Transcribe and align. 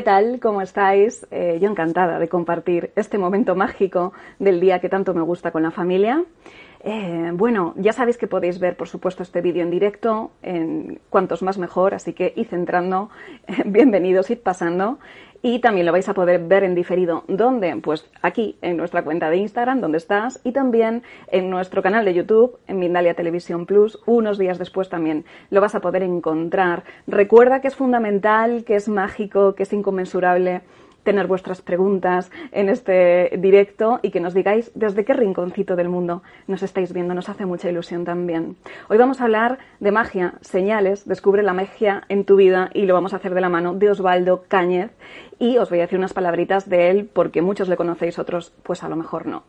¿Qué 0.00 0.04
tal? 0.04 0.40
¿Cómo 0.40 0.62
estáis? 0.62 1.26
Eh, 1.30 1.58
yo 1.60 1.68
encantada 1.68 2.18
de 2.18 2.26
compartir 2.26 2.90
este 2.96 3.18
momento 3.18 3.54
mágico 3.54 4.14
del 4.38 4.58
día 4.58 4.80
que 4.80 4.88
tanto 4.88 5.12
me 5.12 5.20
gusta 5.20 5.50
con 5.50 5.62
la 5.62 5.70
familia. 5.70 6.24
Eh, 6.82 7.32
bueno, 7.34 7.74
ya 7.76 7.92
sabéis 7.92 8.16
que 8.16 8.26
podéis 8.26 8.58
ver, 8.58 8.78
por 8.78 8.88
supuesto, 8.88 9.22
este 9.22 9.42
vídeo 9.42 9.62
en 9.62 9.70
directo, 9.70 10.30
en 10.40 11.00
cuantos 11.10 11.42
más 11.42 11.58
mejor, 11.58 11.92
así 11.92 12.14
que 12.14 12.32
id 12.34 12.46
entrando, 12.52 13.10
bienvenidos, 13.66 14.30
id 14.30 14.38
pasando. 14.38 15.00
Y 15.42 15.60
también 15.60 15.86
lo 15.86 15.92
vais 15.92 16.08
a 16.08 16.14
poder 16.14 16.40
ver 16.44 16.64
en 16.64 16.74
diferido. 16.74 17.24
¿Dónde? 17.26 17.74
Pues 17.82 18.10
aquí, 18.20 18.56
en 18.60 18.76
nuestra 18.76 19.02
cuenta 19.02 19.30
de 19.30 19.38
Instagram, 19.38 19.80
donde 19.80 19.96
estás, 19.98 20.38
y 20.44 20.52
también 20.52 21.02
en 21.28 21.48
nuestro 21.48 21.82
canal 21.82 22.04
de 22.04 22.12
YouTube, 22.12 22.58
en 22.66 22.78
Mindalia 22.78 23.14
Televisión 23.14 23.64
Plus, 23.64 23.98
unos 24.04 24.36
días 24.36 24.58
después 24.58 24.90
también 24.90 25.24
lo 25.50 25.62
vas 25.62 25.74
a 25.74 25.80
poder 25.80 26.02
encontrar. 26.02 26.84
Recuerda 27.06 27.60
que 27.60 27.68
es 27.68 27.74
fundamental, 27.74 28.64
que 28.64 28.76
es 28.76 28.88
mágico, 28.88 29.54
que 29.54 29.62
es 29.62 29.72
inconmensurable 29.72 30.60
tener 31.02 31.26
vuestras 31.26 31.62
preguntas 31.62 32.30
en 32.52 32.68
este 32.68 33.32
directo 33.38 34.00
y 34.02 34.10
que 34.10 34.20
nos 34.20 34.34
digáis 34.34 34.70
desde 34.74 35.04
qué 35.04 35.12
rinconcito 35.12 35.76
del 35.76 35.88
mundo 35.88 36.22
nos 36.46 36.62
estáis 36.62 36.92
viendo. 36.92 37.14
Nos 37.14 37.28
hace 37.28 37.46
mucha 37.46 37.68
ilusión 37.68 38.04
también. 38.04 38.56
Hoy 38.88 38.98
vamos 38.98 39.20
a 39.20 39.24
hablar 39.24 39.58
de 39.80 39.92
magia, 39.92 40.34
señales, 40.40 41.06
descubre 41.06 41.42
la 41.42 41.52
magia 41.52 42.04
en 42.08 42.24
tu 42.24 42.36
vida 42.36 42.70
y 42.74 42.86
lo 42.86 42.94
vamos 42.94 43.12
a 43.12 43.16
hacer 43.16 43.34
de 43.34 43.40
la 43.40 43.48
mano 43.48 43.74
de 43.74 43.90
Osvaldo 43.90 44.44
Cáñez 44.48 44.90
y 45.38 45.58
os 45.58 45.70
voy 45.70 45.78
a 45.78 45.82
decir 45.82 45.98
unas 45.98 46.12
palabritas 46.12 46.68
de 46.68 46.90
él 46.90 47.10
porque 47.12 47.42
muchos 47.42 47.68
le 47.68 47.76
conocéis, 47.76 48.18
otros 48.18 48.52
pues 48.62 48.82
a 48.82 48.88
lo 48.88 48.96
mejor 48.96 49.26
no. 49.26 49.44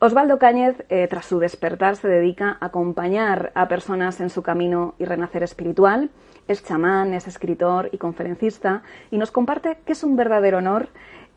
Osvaldo 0.00 0.40
Cáñez, 0.40 0.84
eh, 0.88 1.06
tras 1.08 1.26
su 1.26 1.38
despertar, 1.38 1.94
se 1.94 2.08
dedica 2.08 2.56
a 2.58 2.66
acompañar 2.66 3.52
a 3.54 3.68
personas 3.68 4.20
en 4.20 4.30
su 4.30 4.42
camino 4.42 4.94
y 4.98 5.04
renacer 5.04 5.44
espiritual 5.44 6.10
es 6.48 6.64
chamán, 6.64 7.14
es 7.14 7.26
escritor 7.26 7.88
y 7.92 7.98
conferencista 7.98 8.82
y 9.10 9.18
nos 9.18 9.30
comparte 9.30 9.78
que 9.84 9.92
es 9.92 10.04
un 10.04 10.16
verdadero 10.16 10.58
honor 10.58 10.88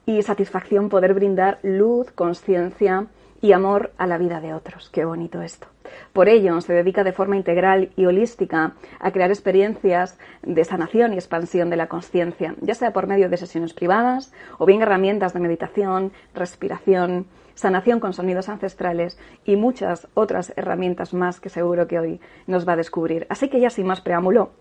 y 0.06 0.22
satisfacción 0.22 0.90
poder 0.90 1.14
brindar 1.14 1.60
luz, 1.64 2.12
conciencia 2.12 3.08
y 3.42 3.52
amor 3.52 3.92
a 3.98 4.08
la 4.08 4.18
vida 4.18 4.42
de 4.42 4.54
otros. 4.54 4.90
Qué 4.90 5.06
bonito 5.06 5.42
esto. 5.42 5.68
Por 6.14 6.30
ello, 6.30 6.62
se 6.62 6.74
dedica 6.74 7.04
de 7.04 7.12
forma 7.12 7.38
integral 7.38 7.92
y 7.96 8.06
holística 8.06 8.74
a 9.00 9.12
crear 9.12 9.30
experiencias 9.30 10.18
de 10.42 10.64
sanación 10.64 11.14
y 11.14 11.18
expansión 11.18 11.70
de 11.70 11.76
la 11.76 11.88
conciencia, 11.88 12.56
ya 12.62 12.74
sea 12.74 12.92
por 12.92 13.08
medio 13.08 13.30
de 13.30 13.38
sesiones 13.38 13.74
privadas 13.74 14.34
o 14.58 14.66
bien 14.66 14.82
herramientas 14.82 15.34
de 15.34 15.40
meditación, 15.40 16.12
respiración, 16.34 17.28
sanación 17.54 18.00
con 18.00 18.14
sonidos 18.14 18.50
ancestrales 18.50 19.20
y 19.46 19.56
muchas 19.56 20.08
otras 20.14 20.54
herramientas 20.56 21.14
más 21.14 21.40
que 21.40 21.50
seguro 21.50 21.88
que 21.88 22.00
hoy 22.00 22.22
nos 22.48 22.68
va 22.68 22.74
a 22.74 22.78
descubrir. 22.78 23.28
Así 23.30 23.50
que 23.50 23.60
ya 23.60 23.70
sin 23.70 23.86
más 23.86 24.02
preámbulo, 24.02 24.52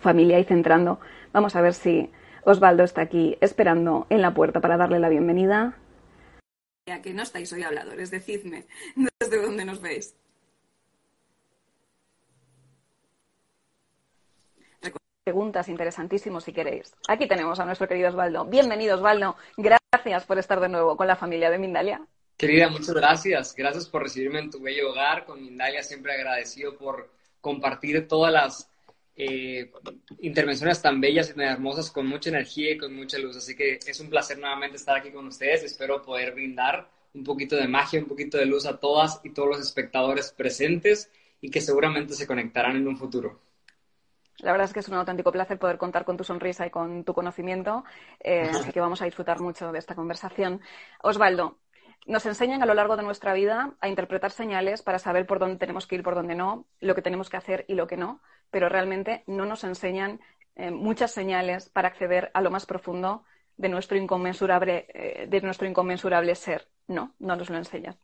familia 0.00 0.38
y 0.38 0.44
centrando. 0.44 1.00
Vamos 1.32 1.56
a 1.56 1.60
ver 1.60 1.74
si 1.74 2.10
Osvaldo 2.44 2.84
está 2.84 3.02
aquí 3.02 3.36
esperando 3.40 4.06
en 4.10 4.22
la 4.22 4.34
puerta 4.34 4.60
para 4.60 4.76
darle 4.76 4.98
la 4.98 5.08
bienvenida. 5.08 5.76
Ya 6.88 7.02
que 7.02 7.12
no 7.12 7.22
estáis 7.22 7.52
hoy 7.52 7.62
habladores, 7.62 8.10
decidme 8.10 8.66
desde 9.20 9.42
dónde 9.42 9.64
nos 9.64 9.80
veis. 9.80 10.14
Preguntas 15.24 15.68
interesantísimos 15.68 16.44
si 16.44 16.52
queréis. 16.52 16.94
Aquí 17.08 17.26
tenemos 17.26 17.58
a 17.58 17.64
nuestro 17.64 17.88
querido 17.88 18.10
Osvaldo. 18.10 18.44
Bienvenido 18.44 18.94
Osvaldo. 18.94 19.34
Gracias 19.56 20.24
por 20.24 20.38
estar 20.38 20.60
de 20.60 20.68
nuevo 20.68 20.96
con 20.96 21.08
la 21.08 21.16
familia 21.16 21.50
de 21.50 21.58
Mindalia. 21.58 22.06
Querida, 22.36 22.68
muchas 22.68 22.94
gracias. 22.94 23.52
Gracias 23.56 23.88
por 23.88 24.04
recibirme 24.04 24.38
en 24.38 24.50
tu 24.52 24.60
bello 24.60 24.92
hogar. 24.92 25.24
Con 25.24 25.42
Mindalia 25.42 25.82
siempre 25.82 26.12
agradecido 26.12 26.76
por 26.78 27.10
compartir 27.40 28.06
todas 28.06 28.32
las 28.32 28.70
eh, 29.16 29.70
intervenciones 30.20 30.82
tan 30.82 31.00
bellas 31.00 31.30
y 31.30 31.34
tan 31.34 31.44
hermosas 31.44 31.90
con 31.90 32.06
mucha 32.06 32.30
energía 32.30 32.72
y 32.72 32.78
con 32.78 32.94
mucha 32.94 33.18
luz. 33.18 33.36
Así 33.36 33.56
que 33.56 33.78
es 33.86 34.00
un 34.00 34.10
placer 34.10 34.38
nuevamente 34.38 34.76
estar 34.76 34.96
aquí 34.96 35.10
con 35.10 35.26
ustedes. 35.26 35.62
Espero 35.62 36.02
poder 36.02 36.34
brindar 36.34 36.88
un 37.14 37.24
poquito 37.24 37.56
de 37.56 37.66
magia, 37.66 38.00
un 38.00 38.06
poquito 38.06 38.36
de 38.36 38.46
luz 38.46 38.66
a 38.66 38.78
todas 38.78 39.20
y 39.24 39.30
todos 39.30 39.48
los 39.48 39.60
espectadores 39.60 40.32
presentes 40.32 41.10
y 41.40 41.50
que 41.50 41.60
seguramente 41.60 42.14
se 42.14 42.26
conectarán 42.26 42.76
en 42.76 42.86
un 42.86 42.96
futuro. 42.96 43.40
La 44.38 44.52
verdad 44.52 44.66
es 44.66 44.74
que 44.74 44.80
es 44.80 44.88
un 44.88 44.94
auténtico 44.94 45.32
placer 45.32 45.58
poder 45.58 45.78
contar 45.78 46.04
con 46.04 46.18
tu 46.18 46.24
sonrisa 46.24 46.66
y 46.66 46.70
con 46.70 47.04
tu 47.04 47.14
conocimiento, 47.14 47.84
eh, 48.20 48.50
así 48.50 48.70
que 48.70 48.80
vamos 48.80 49.00
a 49.00 49.06
disfrutar 49.06 49.40
mucho 49.40 49.72
de 49.72 49.78
esta 49.78 49.94
conversación. 49.94 50.60
Osvaldo, 51.02 51.56
nos 52.06 52.24
enseñan 52.26 52.62
a 52.62 52.66
lo 52.66 52.74
largo 52.74 52.96
de 52.96 53.02
nuestra 53.02 53.34
vida 53.34 53.74
a 53.80 53.88
interpretar 53.88 54.30
señales 54.30 54.82
para 54.82 54.98
saber 54.98 55.26
por 55.26 55.38
dónde 55.38 55.56
tenemos 55.56 55.86
que 55.86 55.96
ir, 55.96 56.02
por 56.02 56.14
dónde 56.14 56.34
no, 56.34 56.66
lo 56.80 56.94
que 56.94 57.02
tenemos 57.02 57.28
que 57.28 57.36
hacer 57.36 57.64
y 57.68 57.74
lo 57.74 57.86
que 57.86 57.96
no 57.96 58.20
pero 58.50 58.68
realmente 58.68 59.22
no 59.26 59.46
nos 59.46 59.64
enseñan 59.64 60.20
eh, 60.54 60.70
muchas 60.70 61.12
señales 61.12 61.68
para 61.68 61.88
acceder 61.88 62.30
a 62.34 62.40
lo 62.40 62.50
más 62.50 62.66
profundo 62.66 63.24
de 63.56 63.68
nuestro 63.68 63.96
inconmensurable, 63.96 64.86
eh, 64.94 65.26
de 65.28 65.40
nuestro 65.40 65.66
inconmensurable 65.66 66.34
ser. 66.34 66.68
No, 66.88 67.14
no 67.18 67.36
nos 67.36 67.50
lo 67.50 67.56
enseñan. 67.56 67.96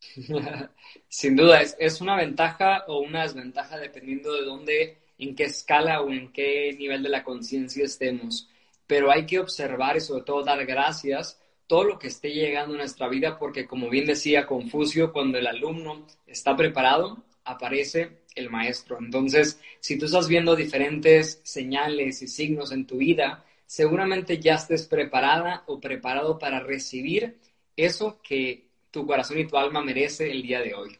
Sin 1.08 1.36
duda, 1.36 1.60
es, 1.60 1.76
es, 1.78 2.00
una 2.00 2.16
ventaja 2.16 2.84
o 2.88 3.00
una 3.00 3.22
desventaja 3.22 3.78
dependiendo 3.78 4.32
de 4.32 4.42
dónde, 4.42 4.98
en 5.18 5.36
qué 5.36 5.44
escala 5.44 6.00
o 6.00 6.10
en 6.10 6.32
qué 6.32 6.74
nivel 6.76 7.02
de 7.02 7.08
la 7.08 7.22
conciencia 7.22 7.84
estemos. 7.84 8.48
Pero 8.86 9.12
hay 9.12 9.26
que 9.26 9.38
observar 9.38 9.96
y 9.96 10.00
sobre 10.00 10.24
todo 10.24 10.42
dar 10.42 10.64
gracias 10.66 11.40
todo 11.72 11.84
lo 11.84 11.98
que 11.98 12.08
esté 12.08 12.28
llegando 12.32 12.74
a 12.74 12.76
nuestra 12.76 13.08
vida 13.08 13.38
porque 13.38 13.66
como 13.66 13.88
bien 13.88 14.04
decía 14.04 14.44
Confucio, 14.46 15.10
cuando 15.10 15.38
el 15.38 15.46
alumno 15.46 16.06
está 16.26 16.54
preparado, 16.54 17.24
aparece 17.44 18.18
el 18.34 18.50
maestro. 18.50 18.98
Entonces, 18.98 19.58
si 19.80 19.96
tú 19.96 20.04
estás 20.04 20.28
viendo 20.28 20.54
diferentes 20.54 21.40
señales 21.44 22.20
y 22.20 22.28
signos 22.28 22.72
en 22.72 22.86
tu 22.86 22.98
vida, 22.98 23.46
seguramente 23.64 24.38
ya 24.38 24.56
estés 24.56 24.86
preparada 24.86 25.64
o 25.66 25.80
preparado 25.80 26.38
para 26.38 26.60
recibir 26.60 27.38
eso 27.74 28.20
que 28.22 28.66
tu 28.90 29.06
corazón 29.06 29.38
y 29.38 29.46
tu 29.46 29.56
alma 29.56 29.82
merece 29.82 30.30
el 30.30 30.42
día 30.42 30.60
de 30.60 30.74
hoy. 30.74 30.98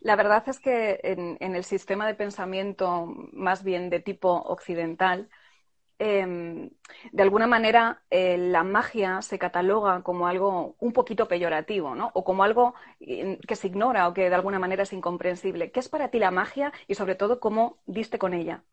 La 0.00 0.14
verdad 0.14 0.46
es 0.46 0.60
que 0.60 1.00
en, 1.02 1.38
en 1.40 1.56
el 1.56 1.64
sistema 1.64 2.06
de 2.06 2.16
pensamiento 2.16 3.06
más 3.32 3.64
bien 3.64 3.88
de 3.88 4.00
tipo 4.00 4.30
occidental, 4.30 5.30
Em, 6.02 6.70
de 7.12 7.22
alguna 7.22 7.46
manera 7.46 8.02
eh, 8.10 8.38
la 8.38 8.64
magia 8.64 9.20
se 9.22 9.38
cataloga 9.38 10.02
como 10.02 10.26
algo 10.28 10.76
un 10.80 10.92
poquito 10.94 11.28
peyorativo, 11.28 11.94
¿no? 11.94 12.10
O 12.14 12.24
como 12.24 12.42
algo 12.44 12.74
eh, 13.00 13.38
que 13.46 13.56
se 13.56 13.66
ignora 13.68 14.08
o 14.08 14.14
que 14.14 14.28
de 14.30 14.34
alguna 14.34 14.58
manera 14.58 14.84
es 14.84 14.92
incomprensible. 14.94 15.70
¿Qué 15.72 15.80
es 15.80 15.88
para 15.90 16.10
ti 16.10 16.18
la 16.18 16.30
magia 16.30 16.72
y 16.88 16.94
sobre 16.94 17.16
todo 17.16 17.38
cómo 17.40 17.78
diste 17.86 18.18
con 18.18 18.32
ella? 18.34 18.64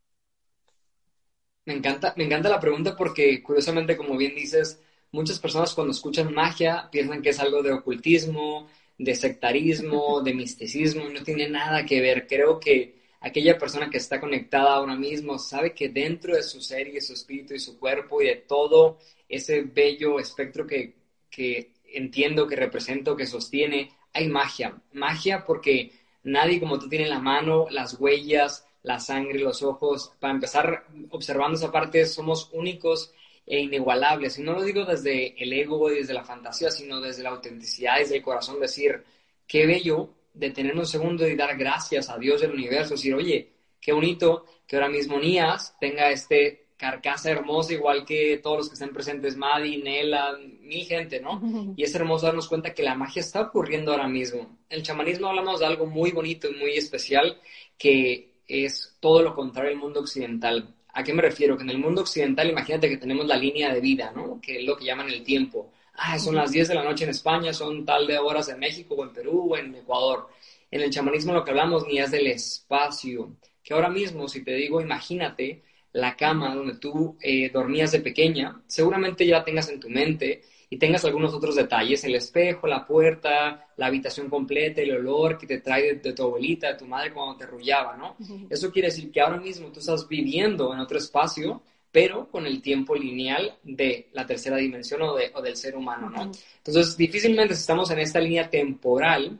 Me 1.65 1.73
encanta, 1.73 2.13
me 2.17 2.23
encanta 2.23 2.49
la 2.49 2.59
pregunta 2.59 2.95
porque 2.95 3.43
curiosamente, 3.43 3.97
como 3.97 4.17
bien 4.17 4.35
dices, 4.35 4.81
muchas 5.11 5.39
personas 5.39 5.73
cuando 5.75 5.91
escuchan 5.91 6.33
magia 6.33 6.89
piensan 6.91 7.21
que 7.21 7.29
es 7.29 7.39
algo 7.39 7.61
de 7.61 7.73
ocultismo, 7.73 8.67
de 8.97 9.13
sectarismo, 9.15 10.21
de 10.23 10.33
misticismo, 10.33 11.09
no 11.09 11.23
tiene 11.23 11.49
nada 11.49 11.85
que 11.85 12.01
ver. 12.01 12.25
Creo 12.27 12.59
que 12.59 12.96
aquella 13.27 13.57
persona 13.57 13.89
que 13.89 13.97
está 13.97 14.19
conectada 14.19 14.73
ahora 14.73 14.95
mismo 14.95 15.39
sabe 15.39 15.73
que 15.73 15.89
dentro 15.89 16.35
de 16.35 16.43
su 16.43 16.61
ser 16.61 16.87
y 16.87 16.93
de 16.93 17.01
su 17.01 17.13
espíritu 17.13 17.53
y 17.53 17.59
su 17.59 17.79
cuerpo 17.79 18.21
y 18.21 18.27
de 18.27 18.35
todo 18.35 18.97
ese 19.27 19.61
bello 19.61 20.19
espectro 20.19 20.65
que, 20.65 20.95
que 21.29 21.73
entiendo, 21.93 22.47
que 22.47 22.55
represento, 22.55 23.15
que 23.15 23.25
sostiene, 23.25 23.91
hay 24.13 24.27
magia. 24.27 24.81
Magia 24.93 25.43
porque 25.45 25.91
nadie 26.23 26.59
como 26.59 26.79
tú 26.79 26.89
tiene 26.89 27.05
en 27.05 27.11
la 27.11 27.19
mano 27.19 27.67
las 27.69 27.99
huellas, 27.99 28.65
la 28.83 28.99
sangre, 28.99 29.39
los 29.39 29.61
ojos. 29.61 30.13
Para 30.19 30.33
empezar, 30.33 30.85
observando 31.09 31.57
esa 31.57 31.71
parte, 31.71 32.05
somos 32.05 32.49
únicos 32.53 33.13
e 33.45 33.59
inigualables. 33.59 34.39
Y 34.39 34.43
no 34.43 34.53
lo 34.53 34.63
digo 34.63 34.85
desde 34.85 35.41
el 35.41 35.53
ego 35.53 35.91
y 35.91 35.95
desde 35.95 36.13
la 36.13 36.23
fantasía, 36.23 36.71
sino 36.71 36.99
desde 37.01 37.23
la 37.23 37.29
autenticidad, 37.29 37.97
desde 37.99 38.17
el 38.17 38.23
corazón, 38.23 38.59
decir, 38.59 39.03
qué 39.47 39.65
bello 39.65 40.09
detener 40.37 40.75
un 40.77 40.85
segundo 40.85 41.27
y 41.27 41.35
dar 41.35 41.57
gracias 41.57 42.09
a 42.09 42.17
Dios 42.17 42.41
del 42.41 42.51
universo, 42.51 42.95
decir, 42.95 43.13
oye, 43.13 43.51
qué 43.81 43.91
bonito 43.91 44.45
que 44.65 44.75
ahora 44.75 44.89
mismo 44.89 45.19
Nías 45.19 45.75
tenga 45.79 46.09
este 46.11 46.67
carcasa 46.77 47.31
hermosa, 47.31 47.73
igual 47.73 48.05
que 48.05 48.39
todos 48.41 48.57
los 48.57 48.67
que 48.69 48.73
estén 48.73 48.93
presentes, 48.93 49.35
Madi, 49.35 49.77
Nela, 49.77 50.37
mil 50.61 50.85
gente, 50.85 51.19
¿no? 51.19 51.41
Y 51.75 51.83
es 51.83 51.95
hermoso 51.95 52.27
darnos 52.27 52.47
cuenta 52.47 52.73
que 52.73 52.83
la 52.83 52.95
magia 52.95 53.21
está 53.21 53.41
ocurriendo 53.41 53.91
ahora 53.91 54.07
mismo. 54.07 54.57
En 54.69 54.77
el 54.77 54.83
chamanismo 54.83 55.27
hablamos 55.27 55.59
de 55.59 55.65
algo 55.65 55.87
muy 55.87 56.11
bonito 56.11 56.47
y 56.49 56.55
muy 56.55 56.73
especial, 56.77 57.39
que 57.77 58.33
es 58.47 58.95
todo 58.99 59.23
lo 59.23 59.33
contrario 59.33 59.71
al 59.71 59.77
mundo 59.77 60.01
occidental. 60.01 60.75
¿A 60.93 61.03
qué 61.03 61.13
me 61.13 61.21
refiero? 61.21 61.57
Que 61.57 61.63
en 61.63 61.71
el 61.71 61.79
mundo 61.79 62.01
occidental, 62.01 62.49
imagínate 62.49 62.89
que 62.89 62.97
tenemos 62.97 63.25
la 63.25 63.37
línea 63.37 63.73
de 63.73 63.81
vida, 63.81 64.11
¿no? 64.15 64.39
Que 64.39 64.59
es 64.59 64.65
lo 64.65 64.77
que 64.77 64.85
llaman 64.85 65.09
el 65.09 65.23
tiempo 65.23 65.71
ah, 65.97 66.17
son 66.19 66.35
las 66.35 66.51
10 66.51 66.69
de 66.69 66.75
la 66.75 66.83
noche 66.83 67.03
en 67.03 67.09
España, 67.09 67.51
son 67.53 67.85
tal 67.85 68.07
de 68.07 68.17
horas 68.17 68.49
en 68.49 68.59
México 68.59 68.95
o 68.95 69.03
en 69.03 69.13
Perú 69.13 69.49
o 69.51 69.57
en 69.57 69.75
Ecuador. 69.75 70.29
En 70.71 70.81
el 70.81 70.89
chamanismo 70.89 71.33
lo 71.33 71.43
que 71.43 71.51
hablamos 71.51 71.85
ni 71.87 71.99
es 71.99 72.11
del 72.11 72.27
espacio, 72.27 73.35
que 73.63 73.73
ahora 73.73 73.89
mismo, 73.89 74.27
si 74.27 74.43
te 74.43 74.53
digo, 74.53 74.79
imagínate 74.79 75.63
la 75.93 76.15
cama 76.15 76.53
donde 76.53 76.75
tú 76.75 77.17
eh, 77.21 77.49
dormías 77.49 77.91
de 77.91 78.01
pequeña, 78.01 78.61
seguramente 78.67 79.25
ya 79.25 79.39
la 79.39 79.43
tengas 79.43 79.69
en 79.69 79.79
tu 79.79 79.89
mente 79.89 80.43
y 80.69 80.77
tengas 80.77 81.05
algunos 81.05 81.33
otros 81.33 81.55
detalles, 81.55 82.03
el 82.03 82.15
espejo, 82.15 82.67
la 82.67 82.85
puerta, 82.85 83.67
la 83.77 83.85
habitación 83.85 84.29
completa, 84.29 84.81
el 84.81 84.91
olor 84.91 85.37
que 85.37 85.47
te 85.47 85.59
trae 85.59 85.95
de, 85.95 86.13
tu 86.13 86.23
abuelita, 86.23 86.67
de 86.67 86.75
tu 86.75 86.85
madre 86.85 87.13
cuando 87.13 87.37
te 87.37 87.45
rullaba, 87.45 87.95
¿no? 87.95 88.17
Eso 88.49 88.71
quiere 88.71 88.89
decir 88.89 89.09
que 89.09 89.21
ahora 89.21 89.37
mismo 89.37 89.71
tú 89.71 89.79
estás 89.79 90.07
viviendo 90.07 90.73
en 90.73 90.79
otro 90.79 90.97
espacio 90.97 91.61
pero 91.91 92.29
con 92.29 92.45
el 92.45 92.61
tiempo 92.61 92.95
lineal 92.95 93.57
de 93.63 94.09
la 94.13 94.25
tercera 94.25 94.57
dimensión 94.57 95.01
o, 95.01 95.15
de, 95.15 95.31
o 95.33 95.41
del 95.41 95.55
ser 95.55 95.75
humano, 95.75 96.09
¿no? 96.09 96.31
Entonces, 96.57 96.97
difícilmente 96.97 97.55
si 97.55 97.61
estamos 97.61 97.89
en 97.91 97.99
esta 97.99 98.19
línea 98.19 98.49
temporal, 98.49 99.39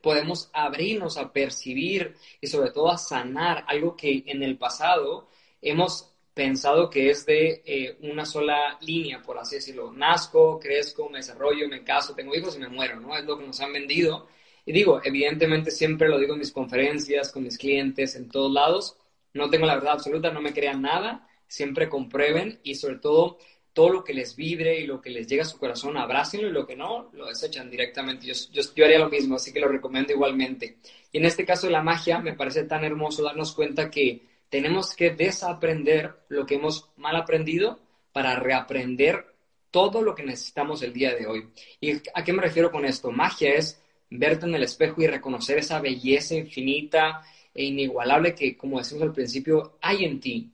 podemos 0.00 0.50
abrirnos 0.52 1.16
a 1.16 1.32
percibir 1.32 2.14
y 2.40 2.46
sobre 2.46 2.70
todo 2.70 2.90
a 2.90 2.98
sanar 2.98 3.64
algo 3.66 3.96
que 3.96 4.22
en 4.26 4.42
el 4.42 4.56
pasado 4.56 5.28
hemos 5.60 6.12
pensado 6.34 6.88
que 6.88 7.10
es 7.10 7.26
de 7.26 7.62
eh, 7.66 7.98
una 8.02 8.24
sola 8.24 8.78
línea, 8.82 9.20
por 9.20 9.38
así 9.38 9.56
decirlo. 9.56 9.92
Nazco, 9.92 10.60
crezco, 10.60 11.08
me 11.08 11.18
desarrollo, 11.18 11.68
me 11.68 11.82
caso, 11.82 12.14
tengo 12.14 12.32
hijos 12.34 12.54
y 12.54 12.60
me 12.60 12.68
muero, 12.68 13.00
¿no? 13.00 13.16
Es 13.16 13.24
lo 13.24 13.36
que 13.36 13.44
nos 13.44 13.60
han 13.60 13.72
vendido. 13.72 14.28
Y 14.64 14.72
digo, 14.72 15.00
evidentemente 15.02 15.72
siempre 15.72 16.08
lo 16.08 16.16
digo 16.16 16.34
en 16.34 16.38
mis 16.38 16.52
conferencias, 16.52 17.32
con 17.32 17.42
mis 17.42 17.58
clientes, 17.58 18.14
en 18.14 18.28
todos 18.28 18.52
lados. 18.52 18.96
No 19.34 19.50
tengo 19.50 19.66
la 19.66 19.74
verdad 19.74 19.94
absoluta, 19.94 20.30
no 20.30 20.40
me 20.40 20.52
crean 20.52 20.80
nada, 20.80 21.26
siempre 21.48 21.88
comprueben 21.88 22.60
y 22.62 22.76
sobre 22.76 22.96
todo 22.96 23.38
todo 23.72 23.90
lo 23.90 24.04
que 24.04 24.12
les 24.12 24.34
vibre 24.34 24.80
y 24.80 24.86
lo 24.86 25.00
que 25.00 25.10
les 25.10 25.28
llega 25.28 25.42
a 25.42 25.46
su 25.46 25.58
corazón, 25.58 25.96
abrácenlo 25.96 26.48
y 26.48 26.52
lo 26.52 26.66
que 26.66 26.74
no, 26.74 27.10
lo 27.12 27.26
desechan 27.26 27.70
directamente. 27.70 28.26
Yo, 28.26 28.34
yo, 28.52 28.62
yo 28.74 28.84
haría 28.84 28.98
lo 28.98 29.08
mismo, 29.08 29.36
así 29.36 29.52
que 29.52 29.60
lo 29.60 29.68
recomiendo 29.68 30.12
igualmente. 30.12 30.78
Y 31.12 31.18
en 31.18 31.24
este 31.24 31.44
caso 31.44 31.66
de 31.66 31.72
la 31.72 31.82
magia, 31.82 32.18
me 32.18 32.32
parece 32.32 32.64
tan 32.64 32.84
hermoso 32.84 33.22
darnos 33.22 33.54
cuenta 33.54 33.88
que 33.90 34.22
tenemos 34.48 34.94
que 34.94 35.10
desaprender 35.10 36.14
lo 36.28 36.44
que 36.44 36.56
hemos 36.56 36.90
mal 36.96 37.14
aprendido 37.16 37.78
para 38.12 38.34
reaprender 38.34 39.26
todo 39.70 40.02
lo 40.02 40.14
que 40.14 40.24
necesitamos 40.24 40.82
el 40.82 40.92
día 40.92 41.14
de 41.14 41.26
hoy. 41.26 41.48
¿Y 41.80 41.92
a 42.14 42.24
qué 42.24 42.32
me 42.32 42.42
refiero 42.42 42.70
con 42.70 42.84
esto? 42.84 43.12
Magia 43.12 43.54
es 43.54 43.80
verte 44.10 44.46
en 44.46 44.54
el 44.54 44.62
espejo 44.62 45.02
y 45.02 45.06
reconocer 45.06 45.58
esa 45.58 45.80
belleza 45.80 46.34
infinita 46.34 47.22
e 47.54 47.64
inigualable 47.64 48.34
que, 48.34 48.56
como 48.56 48.78
decimos 48.78 49.04
al 49.04 49.12
principio, 49.12 49.78
hay 49.80 50.04
en 50.04 50.20
ti. 50.20 50.50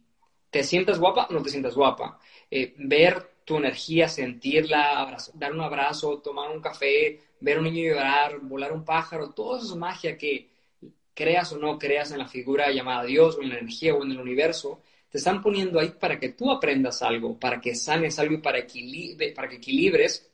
¿Te 0.55 0.63
sientes 0.63 1.01
guapa 1.01 1.27
o 1.29 1.33
no 1.33 1.43
te 1.43 1.51
sientes 1.51 1.75
guapa? 1.75 2.17
Eh, 2.49 2.75
ver 2.79 3.41
tu 3.45 3.57
energía, 3.57 4.07
sentirla, 4.07 5.19
dar 5.35 5.53
un 5.53 5.61
abrazo, 5.61 6.21
tomar 6.21 6.49
un 6.49 6.61
café, 6.61 7.19
ver 7.41 7.57
a 7.57 7.59
un 7.59 7.65
niño 7.65 7.89
llorar, 7.89 8.39
volar 8.39 8.71
un 8.71 8.85
pájaro, 8.85 9.31
todo 9.31 9.57
eso 9.57 9.73
es 9.73 9.77
magia 9.77 10.17
que 10.17 10.49
creas 11.13 11.53
o 11.53 11.59
no 11.59 11.77
creas 11.77 12.13
en 12.13 12.19
la 12.19 12.29
figura 12.29 12.71
llamada 12.71 13.03
Dios 13.03 13.37
o 13.37 13.43
en 13.43 13.49
la 13.49 13.59
energía 13.59 13.97
o 13.97 14.05
en 14.05 14.13
el 14.13 14.21
universo, 14.21 14.81
te 15.11 15.19
están 15.19 15.43
poniendo 15.43 15.81
ahí 15.81 15.89
para 15.99 16.21
que 16.21 16.29
tú 16.29 16.53
aprendas 16.53 17.03
algo, 17.03 17.37
para 17.37 17.61
que 17.61 17.75
sanes 17.75 18.17
algo 18.21 18.35
y 18.35 18.39
para, 18.39 18.65
para 19.35 19.49
que 19.49 19.57
equilibres 19.57 20.31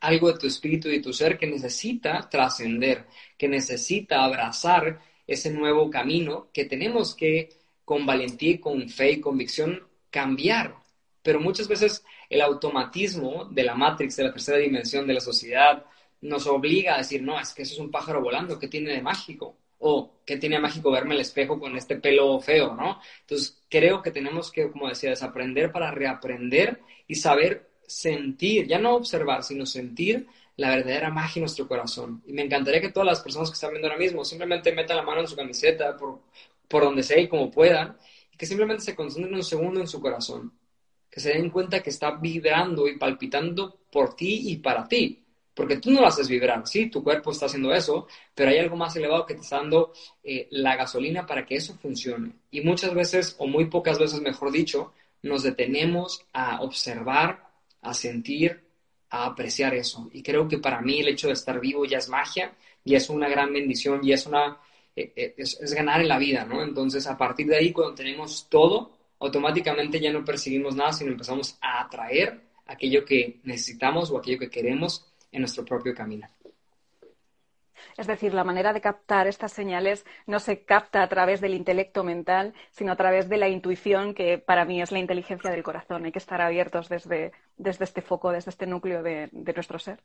algo 0.00 0.32
de 0.32 0.40
tu 0.40 0.48
espíritu 0.48 0.88
y 0.88 0.96
de 0.96 1.02
tu 1.02 1.12
ser 1.12 1.38
que 1.38 1.46
necesita 1.46 2.28
trascender, 2.28 3.06
que 3.38 3.46
necesita 3.46 4.24
abrazar 4.24 4.98
ese 5.24 5.52
nuevo 5.52 5.88
camino 5.88 6.48
que 6.52 6.64
tenemos 6.64 7.14
que 7.14 7.61
con 7.84 8.06
valentía, 8.06 8.60
con 8.60 8.88
fe 8.88 9.12
y 9.12 9.20
convicción 9.20 9.82
cambiar. 10.10 10.76
Pero 11.22 11.40
muchas 11.40 11.68
veces 11.68 12.04
el 12.28 12.40
automatismo 12.40 13.46
de 13.46 13.64
la 13.64 13.74
Matrix, 13.74 14.16
de 14.16 14.24
la 14.24 14.32
tercera 14.32 14.58
dimensión 14.58 15.06
de 15.06 15.14
la 15.14 15.20
sociedad, 15.20 15.84
nos 16.20 16.46
obliga 16.46 16.94
a 16.94 16.98
decir, 16.98 17.22
no, 17.22 17.38
es 17.38 17.52
que 17.52 17.62
eso 17.62 17.74
es 17.74 17.80
un 17.80 17.90
pájaro 17.90 18.22
volando, 18.22 18.58
¿qué 18.58 18.68
tiene 18.68 18.92
de 18.92 19.02
mágico? 19.02 19.56
o 19.84 20.12
qué 20.24 20.36
tiene 20.36 20.60
mágico 20.60 20.92
verme 20.92 21.14
el 21.14 21.20
espejo 21.20 21.58
con 21.58 21.76
este 21.76 21.96
pelo 21.96 22.40
feo, 22.40 22.74
¿no? 22.74 23.00
Entonces, 23.22 23.60
creo 23.68 24.00
que 24.00 24.12
tenemos 24.12 24.52
que, 24.52 24.70
como 24.70 24.88
decía, 24.88 25.10
desaprender 25.10 25.72
para 25.72 25.90
reaprender 25.90 26.80
y 27.08 27.16
saber 27.16 27.68
sentir, 27.84 28.68
ya 28.68 28.78
no 28.78 28.94
observar, 28.94 29.42
sino 29.42 29.66
sentir 29.66 30.28
la 30.56 30.70
verdadera 30.70 31.10
magia 31.10 31.40
en 31.40 31.42
nuestro 31.42 31.66
corazón. 31.66 32.22
Y 32.26 32.32
me 32.32 32.42
encantaría 32.42 32.80
que 32.80 32.90
todas 32.90 33.08
las 33.08 33.20
personas 33.20 33.50
que 33.50 33.54
están 33.54 33.70
viendo 33.70 33.88
ahora 33.88 33.98
mismo 33.98 34.24
simplemente 34.24 34.72
metan 34.72 34.98
la 34.98 35.02
mano 35.02 35.22
en 35.22 35.26
su 35.26 35.34
camiseta, 35.34 35.96
por, 35.96 36.20
por 36.72 36.82
donde 36.82 37.04
sea 37.04 37.20
y 37.20 37.28
como 37.28 37.50
puedan, 37.50 37.96
y 38.32 38.36
que 38.36 38.46
simplemente 38.46 38.82
se 38.82 38.96
concentren 38.96 39.34
un 39.34 39.44
segundo 39.44 39.80
en 39.80 39.86
su 39.86 40.00
corazón. 40.00 40.52
Que 41.10 41.20
se 41.20 41.34
den 41.34 41.50
cuenta 41.50 41.82
que 41.82 41.90
está 41.90 42.12
vibrando 42.12 42.88
y 42.88 42.96
palpitando 42.96 43.80
por 43.90 44.16
ti 44.16 44.50
y 44.50 44.56
para 44.56 44.88
ti 44.88 45.22
porque 45.54 45.76
tú 45.76 45.90
no 45.90 46.00
lo 46.00 46.06
haces 46.06 46.28
vibrar, 46.28 46.66
sí, 46.66 46.88
tu 46.88 47.02
cuerpo 47.04 47.30
está 47.30 47.46
haciendo 47.46 47.72
eso, 47.74 48.06
pero 48.34 48.50
hay 48.50 48.58
algo 48.58 48.76
más 48.76 48.96
elevado 48.96 49.26
que 49.26 49.34
te 49.34 49.40
está 49.40 49.58
dando 49.58 49.92
eh, 50.22 50.48
la 50.50 50.76
gasolina 50.76 51.26
para 51.26 51.44
que 51.44 51.56
eso 51.56 51.74
funcione. 51.74 52.32
Y 52.50 52.62
muchas 52.62 52.94
veces, 52.94 53.36
o 53.38 53.46
muy 53.46 53.66
pocas 53.66 53.98
veces, 53.98 54.20
mejor 54.20 54.50
dicho, 54.50 54.92
nos 55.22 55.42
detenemos 55.42 56.24
a 56.32 56.62
observar, 56.62 57.50
a 57.82 57.92
sentir, 57.92 58.64
a 59.10 59.26
apreciar 59.26 59.74
eso. 59.74 60.08
Y 60.12 60.22
creo 60.22 60.48
que 60.48 60.58
para 60.58 60.80
mí 60.80 61.00
el 61.00 61.08
hecho 61.08 61.26
de 61.26 61.34
estar 61.34 61.60
vivo 61.60 61.84
ya 61.84 61.98
es 61.98 62.08
magia, 62.08 62.54
y 62.84 62.94
es 62.94 63.10
una 63.10 63.28
gran 63.28 63.52
bendición, 63.52 64.00
y 64.02 64.12
es 64.12 64.26
una... 64.26 64.58
Eh, 64.94 65.12
eh, 65.16 65.34
es, 65.36 65.58
es 65.60 65.74
ganar 65.74 66.00
en 66.00 66.08
la 66.08 66.18
vida, 66.18 66.44
¿no? 66.44 66.62
Entonces, 66.62 67.06
a 67.06 67.16
partir 67.16 67.46
de 67.46 67.56
ahí, 67.56 67.72
cuando 67.72 67.94
tenemos 67.94 68.48
todo, 68.48 68.92
automáticamente 69.20 70.00
ya 70.00 70.12
no 70.12 70.24
percibimos 70.24 70.76
nada, 70.76 70.92
sino 70.92 71.12
empezamos 71.12 71.56
a 71.60 71.82
atraer 71.82 72.40
aquello 72.66 73.04
que 73.04 73.40
necesitamos 73.44 74.10
o 74.10 74.18
aquello 74.18 74.38
que 74.38 74.50
queremos 74.50 75.06
en 75.30 75.40
nuestro 75.40 75.64
propio 75.64 75.94
camino. 75.94 76.28
Es 77.96 78.06
decir, 78.06 78.32
la 78.32 78.44
manera 78.44 78.72
de 78.72 78.80
captar 78.80 79.26
estas 79.26 79.52
señales 79.52 80.04
no 80.26 80.40
se 80.40 80.64
capta 80.64 81.02
a 81.02 81.08
través 81.08 81.40
del 81.40 81.54
intelecto 81.54 82.04
mental, 82.04 82.54
sino 82.70 82.92
a 82.92 82.96
través 82.96 83.28
de 83.28 83.36
la 83.36 83.48
intuición, 83.48 84.14
que 84.14 84.38
para 84.38 84.64
mí 84.64 84.80
es 84.80 84.92
la 84.92 84.98
inteligencia 84.98 85.50
del 85.50 85.62
corazón. 85.62 86.04
Hay 86.04 86.12
que 86.12 86.18
estar 86.18 86.40
abiertos 86.40 86.88
desde, 86.88 87.32
desde 87.56 87.84
este 87.84 88.02
foco, 88.02 88.32
desde 88.32 88.50
este 88.50 88.66
núcleo 88.66 89.02
de, 89.02 89.28
nuestro 89.32 89.78
ser. 89.78 90.00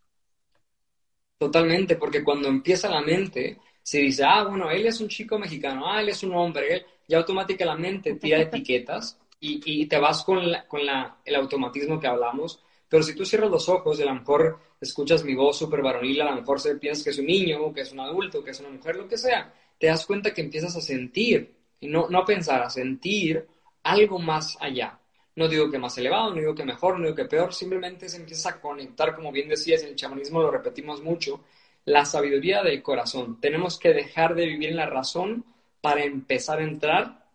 Totalmente, 1.37 1.95
porque 1.95 2.23
cuando 2.23 2.47
empieza 2.47 2.89
la 2.89 3.01
mente, 3.01 3.59
se 3.87 3.99
dice, 3.99 4.21
ah, 4.25 4.43
bueno, 4.43 4.69
él 4.69 4.85
es 4.85 4.99
un 4.99 5.07
chico 5.07 5.39
mexicano, 5.39 5.89
ah, 5.89 6.01
él 6.01 6.09
es 6.09 6.21
un 6.21 6.35
hombre, 6.35 6.73
él, 6.73 6.85
ya 7.07 7.19
automáticamente 7.19 8.15
tira 8.15 8.41
etiquetas 8.41 9.17
y, 9.39 9.61
y 9.63 9.85
te 9.85 9.97
vas 9.97 10.25
con, 10.25 10.41
con 10.67 10.81
el 11.23 11.35
automatismo 11.35 11.97
que 11.97 12.07
hablamos. 12.07 12.61
Pero 12.89 13.01
si 13.01 13.15
tú 13.15 13.23
cierras 13.23 13.49
los 13.49 13.69
ojos, 13.69 13.97
a 14.01 14.03
lo 14.03 14.15
mejor 14.15 14.59
escuchas 14.81 15.23
mi 15.23 15.35
voz 15.35 15.57
súper 15.57 15.81
varonil, 15.81 16.19
a 16.19 16.31
lo 16.31 16.35
mejor 16.35 16.59
piensas 16.77 17.01
que 17.01 17.11
es 17.11 17.17
un 17.17 17.27
niño, 17.27 17.73
que 17.73 17.79
es 17.79 17.93
un 17.93 18.01
adulto, 18.01 18.43
que 18.43 18.51
es 18.51 18.59
una 18.59 18.71
mujer, 18.71 18.97
lo 18.97 19.07
que 19.07 19.17
sea, 19.17 19.53
te 19.79 19.87
das 19.87 20.05
cuenta 20.05 20.33
que 20.33 20.41
empiezas 20.41 20.75
a 20.75 20.81
sentir, 20.81 21.55
y 21.79 21.87
no, 21.87 22.09
no 22.09 22.19
a 22.19 22.25
pensar, 22.25 22.61
a 22.63 22.69
sentir 22.69 23.47
algo 23.83 24.19
más 24.19 24.57
allá. 24.59 24.99
No 25.37 25.47
digo 25.47 25.71
que 25.71 25.79
más 25.79 25.97
elevado, 25.97 26.31
no 26.31 26.41
digo 26.41 26.53
que 26.53 26.65
mejor, 26.65 26.99
no 26.99 27.05
digo 27.05 27.15
que 27.15 27.23
peor, 27.23 27.53
simplemente 27.53 28.09
se 28.09 28.17
empieza 28.17 28.49
a 28.49 28.59
conectar, 28.59 29.15
como 29.15 29.31
bien 29.31 29.47
decías, 29.47 29.81
en 29.83 29.89
el 29.89 29.95
chamanismo 29.95 30.41
lo 30.41 30.51
repetimos 30.51 31.01
mucho, 31.01 31.45
la 31.87 32.03
sabiduría 32.03 32.63
del 32.63 32.83
corazón. 32.83 33.39
Tenemos 33.39 33.79
que 33.79 33.93
dejar 33.93 34.35
de 34.35 34.45
vivir 34.45 34.71
en 34.71 34.75
la 34.75 34.87
razón 34.87 35.45
para 35.79 36.03
empezar 36.03 36.59
a 36.59 36.63
entrar 36.63 37.25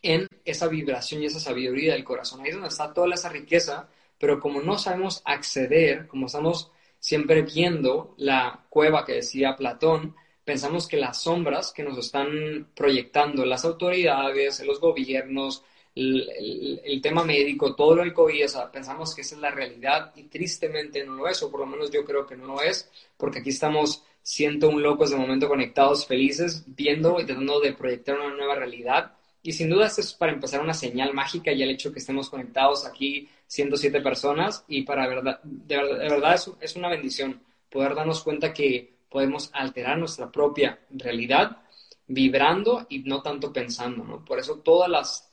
en 0.00 0.26
esa 0.46 0.66
vibración 0.66 1.22
y 1.22 1.26
esa 1.26 1.40
sabiduría 1.40 1.92
del 1.92 2.04
corazón. 2.04 2.40
Ahí 2.40 2.48
es 2.48 2.54
donde 2.54 2.68
está 2.68 2.94
toda 2.94 3.14
esa 3.14 3.28
riqueza, 3.28 3.90
pero 4.18 4.40
como 4.40 4.62
no 4.62 4.78
sabemos 4.78 5.20
acceder, 5.26 6.06
como 6.08 6.24
estamos 6.24 6.70
siempre 6.98 7.42
viendo 7.42 8.14
la 8.16 8.64
cueva 8.70 9.04
que 9.04 9.12
decía 9.12 9.56
Platón, 9.56 10.16
pensamos 10.42 10.88
que 10.88 10.96
las 10.96 11.20
sombras 11.20 11.70
que 11.70 11.82
nos 11.82 11.98
están 11.98 12.66
proyectando 12.74 13.44
las 13.44 13.66
autoridades, 13.66 14.64
los 14.64 14.80
gobiernos, 14.80 15.64
el, 15.98 17.00
tema 17.02 17.24
médico, 17.24 17.74
todo 17.74 17.96
lo 17.96 18.02
del 18.02 18.12
COVID, 18.12 18.44
pensamos 18.72 19.14
que 19.14 19.22
esa 19.22 19.34
es 19.34 19.40
la 19.40 19.50
realidad 19.50 20.12
y 20.16 20.24
tristemente 20.24 21.04
no 21.04 21.14
lo 21.14 21.28
es, 21.28 21.42
o 21.42 21.50
por 21.50 21.60
lo 21.60 21.66
menos 21.66 21.90
yo 21.90 22.04
creo 22.04 22.26
que 22.26 22.36
no 22.36 22.46
lo 22.46 22.62
es, 22.62 22.90
porque 23.16 23.40
aquí 23.40 23.50
estamos 23.50 24.04
siento 24.22 24.68
un 24.68 24.82
locos 24.82 25.10
de 25.10 25.16
momento 25.16 25.48
conectados, 25.48 26.06
felices, 26.06 26.64
viendo 26.66 27.18
y 27.20 27.24
tratando 27.24 27.60
de 27.60 27.72
proyectar 27.72 28.18
una 28.18 28.34
nueva 28.34 28.56
realidad. 28.56 29.12
Y 29.42 29.52
sin 29.52 29.70
duda 29.70 29.86
esto 29.86 30.02
es 30.02 30.12
para 30.12 30.32
empezar 30.32 30.60
una 30.60 30.74
señal 30.74 31.14
mágica 31.14 31.52
y 31.52 31.62
el 31.62 31.70
hecho 31.70 31.92
que 31.92 32.00
estemos 32.00 32.28
conectados 32.28 32.84
aquí 32.84 33.28
107 33.46 34.00
personas 34.00 34.64
y 34.68 34.82
para 34.82 35.08
verdad, 35.08 35.40
de 35.42 35.76
verdad, 35.76 36.38
es, 36.60 36.76
una 36.76 36.88
bendición 36.88 37.40
poder 37.70 37.94
darnos 37.94 38.22
cuenta 38.22 38.52
que 38.52 38.98
podemos 39.08 39.50
alterar 39.54 39.98
nuestra 39.98 40.30
propia 40.30 40.78
realidad 40.90 41.62
vibrando 42.06 42.86
y 42.90 43.00
no 43.00 43.22
tanto 43.22 43.52
pensando, 43.52 44.04
¿no? 44.04 44.24
Por 44.24 44.38
eso 44.38 44.56
todas 44.58 44.90
las 44.90 45.27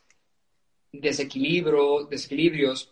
desequilibrio, 1.00 2.06
desequilibrios, 2.06 2.92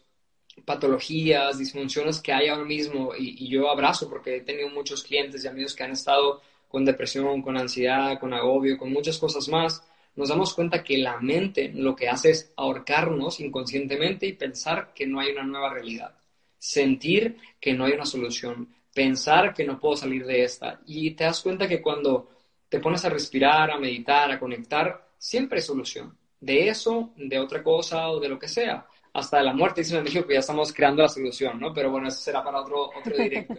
patologías, 0.65 1.57
disfunciones 1.57 2.21
que 2.21 2.33
hay 2.33 2.47
ahora 2.47 2.65
mismo, 2.65 3.13
y, 3.17 3.45
y, 3.45 3.49
yo 3.49 3.69
abrazo 3.69 4.09
porque 4.09 4.37
he 4.37 4.41
tenido 4.41 4.69
muchos 4.69 5.03
clientes 5.03 5.43
y 5.43 5.47
amigos 5.47 5.75
que 5.75 5.83
han 5.83 5.91
estado 5.91 6.41
con 6.67 6.85
depresión, 6.85 7.41
con 7.41 7.57
ansiedad, 7.57 8.19
con 8.19 8.33
agobio, 8.33 8.77
con 8.77 8.91
muchas 8.91 9.17
cosas 9.17 9.47
más, 9.49 9.83
nos 10.15 10.29
damos 10.29 10.53
cuenta 10.53 10.83
que 10.83 10.97
la 10.97 11.19
mente 11.19 11.71
lo 11.73 11.95
que 11.95 12.07
hace 12.09 12.31
es 12.31 12.53
ahorcarnos 12.55 13.39
inconscientemente 13.39 14.27
y 14.27 14.33
pensar 14.33 14.93
que 14.93 15.07
no 15.07 15.19
hay 15.19 15.31
una 15.31 15.43
nueva 15.43 15.73
realidad, 15.73 16.15
sentir 16.57 17.37
que 17.59 17.73
no 17.73 17.85
hay 17.85 17.93
una 17.93 18.05
solución, 18.05 18.69
pensar 18.93 19.53
que 19.53 19.65
no 19.65 19.79
puedo 19.79 19.97
salir 19.97 20.25
de 20.25 20.43
esta. 20.43 20.81
Y 20.85 21.11
te 21.11 21.23
das 21.23 21.41
cuenta 21.41 21.67
que 21.67 21.81
cuando 21.81 22.29
te 22.69 22.79
pones 22.79 23.03
a 23.05 23.09
respirar, 23.09 23.71
a 23.71 23.77
meditar, 23.77 24.31
a 24.31 24.39
conectar, 24.39 25.09
siempre 25.17 25.59
hay 25.59 25.63
solución. 25.65 26.15
De 26.43 26.67
eso, 26.67 27.13
de 27.15 27.39
otra 27.39 27.63
cosa 27.63 28.09
o 28.09 28.19
de 28.19 28.27
lo 28.27 28.37
que 28.37 28.49
sea. 28.49 28.85
Hasta 29.13 29.37
de 29.37 29.43
la 29.43 29.53
muerte, 29.53 29.81
dicen 29.81 29.99
en 29.99 30.03
México 30.03 30.27
que 30.27 30.33
ya 30.33 30.41
estamos 30.41 30.73
creando 30.73 31.01
la 31.01 31.07
solución, 31.07 31.57
¿no? 31.57 31.73
Pero 31.73 31.89
bueno, 31.89 32.09
eso 32.09 32.19
será 32.19 32.43
para 32.43 32.59
otro, 32.59 32.89
otro 32.89 33.15
directo. 33.15 33.55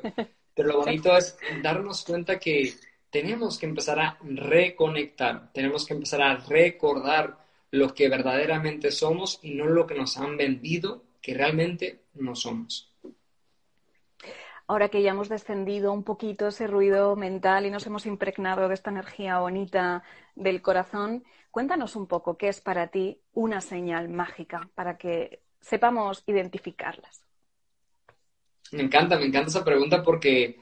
Pero 0.55 0.69
lo 0.69 0.79
bonito 0.79 1.17
es 1.17 1.39
darnos 1.63 2.05
cuenta 2.05 2.39
que 2.39 2.75
tenemos 3.09 3.59
que 3.59 3.67
empezar 3.67 3.99
a 3.99 4.19
reconectar, 4.21 5.51
tenemos 5.53 5.87
que 5.87 5.95
empezar 5.95 6.21
a 6.21 6.37
recordar 6.37 7.39
lo 7.71 7.95
que 7.95 8.09
verdaderamente 8.09 8.91
somos 8.91 9.41
y 9.43 9.55
no 9.55 9.65
lo 9.67 9.87
que 9.87 9.95
nos 9.95 10.19
han 10.19 10.37
vendido 10.37 11.05
que 11.23 11.33
realmente 11.33 12.03
no 12.15 12.35
somos. 12.35 12.93
Ahora 14.67 14.89
que 14.89 15.03
ya 15.03 15.11
hemos 15.11 15.29
descendido 15.29 15.93
un 15.93 16.05
poquito 16.05 16.49
ese 16.49 16.67
ruido 16.67 17.17
mental 17.17 17.65
y 17.65 17.71
nos 17.71 17.87
hemos 17.87 18.05
impregnado 18.05 18.69
de 18.69 18.75
esta 18.75 18.91
energía 18.91 19.39
bonita 19.39 20.03
del 20.35 20.61
corazón, 20.63 21.25
cuéntanos 21.55 21.95
un 21.95 22.09
poco 22.09 22.37
qué 22.37 22.49
es 22.49 22.61
para 22.61 22.89
ti 22.89 23.17
una 23.33 23.61
señal 23.61 24.09
mágica 24.09 24.69
para 24.75 24.99
que 24.99 25.45
sepamos 25.61 26.25
identificarlas. 26.27 27.23
Me 28.73 28.83
encanta, 28.83 29.17
me 29.17 29.27
encanta 29.27 29.51
esa 29.51 29.65
pregunta 29.65 30.03
porque, 30.03 30.59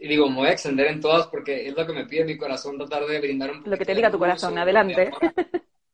digo, 0.00 0.28
me 0.28 0.38
voy 0.38 0.48
a 0.48 0.52
extender 0.52 0.88
en 0.88 1.00
todas 1.00 1.28
porque 1.28 1.68
es 1.68 1.76
lo 1.76 1.86
que 1.86 1.92
me 1.92 2.06
pide 2.06 2.24
mi 2.24 2.36
corazón 2.36 2.76
tratar 2.76 3.06
de 3.06 3.20
brindar 3.20 3.52
un 3.52 3.62
Lo 3.64 3.78
que 3.78 3.84
te 3.84 3.94
diga 3.94 4.10
tu 4.10 4.18
corazón, 4.18 4.58
adelante. 4.58 5.12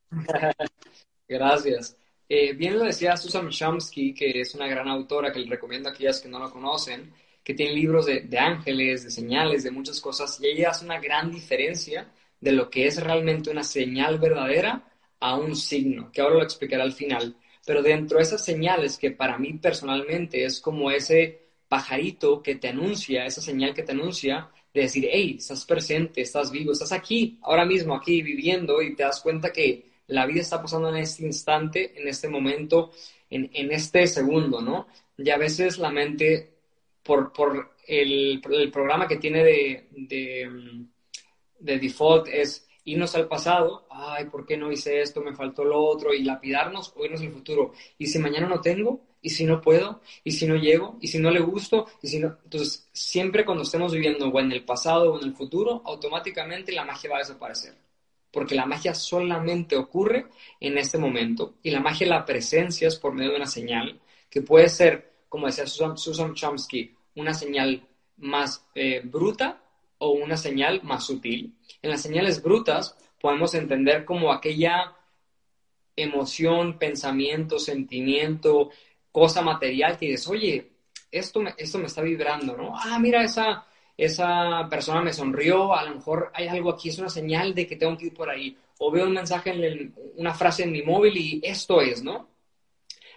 Gracias. 1.29 1.99
Eh, 2.27 2.55
bien 2.55 2.79
lo 2.79 2.85
decía 2.87 3.19
Susan 3.19 3.51
Chomsky, 3.51 4.15
que 4.15 4.41
es 4.41 4.55
una 4.55 4.69
gran 4.69 4.89
autora 4.89 5.31
que 5.31 5.41
le 5.41 5.51
recomiendo 5.51 5.91
a 5.91 5.93
aquellas 5.93 6.19
que 6.19 6.31
no 6.31 6.39
lo 6.39 6.51
conocen, 6.51 7.13
que 7.45 7.53
tiene 7.53 7.75
libros 7.75 8.07
de, 8.07 8.21
de, 8.21 8.39
ángeles, 8.39 9.05
de 9.05 9.11
señales, 9.11 9.65
de 9.65 9.71
muchas 9.71 10.01
cosas, 10.01 10.41
y 10.41 10.47
ella 10.47 10.71
hace 10.71 10.87
una 10.87 10.99
gran 10.99 11.31
diferencia 11.31 12.11
de 12.41 12.53
lo 12.53 12.71
que 12.71 12.87
es 12.87 13.03
realmente 13.03 13.51
una 13.51 13.63
señal 13.63 14.19
verdadera 14.19 14.85
a 15.21 15.37
un 15.37 15.55
signo, 15.55 16.11
que 16.13 16.21
ahora 16.21 16.37
lo 16.37 16.43
explicaré 16.43 16.83
al 16.83 16.93
final. 16.93 17.37
Pero 17.67 17.83
dentro 17.83 18.17
de 18.19 18.25
esas 18.25 18.45
señales 18.45 18.97
que 18.99 19.11
para 19.11 19.39
mí 19.39 19.55
personalmente 19.55 20.45
es 20.45 20.61
como 20.61 20.91
ese 20.91 21.41
pajarito 21.69 22.43
que 22.43 22.57
te 22.57 22.69
anuncia, 22.69 23.27
esa 23.27 23.41
señal 23.41 23.75
que 23.75 23.83
te 23.83 23.93
anuncia 23.93 24.51
de 24.73 24.83
decir, 24.83 25.09
hey, 25.11 25.37
estás 25.39 25.65
presente, 25.65 26.23
estás 26.23 26.51
vivo, 26.51 26.73
estás 26.73 26.93
aquí, 26.93 27.39
ahora 27.43 27.65
mismo, 27.65 27.95
aquí 27.95 28.23
viviendo 28.23 28.81
y 28.83 28.95
te 28.95 29.03
das 29.03 29.21
cuenta 29.21 29.53
que 29.53 29.91
la 30.07 30.27
vida 30.27 30.41
está 30.41 30.61
pasando 30.61 30.89
en 30.89 30.97
este 30.97 31.25
instante, 31.25 31.93
en 32.01 32.09
este 32.09 32.29
momento, 32.29 32.91
en, 33.29 33.51
en 33.53 33.73
este 33.73 34.07
segundo, 34.07 34.61
¿no? 34.61 34.89
Y 35.17 35.31
a 35.31 35.37
veces 35.37 35.79
la 35.79 35.91
mente, 35.91 36.55
por, 37.03 37.33
por 37.33 37.77
el, 37.87 38.41
programa 38.73 39.07
que 39.07 39.17
tiene 39.17 39.45
de, 39.45 39.89
de, 39.93 40.51
de 41.61 41.79
default, 41.79 42.29
es 42.29 42.67
irnos 42.85 43.15
al 43.15 43.29
pasado, 43.29 43.87
ay, 43.91 44.27
¿por 44.27 44.47
qué 44.47 44.57
no 44.57 44.73
hice 44.73 45.01
esto? 45.01 45.21
Me 45.21 45.35
faltó 45.35 45.65
lo 45.65 45.83
otro, 45.83 46.13
y 46.13 46.23
lapidarnos 46.25 46.93
o 46.97 47.05
irnos 47.05 47.21
al 47.21 47.31
futuro. 47.31 47.73
¿Y 47.99 48.07
si 48.07 48.19
mañana 48.19 48.49
no 48.49 48.61
tengo? 48.61 49.01
¿Y 49.23 49.31
si 49.31 49.45
no 49.45 49.61
puedo? 49.61 50.01
¿Y 50.25 50.33
si 50.33 50.47
no 50.47 50.57
llego? 50.57 50.97
¿Y 51.01 51.09
si 51.09 51.19
no 51.19 51.31
le 51.31 51.41
gusto? 51.41 51.87
¿Y 52.03 52.09
si 52.09 52.19
no? 52.19 52.39
Entonces, 52.45 52.89
siempre 52.93 53.45
cuando 53.45 53.65
estemos 53.65 53.93
viviendo 53.93 54.29
o 54.29 54.41
en 54.41 54.53
el 54.53 54.65
pasado 54.65 55.13
o 55.13 55.21
en 55.21 55.27
el 55.27 55.35
futuro, 55.35 55.83
automáticamente 55.85 56.73
la 56.73 56.85
magia 56.85 57.11
va 57.11 57.17
a 57.17 57.21
desaparecer. 57.21 57.75
Porque 58.33 58.55
la 58.55 58.65
magia 58.65 58.95
solamente 58.95 59.77
ocurre 59.77 60.27
en 60.59 60.79
este 60.79 60.99
momento. 60.99 61.57
Y 61.63 61.71
la 61.71 61.81
magia 61.81 62.07
la 62.07 62.25
presencia 62.25 62.89
es 62.89 62.97
por 62.97 63.13
medio 63.13 63.31
de 63.31 63.37
una 63.37 63.47
señal 63.47 64.01
que 64.31 64.41
puede 64.41 64.69
ser, 64.69 65.13
como 65.29 65.47
decía 65.47 65.67
Susan, 65.67 65.99
Susan 65.99 66.35
Chomsky, 66.35 66.95
una 67.17 67.35
señal 67.35 67.87
más 68.19 68.65
eh, 68.75 69.03
bruta 69.05 69.61
o 70.01 70.11
una 70.11 70.37
señal 70.37 70.83
más 70.83 71.05
sutil. 71.05 71.55
En 71.83 71.91
las 71.91 72.03
señales 72.03 72.43
brutas 72.43 72.97
podemos 73.21 73.55
entender 73.55 74.05
como 74.05 74.33
aquella 74.33 74.97
emoción, 75.95 76.79
pensamiento, 76.79 77.59
sentimiento, 77.59 78.71
cosa 79.13 79.43
material 79.43 79.99
que 79.99 80.07
dices, 80.07 80.29
oye, 80.29 80.73
esto 81.11 81.41
me, 81.41 81.55
esto 81.57 81.79
me 81.79 81.87
está 81.87 82.03
vibrando, 82.03 82.57
¿no? 82.57 82.73
Ah, 82.75 82.99
mira, 82.99 83.23
esa, 83.23 83.67
esa 83.97 84.67
persona 84.71 85.03
me 85.03 85.13
sonrió, 85.13 85.75
a 85.75 85.85
lo 85.85 85.97
mejor 85.97 86.31
hay 86.35 86.49
algo 86.49 86.71
aquí, 86.71 86.89
es 86.89 86.99
una 86.99 87.11
señal 87.11 87.55
de 87.55 87.67
que 87.67 87.77
tengo 87.77 87.97
que 87.99 88.07
ir 88.07 88.15
por 88.15 88.31
ahí. 88.31 88.57
O 88.79 88.91
veo 88.91 89.05
un 89.05 89.13
mensaje, 89.13 89.51
en 89.51 89.95
una 90.17 90.33
frase 90.33 90.63
en 90.63 90.73
mi 90.73 90.83
móvil 90.83 91.17
y 91.17 91.41
esto 91.45 91.83
es, 91.83 92.03
¿no? 92.03 92.29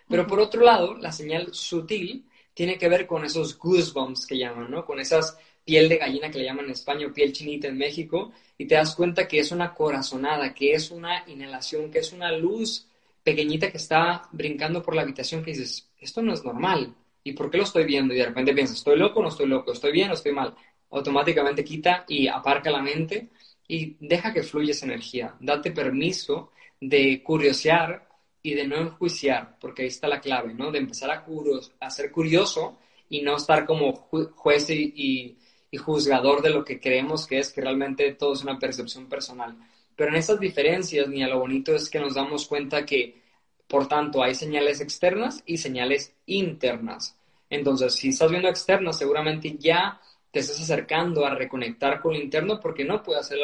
Pero 0.10 0.28
por 0.28 0.42
otro 0.42 0.62
lado, 0.62 0.96
la 0.96 1.14
señal 1.14 1.54
sutil 1.54 2.26
tiene 2.54 2.78
que 2.78 2.90
ver 2.90 3.08
con 3.08 3.24
esos 3.24 3.58
goosebumps 3.58 4.28
que 4.28 4.38
llaman, 4.38 4.70
¿no? 4.70 4.86
Con 4.86 5.00
esas 5.00 5.38
piel 5.66 5.90
de 5.90 5.98
gallina 5.98 6.30
que 6.30 6.40
le 6.40 6.46
llaman 6.46 6.66
en 6.66 6.72
España 6.72 7.08
o 7.08 7.14
piel 7.14 7.32
chinita 7.32 7.68
en 7.68 7.78
México, 7.78 8.32
y 8.58 8.66
te 8.66 8.76
das 8.76 8.96
cuenta 8.96 9.28
que 9.28 9.40
es 9.40 9.52
una 9.52 9.74
corazonada, 9.74 10.54
que 10.54 10.74
es 10.74 10.92
una 10.92 11.24
inhalación, 11.28 11.90
que 11.90 12.00
es 12.00 12.14
una 12.14 12.32
luz 12.32 12.88
pequeñita 13.24 13.72
que 13.72 13.78
está 13.78 14.24
brincando 14.32 14.82
por 14.82 14.96
la 14.96 15.02
habitación 15.02 15.44
que 15.44 15.52
dices, 15.52 15.90
esto 16.00 16.22
no 16.22 16.34
es 16.34 16.44
normal. 16.44 16.94
¿Y 17.24 17.32
por 17.34 17.50
qué 17.50 17.58
lo 17.58 17.64
estoy 17.64 17.86
viendo? 17.86 18.14
Y 18.14 18.18
de 18.18 18.26
repente 18.26 18.54
piensas, 18.54 18.78
¿estoy 18.78 18.98
loco 18.98 19.20
o 19.20 19.24
no 19.24 19.30
estoy 19.30 19.48
loco? 19.48 19.72
¿Estoy 19.72 19.94
bien 19.94 20.12
o 20.12 20.14
estoy 20.14 20.34
mal? 20.34 20.54
Automáticamente 20.92 21.64
quita 21.64 22.04
y 22.08 22.28
aparca 22.28 22.70
la 22.70 22.82
mente 22.82 23.30
y 23.68 23.96
deja 24.00 24.34
que 24.34 24.44
fluya 24.44 24.72
esa 24.72 24.86
energía. 24.86 25.36
Date 25.40 25.72
permiso 25.72 26.52
de 26.82 27.24
curiosear 27.24 28.10
y 28.42 28.54
de 28.56 28.68
no 28.68 28.76
enjuiciar, 28.76 29.58
porque 29.60 29.84
ahí 29.84 29.88
está 29.88 30.10
la 30.10 30.20
clave, 30.20 30.54
¿no? 30.54 30.70
De 30.70 30.80
empezar 30.80 31.10
a, 31.12 31.26
a 31.80 31.90
ser 31.90 32.12
curioso 32.12 32.78
y 33.10 33.22
no 33.22 33.38
estar 33.38 33.66
como 33.66 33.94
juez 33.94 34.70
y 34.70 35.38
juzgador 35.78 36.42
de 36.42 36.52
lo 36.52 36.64
que 36.64 36.80
creemos 36.80 37.28
que 37.28 37.40
es, 37.40 37.52
que 37.52 37.62
realmente 37.62 38.14
todo 38.14 38.34
es 38.34 38.44
una 38.44 38.60
percepción 38.60 39.08
personal. 39.08 39.58
Pero 39.96 40.10
en 40.10 40.16
esas 40.16 40.40
diferencias, 40.40 41.08
ni 41.08 41.24
a 41.24 41.28
lo 41.28 41.40
bonito 41.40 41.76
es 41.76 41.90
que 41.90 42.00
nos 42.00 42.16
damos 42.16 42.48
cuenta 42.48 42.86
que, 42.86 43.22
por 43.68 43.88
tanto, 43.88 44.24
hay 44.24 44.36
señales 44.36 44.82
externas 44.82 45.44
y 45.46 45.58
señales 45.58 46.16
internas. 46.26 47.18
Entonces, 47.50 47.94
si 47.96 48.10
estás 48.10 48.32
viendo 48.32 48.50
externas, 48.50 48.98
seguramente 48.98 49.56
ya 49.58 50.00
te 50.32 50.40
estás 50.40 50.60
acercando 50.62 51.26
a 51.26 51.36
reconectar 51.36 52.02
con 52.02 52.14
lo 52.14 52.20
interno 52.20 52.60
porque 52.60 52.84
no 52.84 53.04
puede 53.04 53.20
hacer, 53.20 53.40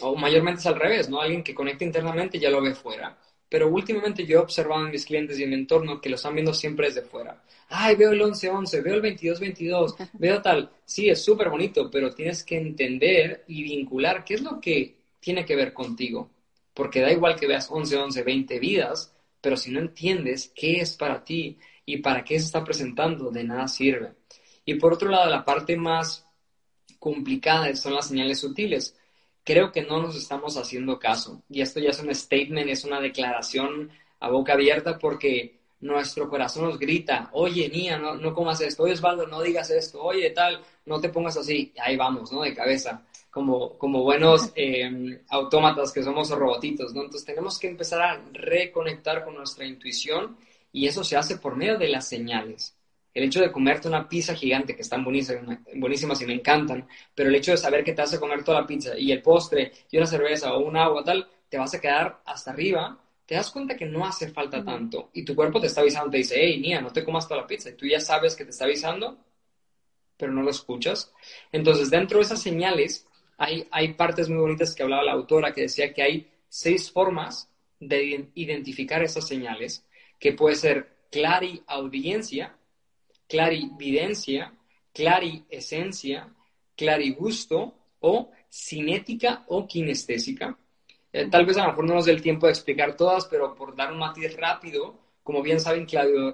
o 0.00 0.16
mayormente 0.16 0.60
es 0.60 0.66
al 0.66 0.78
revés, 0.78 1.08
¿no? 1.08 1.20
Alguien 1.20 1.44
que 1.44 1.54
conecta 1.54 1.84
internamente 1.84 2.40
ya 2.40 2.50
lo 2.50 2.60
ve 2.60 2.74
fuera. 2.74 3.16
Pero 3.48 3.68
últimamente 3.68 4.26
yo 4.26 4.38
he 4.38 4.42
observado 4.42 4.84
en 4.84 4.92
mis 4.92 5.06
clientes 5.06 5.38
y 5.38 5.42
en 5.42 5.50
mi 5.50 5.56
entorno 5.56 6.00
que 6.00 6.10
lo 6.10 6.16
están 6.16 6.34
viendo 6.34 6.52
siempre 6.52 6.88
desde 6.88 7.02
fuera. 7.02 7.42
Ay, 7.68 7.96
veo 7.96 8.12
el 8.12 8.20
11-11, 8.20 8.82
veo 8.82 8.94
el 8.94 9.02
22-22, 9.02 10.10
veo 10.14 10.42
tal. 10.42 10.70
Sí, 10.84 11.08
es 11.08 11.24
súper 11.24 11.48
bonito, 11.48 11.90
pero 11.90 12.14
tienes 12.14 12.44
que 12.44 12.58
entender 12.58 13.44
y 13.48 13.62
vincular 13.62 14.24
qué 14.24 14.34
es 14.34 14.42
lo 14.42 14.60
que 14.60 14.96
tiene 15.20 15.44
que 15.44 15.56
ver 15.56 15.72
contigo. 15.72 16.30
Porque 16.74 17.00
da 17.00 17.10
igual 17.10 17.36
que 17.36 17.46
veas 17.46 17.70
11-11, 17.70 18.24
20 18.24 18.58
vidas, 18.58 19.14
pero 19.40 19.56
si 19.56 19.70
no 19.70 19.80
entiendes 19.80 20.52
qué 20.54 20.80
es 20.80 20.96
para 20.96 21.24
ti 21.24 21.58
y 21.86 21.98
para 21.98 22.24
qué 22.24 22.38
se 22.38 22.46
está 22.46 22.62
presentando, 22.64 23.30
de 23.30 23.44
nada 23.44 23.66
sirve. 23.66 24.12
Y 24.64 24.74
por 24.74 24.92
otro 24.92 25.08
lado, 25.08 25.30
la 25.30 25.44
parte 25.44 25.76
más 25.76 26.26
complicada 26.98 27.74
son 27.76 27.94
las 27.94 28.08
señales 28.08 28.40
sutiles 28.40 28.97
creo 29.48 29.72
que 29.72 29.80
no 29.80 30.02
nos 30.02 30.14
estamos 30.14 30.58
haciendo 30.58 30.98
caso. 30.98 31.42
Y 31.48 31.62
esto 31.62 31.80
ya 31.80 31.88
es 31.88 32.00
un 32.00 32.14
statement, 32.14 32.68
es 32.68 32.84
una 32.84 33.00
declaración 33.00 33.90
a 34.20 34.28
boca 34.28 34.52
abierta 34.52 34.98
porque 34.98 35.58
nuestro 35.80 36.28
corazón 36.28 36.64
nos 36.64 36.78
grita, 36.78 37.30
oye, 37.32 37.66
Nia, 37.70 37.96
no, 37.96 38.14
no 38.16 38.34
comas 38.34 38.60
esto, 38.60 38.82
oye, 38.82 38.92
Osvaldo, 38.92 39.26
no 39.26 39.40
digas 39.40 39.70
esto, 39.70 40.02
oye, 40.02 40.28
tal, 40.30 40.60
no 40.84 41.00
te 41.00 41.08
pongas 41.08 41.38
así. 41.38 41.72
Y 41.74 41.80
ahí 41.80 41.96
vamos, 41.96 42.30
¿no? 42.30 42.42
De 42.42 42.52
cabeza, 42.54 43.06
como, 43.30 43.78
como 43.78 44.02
buenos 44.02 44.52
eh, 44.54 45.22
autómatas 45.30 45.92
que 45.92 46.02
somos 46.02 46.28
robotitos, 46.28 46.92
¿no? 46.92 47.04
Entonces 47.04 47.24
tenemos 47.24 47.58
que 47.58 47.68
empezar 47.68 48.02
a 48.02 48.22
reconectar 48.34 49.24
con 49.24 49.34
nuestra 49.34 49.64
intuición 49.64 50.36
y 50.72 50.86
eso 50.88 51.02
se 51.02 51.16
hace 51.16 51.38
por 51.38 51.56
medio 51.56 51.78
de 51.78 51.88
las 51.88 52.06
señales 52.06 52.77
el 53.18 53.24
hecho 53.24 53.40
de 53.40 53.50
comerte 53.50 53.88
una 53.88 54.08
pizza 54.08 54.32
gigante, 54.32 54.76
que 54.76 54.82
están 54.82 55.02
buenísimas, 55.02 55.58
buenísimas 55.74 56.20
y 56.22 56.26
me 56.26 56.34
encantan, 56.34 56.86
pero 57.14 57.28
el 57.28 57.34
hecho 57.34 57.50
de 57.50 57.56
saber 57.56 57.82
que 57.82 57.92
te 57.92 58.02
hace 58.02 58.20
comer 58.20 58.44
toda 58.44 58.60
la 58.60 58.66
pizza 58.66 58.96
y 58.96 59.10
el 59.10 59.20
postre 59.20 59.72
y 59.90 59.96
una 59.96 60.06
cerveza 60.06 60.54
o 60.54 60.60
un 60.60 60.76
agua 60.76 61.02
tal, 61.02 61.28
te 61.48 61.58
vas 61.58 61.74
a 61.74 61.80
quedar 61.80 62.20
hasta 62.24 62.52
arriba, 62.52 62.96
te 63.26 63.34
das 63.34 63.50
cuenta 63.50 63.76
que 63.76 63.86
no 63.86 64.06
hace 64.06 64.28
falta 64.28 64.64
tanto 64.64 65.10
y 65.12 65.24
tu 65.24 65.34
cuerpo 65.34 65.60
te 65.60 65.66
está 65.66 65.80
avisando, 65.80 66.10
te 66.10 66.18
dice, 66.18 66.36
hey, 66.38 66.60
Nia, 66.60 66.80
no 66.80 66.92
te 66.92 67.04
comas 67.04 67.26
toda 67.26 67.40
la 67.40 67.46
pizza 67.46 67.70
y 67.70 67.74
tú 67.74 67.86
ya 67.86 67.98
sabes 67.98 68.36
que 68.36 68.44
te 68.44 68.50
está 68.50 68.64
avisando, 68.64 69.18
pero 70.16 70.32
no 70.32 70.42
lo 70.42 70.50
escuchas. 70.50 71.12
Entonces, 71.50 71.90
dentro 71.90 72.18
de 72.18 72.24
esas 72.24 72.40
señales, 72.40 73.04
hay, 73.36 73.66
hay 73.72 73.94
partes 73.94 74.28
muy 74.28 74.38
bonitas 74.38 74.74
que 74.76 74.84
hablaba 74.84 75.02
la 75.02 75.12
autora 75.12 75.52
que 75.52 75.62
decía 75.62 75.92
que 75.92 76.02
hay 76.02 76.30
seis 76.48 76.90
formas 76.90 77.50
de 77.80 78.30
identificar 78.34 79.02
esas 79.02 79.26
señales, 79.26 79.84
que 80.20 80.32
puede 80.32 80.54
ser 80.54 80.98
audiencia 81.66 82.57
clarividencia, 83.28 84.52
clariesencia, 84.92 86.28
clarigusto 86.76 87.74
o 88.00 88.30
cinética 88.50 89.44
o 89.48 89.66
kinestésica. 89.66 90.56
Eh, 91.12 91.28
tal 91.30 91.46
vez 91.46 91.56
a 91.56 91.62
lo 91.62 91.68
mejor 91.68 91.84
no 91.84 91.94
nos 91.94 92.06
dé 92.06 92.12
el 92.12 92.22
tiempo 92.22 92.46
de 92.46 92.52
explicar 92.52 92.96
todas, 92.96 93.26
pero 93.26 93.54
por 93.54 93.76
dar 93.76 93.92
un 93.92 93.98
matiz 93.98 94.36
rápido, 94.36 94.98
como 95.22 95.42
bien 95.42 95.60
saben, 95.60 95.86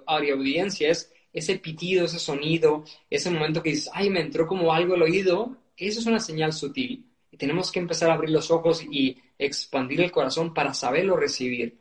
audiencia 0.07 0.91
es 0.91 1.13
ese 1.33 1.59
pitido, 1.59 2.05
ese 2.05 2.19
sonido, 2.21 2.85
ese 3.11 3.31
momento 3.31 3.63
que 3.63 3.71
dices, 3.71 3.91
ay, 3.93 4.09
me 4.09 4.21
entró 4.21 4.47
como 4.47 4.73
algo 4.73 4.95
al 4.95 5.03
oído, 5.03 5.57
eso 5.77 6.01
es 6.01 6.07
una 6.07 6.21
señal 6.21 6.53
sutil. 6.53 7.05
Y 7.31 7.37
tenemos 7.37 7.73
que 7.73 7.81
empezar 7.81 8.11
a 8.11 8.15
abrir 8.15 8.31
los 8.31 8.53
ojos 8.53 8.85
y 8.89 9.21
expandir 9.37 10.01
el 10.01 10.13
corazón 10.13 10.55
para 10.55 10.73
saberlo 10.75 11.17
recibir. 11.17 11.77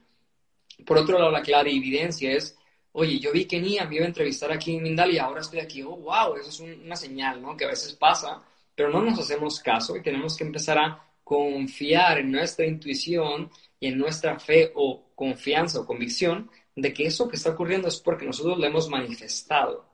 Por 0.86 0.98
otro 0.98 1.20
lado, 1.20 1.30
la 1.30 1.44
clarividencia 1.44 2.32
es 2.32 2.58
oye, 2.94 3.20
yo 3.20 3.32
vi 3.32 3.46
que 3.46 3.60
Nia 3.60 3.86
me 3.86 3.96
iba 3.96 4.06
a 4.06 4.08
entrevistar 4.08 4.52
aquí 4.52 4.76
en 4.76 4.84
Mindal 4.84 5.12
y 5.12 5.18
ahora 5.18 5.42
estoy 5.42 5.60
aquí, 5.60 5.82
oh, 5.82 5.98
wow, 5.98 6.36
eso 6.36 6.50
es 6.50 6.60
una 6.60 6.96
señal, 6.96 7.42
¿no? 7.42 7.58
Que 7.58 7.66
a 7.66 7.70
veces 7.70 7.94
pasa, 7.94 8.42
pero 8.76 8.90
no 8.90 9.02
nos 9.02 9.20
hacemos 9.20 9.60
caso 9.60 9.96
y 9.98 10.02
tenemos 10.02 10.38
que 10.38 10.44
empezar 10.44 10.78
a 10.78 11.04
confiar 11.24 12.20
en 12.20 12.32
nuestra 12.32 12.66
intuición 12.66 13.50
y 13.80 13.88
en 13.88 13.98
nuestra 13.98 14.40
fe 14.40 14.72
o 14.76 15.12
confianza 15.16 15.80
o 15.80 15.86
convicción 15.86 16.50
de 16.76 16.94
que 16.94 17.06
eso 17.06 17.28
que 17.28 17.36
está 17.36 17.52
ocurriendo 17.52 17.88
es 17.88 18.00
porque 18.00 18.26
nosotros 18.26 18.58
lo 18.58 18.66
hemos 18.66 18.90
manifestado. 18.90 19.86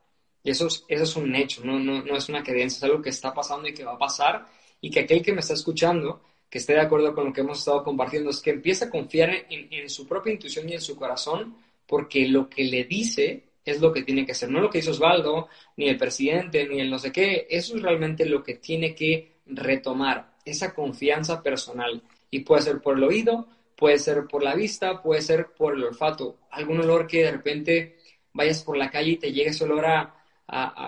Y 0.44 0.51
eso 0.51 0.68
es, 0.88 1.15
un 1.15 1.36
hecho, 1.36 1.63
no, 1.65 2.15
es 2.15 2.29
una 2.29 2.44
creencia, 2.44 2.77
es 2.77 2.84
algo 2.84 3.01
que 3.01 3.10
está 3.10 3.34
pasando 3.34 3.68
y 3.68 3.74
que 3.74 3.84
va 3.84 3.94
a 3.94 3.98
pasar 3.98 4.48
y 4.82 4.89
que 4.89 5.01
aquel 5.01 5.22
que 5.22 5.34
me 5.34 5.41
está 5.41 5.53
escuchando, 5.53 6.22
que 6.50 6.60
esté 6.60 6.74
de 6.74 6.82
acuerdo 6.82 7.13
con 7.13 7.25
lo 7.25 7.34
que 7.34 7.41
hemos 7.41 7.60
estado 7.60 7.84
compartiendo, 7.84 8.29
es 8.29 8.39
que 8.39 8.51
empiece 8.51 8.86
a 8.86 8.89
confiar 8.89 9.29
en 9.50 9.89
su 9.89 10.08
propia 10.08 10.32
intuición 10.34 10.70
y 10.70 10.74
en 10.74 10.82
su 10.82 10.96
corazón, 10.96 11.56
porque 11.89 12.27
lo 12.27 12.48
que 12.48 12.63
le 12.65 12.84
dice 12.84 13.43
es 13.65 13.81
lo 13.81 13.91
que 13.91 14.03
tiene 14.03 14.24
que 14.25 14.36
ser, 14.36 14.51
no 14.51 14.62
lo 14.62 14.69
que 14.69 14.77
hizo 14.77 14.91
Osvaldo, 14.91 15.48
ni 15.75 15.89
el 15.89 15.98
presidente, 15.98 16.67
ni 16.67 16.79
el 16.79 16.89
no 16.89 17.00
sé 17.00 17.12
qué, 17.12 17.48
eso 17.50 17.75
es 17.75 17.81
realmente 17.81 18.25
lo 18.25 18.43
que 18.43 18.55
tiene 18.55 18.93
que 18.93 19.39
retomar, 19.48 20.36
esa 20.46 20.72
confianza 20.74 21.41
personal. 21.41 22.01
Y 22.29 22.41
puede 22.41 22.62
ser 22.62 22.79
por 22.79 22.96
el 22.98 23.03
oído, 23.03 23.48
puede 23.75 23.98
ser 23.98 24.27
por 24.27 24.43
la 24.43 24.53
vista, 24.53 25.01
puede 25.01 25.22
ser 25.22 25.48
por 25.48 25.74
el 25.74 25.84
olfato. 25.84 26.38
Algún 26.51 26.79
olor 26.81 27.08
que 27.08 27.24
de 27.24 27.31
repente 27.31 27.96
vayas 28.34 28.63
por 28.63 28.77
la 28.77 28.91
calle 28.91 29.12
y 29.12 29.17
te 29.17 29.31
llegue 29.31 29.50
ese 29.50 29.63
olor 29.63 29.86
a, 29.88 30.13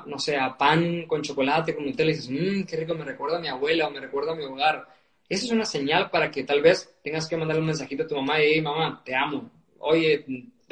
no 0.05 0.19
sé, 0.19 0.37
a 0.37 0.55
pan 0.55 1.07
con 1.07 1.23
chocolate, 1.23 1.73
con 1.73 1.85
Nutella 1.85 2.11
y 2.11 2.13
dices, 2.13 2.29
mmm, 2.29 2.63
qué 2.63 2.77
rico, 2.77 2.93
me 2.93 3.05
recuerda 3.05 3.37
a 3.37 3.41
mi 3.41 3.47
abuela 3.47 3.87
o 3.87 3.91
me 3.91 3.99
recuerda 3.99 4.33
a 4.33 4.35
mi 4.35 4.43
hogar. 4.43 4.87
Esa 5.27 5.45
es 5.45 5.51
una 5.51 5.65
señal 5.65 6.11
para 6.11 6.29
que 6.29 6.43
tal 6.43 6.61
vez 6.61 6.93
tengas 7.03 7.27
que 7.27 7.37
mandarle 7.37 7.61
un 7.61 7.67
mensajito 7.67 8.03
a 8.03 8.07
tu 8.07 8.15
mamá 8.15 8.35
hey, 8.37 8.61
mamá, 8.61 9.01
te 9.03 9.15
amo. 9.15 9.49
Oye, 9.79 10.25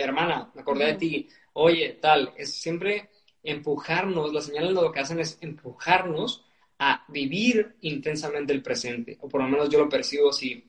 hermana, 0.04 0.52
me 0.54 0.62
acordé 0.62 0.86
de 0.86 0.94
ti. 0.96 1.30
Oye, 1.54 1.98
tal. 2.02 2.34
Es 2.38 2.54
siempre 2.54 3.10
empujarnos, 3.44 4.34
las 4.34 4.46
señales 4.46 4.72
lo 4.72 4.92
que 4.92 5.00
hacen 5.00 5.20
es 5.20 5.38
empujarnos 5.42 6.46
a 6.80 7.06
vivir 7.10 7.76
intensamente 7.82 8.54
el 8.54 8.62
presente, 8.62 9.18
o 9.22 9.28
por 9.28 9.42
lo 9.42 9.48
menos 9.48 9.70
yo 9.70 9.80
lo 9.80 9.90
percibo 9.90 10.30
así. 10.30 10.64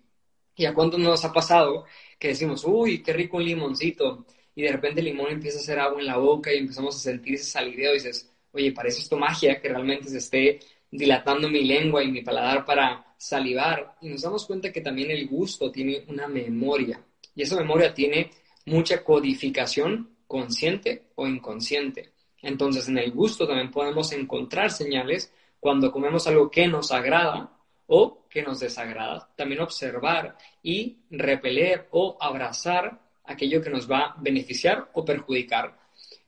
¿Y 0.57 0.65
a 0.65 0.75
cuántos 0.75 1.01
nos 1.01 1.25
ha 1.25 1.33
pasado 1.33 1.85
que 2.19 2.29
decimos, 2.29 2.65
uy, 2.65 3.03
qué 3.03 3.13
rico 3.13 3.37
un 3.39 3.45
limoncito? 3.45 4.27
Y 4.55 4.63
de 4.63 4.73
repente 4.73 5.01
el 5.01 5.07
limón 5.07 5.31
empieza 5.31 5.59
a 5.59 5.61
hacer 5.63 5.79
agua 5.79 6.01
en 6.01 6.07
la 6.07 6.19
boca 6.19 6.53
y 6.53 6.59
empezamos 6.59 6.97
a 6.97 6.99
sentir 6.99 7.35
ese 7.35 7.45
salideo 7.45 7.93
y 7.93 7.95
dices, 7.95 8.31
oye, 8.53 8.73
parece 8.73 9.01
esto 9.01 9.17
magia 9.17 9.61
que 9.61 9.69
realmente 9.69 10.09
se 10.09 10.19
esté 10.19 10.59
dilatando 10.91 11.49
mi 11.49 11.65
lengua 11.65 12.03
y 12.03 12.11
mi 12.11 12.23
paladar 12.23 12.65
para 12.65 13.15
salivar. 13.17 13.97
Y 14.01 14.09
nos 14.09 14.23
damos 14.23 14.45
cuenta 14.45 14.73
que 14.73 14.81
también 14.81 15.11
el 15.11 15.29
gusto 15.29 15.71
tiene 15.71 16.05
una 16.09 16.27
memoria. 16.27 17.01
Y 17.35 17.43
esa 17.43 17.57
memoria 17.57 17.95
tiene 17.95 18.31
mucha 18.67 19.03
codificación 19.05 20.17
consciente 20.27 21.11
o 21.17 21.27
inconsciente. 21.27 22.13
Entonces, 22.43 22.89
en 22.89 22.99
el 22.99 23.11
gusto 23.11 23.47
también 23.47 23.71
podemos 23.71 24.13
encontrar 24.13 24.71
señales 24.71 25.33
cuando 25.59 25.93
comemos 25.93 26.27
algo 26.27 26.51
que 26.51 26.67
nos 26.69 26.91
agrada 26.93 27.53
o 27.87 28.27
que 28.29 28.43
nos 28.43 28.61
desagrada. 28.61 29.29
También 29.37 29.61
observar 29.61 30.37
y 30.63 31.01
repeler 31.11 31.89
o 31.91 32.17
abrazar 32.21 33.01
aquello 33.25 33.61
que 33.61 33.71
nos 33.71 33.91
va 33.91 33.99
a 33.99 34.17
beneficiar 34.21 34.89
o 34.95 35.05
perjudicar. 35.05 35.79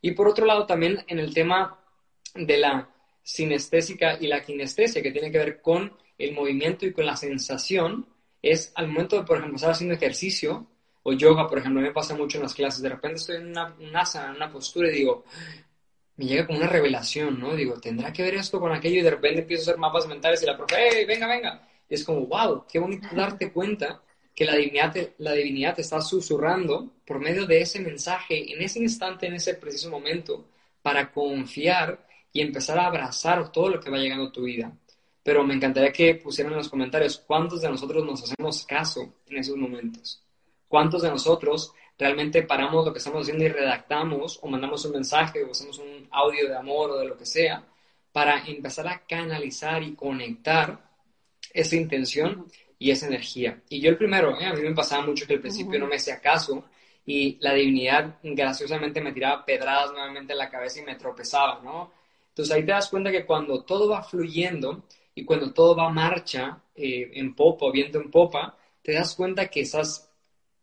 Y 0.00 0.10
por 0.12 0.28
otro 0.28 0.44
lado, 0.44 0.66
también 0.66 1.04
en 1.06 1.18
el 1.18 1.32
tema 1.32 1.78
de 2.34 2.58
la 2.58 2.90
sinestésica 3.22 4.18
y 4.20 4.26
la 4.26 4.42
kinestesia, 4.42 5.02
que 5.02 5.12
tiene 5.12 5.30
que 5.30 5.38
ver 5.38 5.62
con 5.62 5.96
el 6.18 6.34
movimiento 6.34 6.84
y 6.84 6.92
con 6.92 7.06
la 7.06 7.16
sensación, 7.16 8.06
es 8.42 8.72
al 8.74 8.88
momento 8.88 9.16
de, 9.16 9.22
por 9.22 9.36
ejemplo, 9.36 9.56
estar 9.56 9.70
haciendo 9.70 9.94
ejercicio 9.94 10.66
o 11.04 11.12
yoga, 11.12 11.48
por 11.48 11.58
ejemplo, 11.58 11.80
me 11.80 11.92
pasa 11.92 12.14
mucho 12.14 12.38
en 12.38 12.44
las 12.44 12.54
clases, 12.54 12.82
de 12.82 12.88
repente 12.88 13.16
estoy 13.16 13.36
en 13.36 13.48
una, 13.48 13.74
en 13.80 14.36
una 14.36 14.52
postura 14.52 14.88
y 14.88 14.92
digo, 14.92 15.24
me 16.16 16.26
llega 16.26 16.46
como 16.46 16.58
una 16.58 16.68
revelación, 16.68 17.40
¿no? 17.40 17.54
Digo, 17.54 17.80
¿tendrá 17.80 18.12
que 18.12 18.22
ver 18.22 18.34
esto 18.34 18.60
con 18.60 18.72
aquello? 18.72 19.00
Y 19.00 19.02
de 19.02 19.10
repente 19.10 19.40
empiezo 19.40 19.62
a 19.62 19.64
hacer 19.64 19.78
mapas 19.78 20.06
mentales 20.06 20.42
y 20.42 20.46
la 20.46 20.56
profe, 20.56 20.76
¡hey, 20.78 21.04
venga, 21.06 21.26
venga! 21.26 21.68
es 21.94 22.04
como, 22.04 22.26
wow, 22.26 22.64
qué 22.70 22.78
bonito 22.78 23.08
darte 23.12 23.52
cuenta 23.52 24.02
que 24.34 24.46
la 24.46 24.56
divinidad, 24.56 24.94
la 25.18 25.32
divinidad 25.32 25.74
te 25.74 25.82
está 25.82 26.00
susurrando 26.00 26.90
por 27.06 27.20
medio 27.20 27.46
de 27.46 27.60
ese 27.60 27.80
mensaje 27.80 28.52
en 28.52 28.62
ese 28.62 28.78
instante, 28.78 29.26
en 29.26 29.34
ese 29.34 29.54
preciso 29.54 29.90
momento, 29.90 30.46
para 30.80 31.12
confiar 31.12 32.06
y 32.32 32.40
empezar 32.40 32.78
a 32.78 32.86
abrazar 32.86 33.52
todo 33.52 33.68
lo 33.68 33.80
que 33.80 33.90
va 33.90 33.98
llegando 33.98 34.28
a 34.28 34.32
tu 34.32 34.42
vida. 34.42 34.72
Pero 35.22 35.44
me 35.44 35.54
encantaría 35.54 35.92
que 35.92 36.14
pusieran 36.14 36.52
en 36.52 36.58
los 36.58 36.68
comentarios 36.68 37.18
cuántos 37.18 37.60
de 37.60 37.68
nosotros 37.68 38.04
nos 38.04 38.22
hacemos 38.22 38.64
caso 38.64 39.14
en 39.28 39.38
esos 39.38 39.56
momentos. 39.56 40.22
¿Cuántos 40.72 41.02
de 41.02 41.10
nosotros 41.10 41.74
realmente 41.98 42.44
paramos 42.44 42.86
lo 42.86 42.94
que 42.94 42.98
estamos 42.98 43.20
haciendo 43.20 43.44
y 43.44 43.48
redactamos 43.48 44.38
o 44.40 44.48
mandamos 44.48 44.82
un 44.86 44.92
mensaje 44.92 45.44
o 45.44 45.50
hacemos 45.50 45.78
un 45.78 46.08
audio 46.10 46.48
de 46.48 46.56
amor 46.56 46.92
o 46.92 46.96
de 46.96 47.04
lo 47.04 47.14
que 47.14 47.26
sea 47.26 47.62
para 48.10 48.42
empezar 48.46 48.88
a 48.88 49.02
canalizar 49.06 49.82
y 49.82 49.94
conectar 49.94 50.82
esa 51.52 51.76
intención 51.76 52.46
y 52.78 52.90
esa 52.90 53.06
energía. 53.06 53.60
Y 53.68 53.82
yo 53.82 53.90
el 53.90 53.98
primero, 53.98 54.40
¿eh? 54.40 54.46
a 54.46 54.54
mí 54.54 54.62
me 54.62 54.74
pasaba 54.74 55.04
mucho 55.04 55.26
que 55.26 55.34
al 55.34 55.40
principio 55.40 55.78
no 55.78 55.86
me 55.86 55.96
hacía 55.96 56.22
caso 56.22 56.64
y 57.04 57.36
la 57.42 57.52
divinidad 57.52 58.16
graciosamente 58.22 59.02
me 59.02 59.12
tiraba 59.12 59.44
pedradas 59.44 59.92
nuevamente 59.92 60.32
en 60.32 60.38
la 60.38 60.48
cabeza 60.48 60.80
y 60.80 60.84
me 60.84 60.94
tropezaba, 60.94 61.60
¿no? 61.62 61.92
Entonces 62.30 62.54
ahí 62.54 62.64
te 62.64 62.72
das 62.72 62.88
cuenta 62.88 63.10
que 63.10 63.26
cuando 63.26 63.62
todo 63.62 63.90
va 63.90 64.02
fluyendo 64.02 64.84
y 65.14 65.22
cuando 65.26 65.52
todo 65.52 65.76
va 65.76 65.88
a 65.88 65.90
marcha 65.90 66.62
eh, 66.74 67.10
en 67.12 67.34
popa 67.34 67.70
viento 67.70 68.00
en 68.00 68.10
popa, 68.10 68.56
te 68.80 68.92
das 68.92 69.14
cuenta 69.14 69.48
que 69.48 69.60
estás 69.60 70.08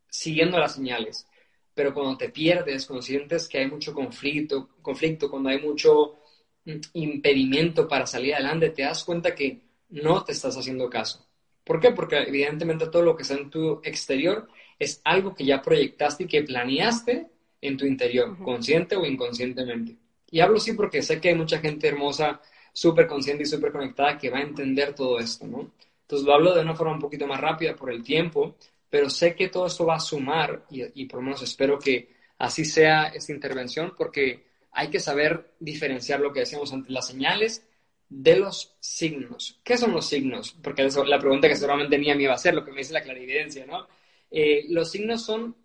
siguiendo 0.10 0.58
las 0.58 0.76
señales. 0.76 1.26
Pero 1.74 1.93
cuando 1.93 2.17
te 2.17 2.30
pierdes, 2.30 2.86
cuando 2.86 3.02
sientes 3.02 3.48
que 3.48 3.60
hay 3.60 3.67
mucho 3.67 3.93
conflicto, 3.93 4.69
conflicto, 4.82 5.30
cuando 5.30 5.50
hay 5.50 5.62
mucho 5.62 6.19
mm, 6.65 6.80
impedimento 6.93 7.88
para 7.88 8.06
salir 8.06 8.34
adelante, 8.34 8.72
te 8.72 8.84
das 8.84 9.04
cuenta 9.04 9.34
que 9.36 9.62
no 9.89 10.24
te 10.24 10.34
estás 10.34 10.58
haciendo 10.58 10.89
caso. 10.89 11.26
¿Por 11.63 11.80
qué? 11.80 11.91
Porque 11.91 12.17
evidentemente 12.17 12.88
todo 12.88 13.04
lo 13.04 13.15
que 13.15 13.24
está 13.24 13.36
en 13.36 13.50
tu 13.50 13.80
exterior 13.84 14.48
es 14.78 15.02
algo 15.04 15.36
que 15.36 15.45
ya 15.45 15.62
proyectaste 15.62 16.24
y 16.24 16.28
que 16.28 16.43
planeaste 16.43 17.28
en 17.62 17.78
tu 17.78 17.86
interior, 17.86 18.38
consciente 18.43 18.95
o 18.95 19.06
inconscientemente. 19.06 19.95
Y 20.32 20.39
hablo 20.39 20.58
así 20.58 20.74
porque 20.74 21.02
sé 21.02 21.19
que 21.19 21.30
hay 21.30 21.36
mucha 21.36 21.60
gente 21.60 21.88
hermosa, 21.88 22.41
súper 22.74 23.08
consciente 23.08 23.43
y 23.43 23.45
súper 23.45 23.72
conectada 23.72 24.17
que 24.17 24.30
va 24.30 24.39
a 24.39 24.43
entender 24.43 24.93
todo 24.95 25.19
esto, 25.19 25.45
¿no? 25.48 25.72
Entonces 26.02 26.26
lo 26.26 26.34
hablo 26.34 26.56
de 26.56 26.62
una 26.62 26.76
forma 26.76 26.93
un 26.93 27.00
poquito 27.00 27.28
más 27.28 27.39
rápida 27.39 27.76
por 27.76 27.91
el 27.91 28.04
tiempo, 28.04 28.56
pero 28.89 29.10
sé 29.10 29.36
que 29.36 29.49
todo 29.49 29.67
esto 29.67 29.86
va 29.86 29.95
a 29.95 29.99
sumar 29.99 30.65
y, 30.69 31.06
por 31.06 31.19
lo 31.19 31.25
menos 31.25 31.41
espero 31.41 31.78
que 31.78 32.13
así 32.38 32.65
sea 32.65 33.08
esta 33.08 33.32
intervención 33.32 33.93
porque 33.97 34.47
hay 34.71 34.89
que 34.89 34.99
saber 34.99 35.56
diferenciar 35.60 36.19
lo 36.19 36.32
que 36.32 36.41
decíamos 36.41 36.73
ante 36.73 36.91
las 36.91 37.08
señales 37.08 37.65
de 38.08 38.38
los 38.38 38.75
signos. 38.80 39.60
¿Qué 39.63 39.78
son 39.78 39.91
los 39.91 40.08
signos? 40.08 40.56
Porque 40.63 40.86
eso, 40.86 41.04
la 41.04 41.19
pregunta 41.19 41.47
que 41.47 41.56
seguramente 41.56 41.97
ni 41.97 42.10
a 42.10 42.15
mí 42.15 42.25
va 42.25 42.34
a 42.34 42.39
ser, 42.39 42.56
lo 42.56 42.65
que 42.65 42.71
me 42.71 42.80
dice 42.80 42.93
la 42.93 43.04
clarividencia, 43.04 43.65
¿no? 43.65 43.88
Eh, 44.32 44.65
los 44.69 44.91
signos 44.91 45.23
son 45.23 45.56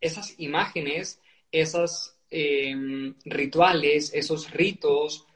esas 0.00 0.38
imágenes, 0.38 1.20
esos 1.50 2.16
em, 2.30 3.14
rituales, 3.24 4.12
esos 4.14 4.50
ritos, 4.50 5.26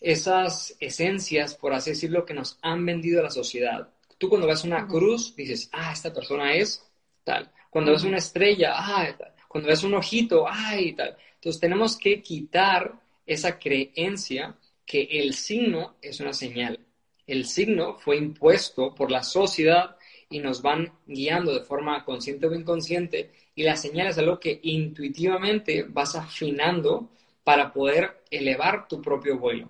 esas 0.00 0.76
esencias, 0.80 1.54
por 1.54 1.72
así 1.72 1.90
decirlo, 1.90 2.24
que 2.24 2.34
nos 2.34 2.58
han 2.62 2.84
vendido 2.84 3.20
a 3.20 3.24
la 3.24 3.30
sociedad. 3.30 3.93
Tú 4.24 4.30
cuando 4.30 4.46
ves 4.46 4.64
una 4.64 4.86
cruz, 4.86 5.36
dices, 5.36 5.68
ah, 5.70 5.92
esta 5.92 6.10
persona 6.10 6.54
es 6.54 6.82
tal. 7.24 7.52
Cuando 7.68 7.92
ves 7.92 8.04
una 8.04 8.16
estrella, 8.16 8.72
ah, 8.74 9.06
tal. 9.18 9.34
Cuando 9.46 9.68
ves 9.68 9.84
un 9.84 9.92
ojito, 9.92 10.46
ay, 10.48 10.94
tal. 10.94 11.14
Entonces 11.34 11.60
tenemos 11.60 11.98
que 11.98 12.22
quitar 12.22 12.90
esa 13.26 13.58
creencia 13.58 14.56
que 14.86 15.02
el 15.02 15.34
signo 15.34 15.96
es 16.00 16.20
una 16.20 16.32
señal. 16.32 16.80
El 17.26 17.44
signo 17.44 17.98
fue 17.98 18.16
impuesto 18.16 18.94
por 18.94 19.10
la 19.10 19.22
sociedad 19.22 19.98
y 20.30 20.38
nos 20.38 20.62
van 20.62 20.90
guiando 21.06 21.52
de 21.52 21.66
forma 21.66 22.02
consciente 22.02 22.46
o 22.46 22.54
inconsciente 22.54 23.30
y 23.54 23.62
la 23.62 23.76
señal 23.76 24.06
es 24.06 24.16
algo 24.16 24.40
que 24.40 24.58
intuitivamente 24.62 25.82
vas 25.82 26.14
afinando 26.16 27.10
para 27.44 27.74
poder 27.74 28.22
elevar 28.30 28.88
tu 28.88 29.02
propio 29.02 29.38
vuelo. 29.38 29.68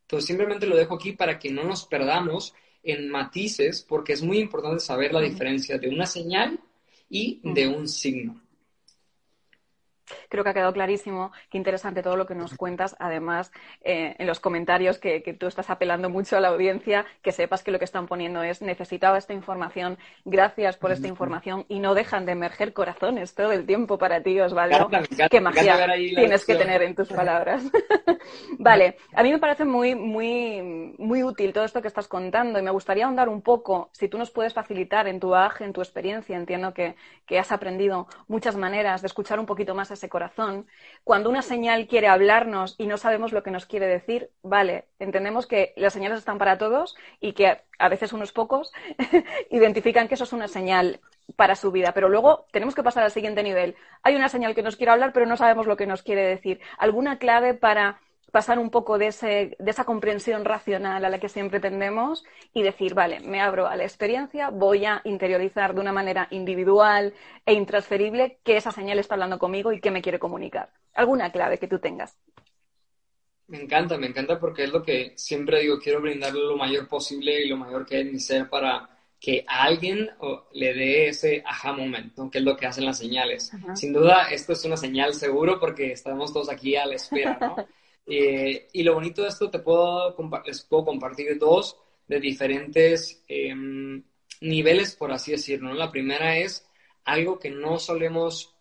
Entonces 0.00 0.26
simplemente 0.26 0.66
lo 0.66 0.76
dejo 0.76 0.96
aquí 0.96 1.12
para 1.12 1.38
que 1.38 1.52
no 1.52 1.62
nos 1.62 1.84
perdamos 1.84 2.52
en 2.82 3.08
matices 3.08 3.84
porque 3.88 4.12
es 4.12 4.22
muy 4.22 4.38
importante 4.38 4.80
saber 4.80 5.12
la 5.12 5.20
diferencia 5.20 5.78
de 5.78 5.88
una 5.88 6.06
señal 6.06 6.60
y 7.08 7.40
de 7.42 7.68
un 7.68 7.88
signo. 7.88 8.41
Creo 10.28 10.44
que 10.44 10.50
ha 10.50 10.54
quedado 10.54 10.72
clarísimo. 10.72 11.32
Qué 11.50 11.58
interesante 11.58 12.02
todo 12.02 12.16
lo 12.16 12.26
que 12.26 12.34
nos 12.34 12.54
cuentas. 12.54 12.96
Además, 12.98 13.52
eh, 13.82 14.14
en 14.18 14.26
los 14.26 14.40
comentarios 14.40 14.98
que, 14.98 15.20
tú 15.38 15.46
estás 15.46 15.70
apelando 15.70 16.10
mucho 16.10 16.36
a 16.36 16.40
la 16.40 16.48
audiencia, 16.48 17.06
que 17.22 17.32
sepas 17.32 17.62
que 17.62 17.70
lo 17.70 17.78
que 17.78 17.84
están 17.84 18.06
poniendo 18.06 18.42
es 18.42 18.60
necesitaba 18.62 19.18
esta 19.18 19.32
información, 19.32 19.98
gracias 20.24 20.76
por 20.76 20.92
esta 20.92 21.08
información 21.08 21.64
y 21.68 21.78
no 21.78 21.94
dejan 21.94 22.26
de 22.26 22.32
emerger 22.32 22.72
corazones 22.72 23.34
todo 23.34 23.52
el 23.52 23.66
tiempo 23.66 23.98
para 23.98 24.22
ti, 24.22 24.38
Osvaldo. 24.40 24.88
Qué 25.30 25.40
magia 25.40 25.86
tienes 26.14 26.44
que 26.44 26.54
tener 26.54 26.82
en 26.82 26.94
tus 26.94 27.08
palabras. 27.12 27.62
vale, 28.58 28.96
a 29.14 29.22
mí 29.22 29.30
me 29.30 29.38
parece 29.38 29.64
muy, 29.64 29.94
muy, 29.94 30.94
muy 30.98 31.22
útil 31.22 31.52
todo 31.52 31.64
esto 31.64 31.80
que 31.80 31.88
estás 31.88 32.08
contando 32.08 32.58
y 32.58 32.62
me 32.62 32.70
gustaría 32.70 33.06
ahondar 33.06 33.28
un 33.28 33.42
poco, 33.42 33.90
si 33.92 34.08
tú 34.08 34.18
nos 34.18 34.30
puedes 34.30 34.54
facilitar 34.54 35.06
en 35.08 35.20
tu 35.20 35.30
baje, 35.30 35.64
en 35.64 35.72
tu 35.72 35.80
experiencia, 35.80 36.36
entiendo 36.36 36.74
que, 36.74 36.96
que 37.26 37.38
has 37.38 37.52
aprendido 37.52 38.06
muchas 38.28 38.56
maneras 38.56 39.02
de 39.02 39.06
escuchar 39.06 39.38
un 39.40 39.46
poquito 39.46 39.74
más 39.74 39.90
a 39.90 39.96
corazón, 40.08 40.66
cuando 41.04 41.30
una 41.30 41.42
señal 41.42 41.86
quiere 41.86 42.08
hablarnos 42.08 42.74
y 42.78 42.86
no 42.86 42.96
sabemos 42.96 43.32
lo 43.32 43.42
que 43.42 43.50
nos 43.50 43.66
quiere 43.66 43.86
decir, 43.86 44.30
vale, 44.42 44.86
entendemos 44.98 45.46
que 45.46 45.72
las 45.76 45.92
señales 45.92 46.18
están 46.18 46.38
para 46.38 46.58
todos 46.58 46.96
y 47.20 47.32
que 47.32 47.60
a 47.78 47.88
veces 47.88 48.12
unos 48.12 48.32
pocos 48.32 48.72
identifican 49.50 50.08
que 50.08 50.14
eso 50.14 50.24
es 50.24 50.32
una 50.32 50.48
señal. 50.48 51.00
para 51.36 51.54
su 51.54 51.70
vida. 51.72 51.92
Pero 51.94 52.08
luego 52.08 52.46
tenemos 52.52 52.74
que 52.74 52.82
pasar 52.82 53.04
al 53.04 53.10
siguiente 53.12 53.42
nivel. 53.42 53.76
Hay 54.02 54.16
una 54.16 54.28
señal 54.28 54.54
que 54.54 54.62
nos 54.62 54.76
quiere 54.76 54.92
hablar, 54.92 55.12
pero 55.12 55.24
no 55.26 55.36
sabemos 55.36 55.66
lo 55.66 55.76
que 55.76 55.86
nos 55.86 56.02
quiere 56.02 56.22
decir. 56.22 56.60
¿Alguna 56.78 57.18
clave 57.18 57.54
para 57.54 58.00
pasar 58.32 58.58
un 58.58 58.70
poco 58.70 58.98
de, 58.98 59.08
ese, 59.08 59.56
de 59.58 59.70
esa 59.70 59.84
comprensión 59.84 60.44
racional 60.44 61.04
a 61.04 61.10
la 61.10 61.20
que 61.20 61.28
siempre 61.28 61.60
tendemos 61.60 62.24
y 62.54 62.62
decir, 62.62 62.94
vale, 62.94 63.20
me 63.20 63.40
abro 63.40 63.68
a 63.68 63.76
la 63.76 63.84
experiencia, 63.84 64.48
voy 64.48 64.86
a 64.86 65.02
interiorizar 65.04 65.74
de 65.74 65.80
una 65.82 65.92
manera 65.92 66.28
individual 66.30 67.12
e 67.44 67.52
intransferible 67.52 68.38
que 68.42 68.56
esa 68.56 68.72
señal 68.72 68.98
está 68.98 69.14
hablando 69.14 69.38
conmigo 69.38 69.70
y 69.70 69.80
que 69.80 69.90
me 69.90 70.00
quiere 70.00 70.18
comunicar. 70.18 70.70
¿Alguna 70.94 71.30
clave 71.30 71.58
que 71.58 71.68
tú 71.68 71.78
tengas? 71.78 72.16
Me 73.48 73.60
encanta, 73.60 73.98
me 73.98 74.06
encanta 74.06 74.40
porque 74.40 74.64
es 74.64 74.72
lo 74.72 74.82
que 74.82 75.12
siempre 75.14 75.60
digo, 75.60 75.78
quiero 75.78 76.00
brindarle 76.00 76.40
lo 76.40 76.56
mayor 76.56 76.88
posible 76.88 77.44
y 77.44 77.48
lo 77.48 77.58
mayor 77.58 77.84
que 77.84 78.00
es 78.00 78.10
mi 78.10 78.18
ser 78.18 78.48
para 78.48 78.88
que 79.20 79.44
a 79.46 79.64
alguien 79.64 80.10
le 80.52 80.72
dé 80.72 81.08
ese 81.08 81.42
aha 81.46 81.74
moment, 81.74 82.14
que 82.30 82.38
es 82.38 82.44
lo 82.44 82.56
que 82.56 82.66
hacen 82.66 82.86
las 82.86 82.98
señales. 82.98 83.52
Sin 83.74 83.92
duda, 83.92 84.30
esto 84.30 84.54
es 84.54 84.64
una 84.64 84.78
señal 84.78 85.12
seguro 85.12 85.60
porque 85.60 85.92
estamos 85.92 86.32
todos 86.32 86.48
aquí 86.48 86.76
a 86.76 86.86
la 86.86 86.94
espera, 86.94 87.36
¿no? 87.38 87.56
Eh, 88.06 88.68
y 88.72 88.82
lo 88.82 88.94
bonito 88.94 89.22
de 89.22 89.28
esto, 89.28 89.50
te 89.50 89.60
puedo, 89.60 90.16
les 90.44 90.62
puedo 90.62 90.84
compartir 90.84 91.38
dos 91.38 91.76
de 92.08 92.20
diferentes 92.20 93.22
em, 93.28 94.02
niveles, 94.40 94.96
por 94.96 95.12
así 95.12 95.32
decirlo. 95.32 95.72
La 95.74 95.90
primera 95.90 96.36
es 96.36 96.66
algo 97.04 97.38
que 97.38 97.50
no 97.50 97.78
solemos 97.78 98.54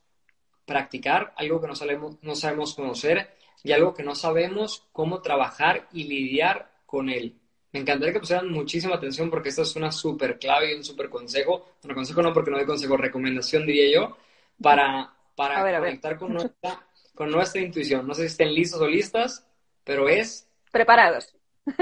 practicar, 0.66 1.34
algo 1.38 1.60
que 1.60 1.68
no, 1.68 1.76
solemos, 1.76 2.18
no 2.22 2.36
sabemos 2.36 2.76
conocer 2.76 3.36
y 3.64 3.72
algo 3.72 3.94
que 3.94 4.04
no 4.04 4.16
sabemos 4.16 4.88
cómo 4.92 5.22
trabajar 5.22 5.88
y 5.92 6.06
lidiar 6.06 6.72
con 6.86 7.10
él. 7.10 7.36
Me 7.74 7.80
encantaría 7.80 8.14
que 8.14 8.20
pusieran 8.20 8.52
muchísima 8.52 8.96
atención 8.96 9.30
porque 9.30 9.50
esta 9.50 9.62
es 9.62 9.76
una 9.76 9.92
súper 9.92 10.38
clave 10.38 10.74
y 10.74 10.76
un 10.76 10.84
súper 10.84 11.10
consejo. 11.10 11.74
Bueno, 11.82 11.96
consejo 11.96 12.22
no 12.22 12.34
porque 12.34 12.52
no 12.52 12.58
hay 12.58 12.66
consejo, 12.66 12.98
recomendación 12.98 13.66
diría 13.66 13.92
yo, 13.94 14.18
para, 14.62 15.14
para 15.36 15.80
conectar 15.80 16.18
con 16.18 16.34
nuestra 16.34 16.86
con 17.16 17.32
nuestra 17.32 17.62
intuición. 17.62 18.08
No 18.08 18.14
sé 18.14 18.22
si 18.22 18.28
estén 18.28 18.54
listos 18.54 18.82
o 18.82 18.88
listas, 18.88 19.48
pero 19.84 20.10
es... 20.10 20.48
Preparados. 20.72 21.36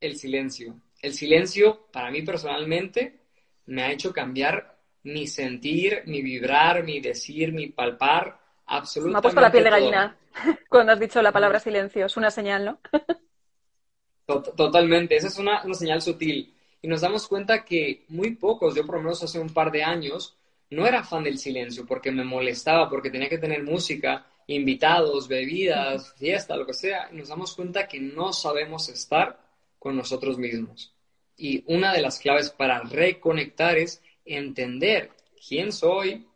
el 0.00 0.16
silencio. 0.16 0.80
El 1.02 1.14
silencio, 1.14 1.86
para 1.92 2.10
mí 2.10 2.22
personalmente, 2.22 3.20
me 3.66 3.82
ha 3.82 3.92
hecho 3.92 4.12
cambiar 4.12 4.78
mi 5.02 5.26
sentir, 5.26 6.02
mi 6.06 6.22
vibrar, 6.22 6.84
mi 6.84 7.00
decir, 7.00 7.52
mi 7.52 7.68
palpar, 7.68 8.38
absolutamente. 8.66 9.12
Me 9.12 9.18
ha 9.18 9.22
puesto 9.22 9.40
la 9.40 9.52
piel 9.52 9.64
de 9.64 9.70
gallina 9.70 10.16
cuando 10.68 10.92
has 10.92 11.00
dicho 11.00 11.22
la 11.22 11.32
palabra 11.32 11.60
silencio. 11.60 12.06
Es 12.06 12.16
una 12.16 12.30
señal, 12.30 12.64
¿no? 12.64 12.78
Totalmente. 14.56 15.16
Esa 15.16 15.28
es 15.28 15.38
una, 15.38 15.62
una 15.64 15.74
señal 15.74 16.02
sutil. 16.02 16.54
Y 16.82 16.88
nos 16.88 17.00
damos 17.00 17.26
cuenta 17.26 17.64
que 17.64 18.04
muy 18.08 18.36
pocos, 18.36 18.74
yo 18.74 18.86
por 18.86 18.96
lo 18.96 19.02
menos 19.02 19.22
hace 19.22 19.38
un 19.38 19.52
par 19.52 19.70
de 19.70 19.82
años, 19.82 20.38
no 20.70 20.86
era 20.86 21.02
fan 21.02 21.24
del 21.24 21.38
silencio 21.38 21.84
porque 21.86 22.10
me 22.10 22.24
molestaba, 22.24 22.88
porque 22.88 23.10
tenía 23.10 23.28
que 23.28 23.38
tener 23.38 23.62
música, 23.62 24.26
invitados, 24.46 25.28
bebidas, 25.28 26.14
fiesta, 26.14 26.56
lo 26.56 26.66
que 26.66 26.74
sea, 26.74 27.08
y 27.12 27.16
nos 27.16 27.28
damos 27.28 27.54
cuenta 27.54 27.88
que 27.88 28.00
no 28.00 28.32
sabemos 28.32 28.88
estar 28.88 29.40
con 29.78 29.96
nosotros 29.96 30.38
mismos. 30.38 30.94
Y 31.36 31.64
una 31.66 31.92
de 31.92 32.02
las 32.02 32.18
claves 32.18 32.50
para 32.50 32.80
reconectar 32.80 33.78
es 33.78 34.02
entender 34.24 35.10
quién 35.48 35.72
soy, 35.72 36.26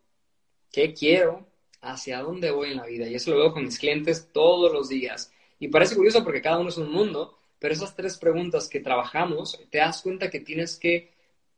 qué 0.72 0.92
quiero, 0.92 1.46
hacia 1.80 2.20
dónde 2.20 2.50
voy 2.50 2.70
en 2.70 2.78
la 2.78 2.86
vida. 2.86 3.06
Y 3.06 3.14
eso 3.14 3.30
lo 3.30 3.38
veo 3.38 3.52
con 3.52 3.64
mis 3.64 3.78
clientes 3.78 4.30
todos 4.32 4.72
los 4.72 4.88
días. 4.88 5.32
Y 5.58 5.68
parece 5.68 5.94
curioso 5.94 6.24
porque 6.24 6.42
cada 6.42 6.58
uno 6.58 6.70
es 6.70 6.78
un 6.78 6.90
mundo, 6.90 7.38
pero 7.58 7.74
esas 7.74 7.94
tres 7.94 8.16
preguntas 8.16 8.68
que 8.68 8.80
trabajamos, 8.80 9.60
te 9.70 9.78
das 9.78 10.02
cuenta 10.02 10.30
que 10.30 10.40
tienes 10.40 10.76
que 10.78 11.13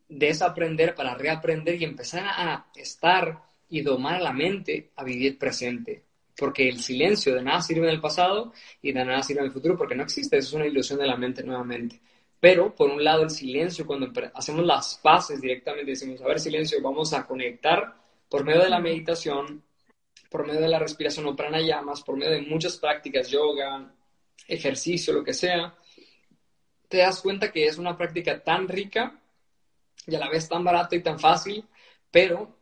desaprender 0.09 0.95
para 0.95 1.14
reaprender 1.14 1.81
y 1.81 1.85
empezar 1.85 2.25
a 2.27 2.66
estar 2.75 3.42
y 3.69 3.81
domar 3.81 4.21
la 4.21 4.33
mente 4.33 4.90
a 4.97 5.05
vivir 5.05 5.38
presente. 5.38 6.05
Porque 6.37 6.69
el 6.69 6.81
silencio 6.81 7.35
de 7.35 7.42
nada 7.42 7.62
sirve 7.62 7.88
en 7.88 7.95
el 7.95 8.01
pasado 8.01 8.53
y 8.83 8.92
de 8.92 9.05
nada 9.05 9.23
sirve 9.23 9.40
en 9.40 9.47
el 9.47 9.53
futuro 9.53 9.77
porque 9.77 9.95
no 9.95 10.03
existe, 10.03 10.37
eso 10.37 10.49
es 10.49 10.55
una 10.55 10.66
ilusión 10.66 10.99
de 10.99 11.07
la 11.07 11.16
mente 11.16 11.42
nuevamente. 11.42 12.01
Pero 12.38 12.75
por 12.75 12.90
un 12.90 13.03
lado 13.03 13.23
el 13.23 13.31
silencio, 13.31 13.87
cuando 13.87 14.12
hacemos 14.35 14.64
las 14.64 14.99
paces 15.03 15.40
directamente, 15.40 15.92
decimos, 15.92 16.21
a 16.21 16.27
ver 16.27 16.38
silencio, 16.38 16.81
vamos 16.83 17.12
a 17.14 17.27
conectar 17.27 17.97
por 18.29 18.45
medio 18.45 18.62
de 18.62 18.69
la 18.69 18.81
meditación, 18.81 19.62
por 20.31 20.47
medio 20.47 20.61
de 20.61 20.69
la 20.69 20.79
respiración 20.79 21.27
o 21.27 21.35
pranayamas, 21.35 22.03
por 22.03 22.16
medio 22.16 22.33
de 22.33 22.42
muchas 22.42 22.77
prácticas, 22.77 23.31
yoga, 23.31 23.90
ejercicio, 24.47 25.14
lo 25.14 25.25
que 25.25 25.33
sea, 25.33 25.75
te 26.88 26.99
das 26.99 27.21
cuenta 27.23 27.51
que 27.51 27.66
es 27.66 27.79
una 27.79 27.97
práctica 27.97 28.42
tan 28.42 28.69
rica 28.69 29.19
y 30.07 30.14
a 30.14 30.19
la 30.19 30.29
vez 30.29 30.49
tan 30.49 30.64
barato 30.64 30.95
y 30.95 31.03
tan 31.03 31.19
fácil, 31.19 31.64
pero 32.11 32.57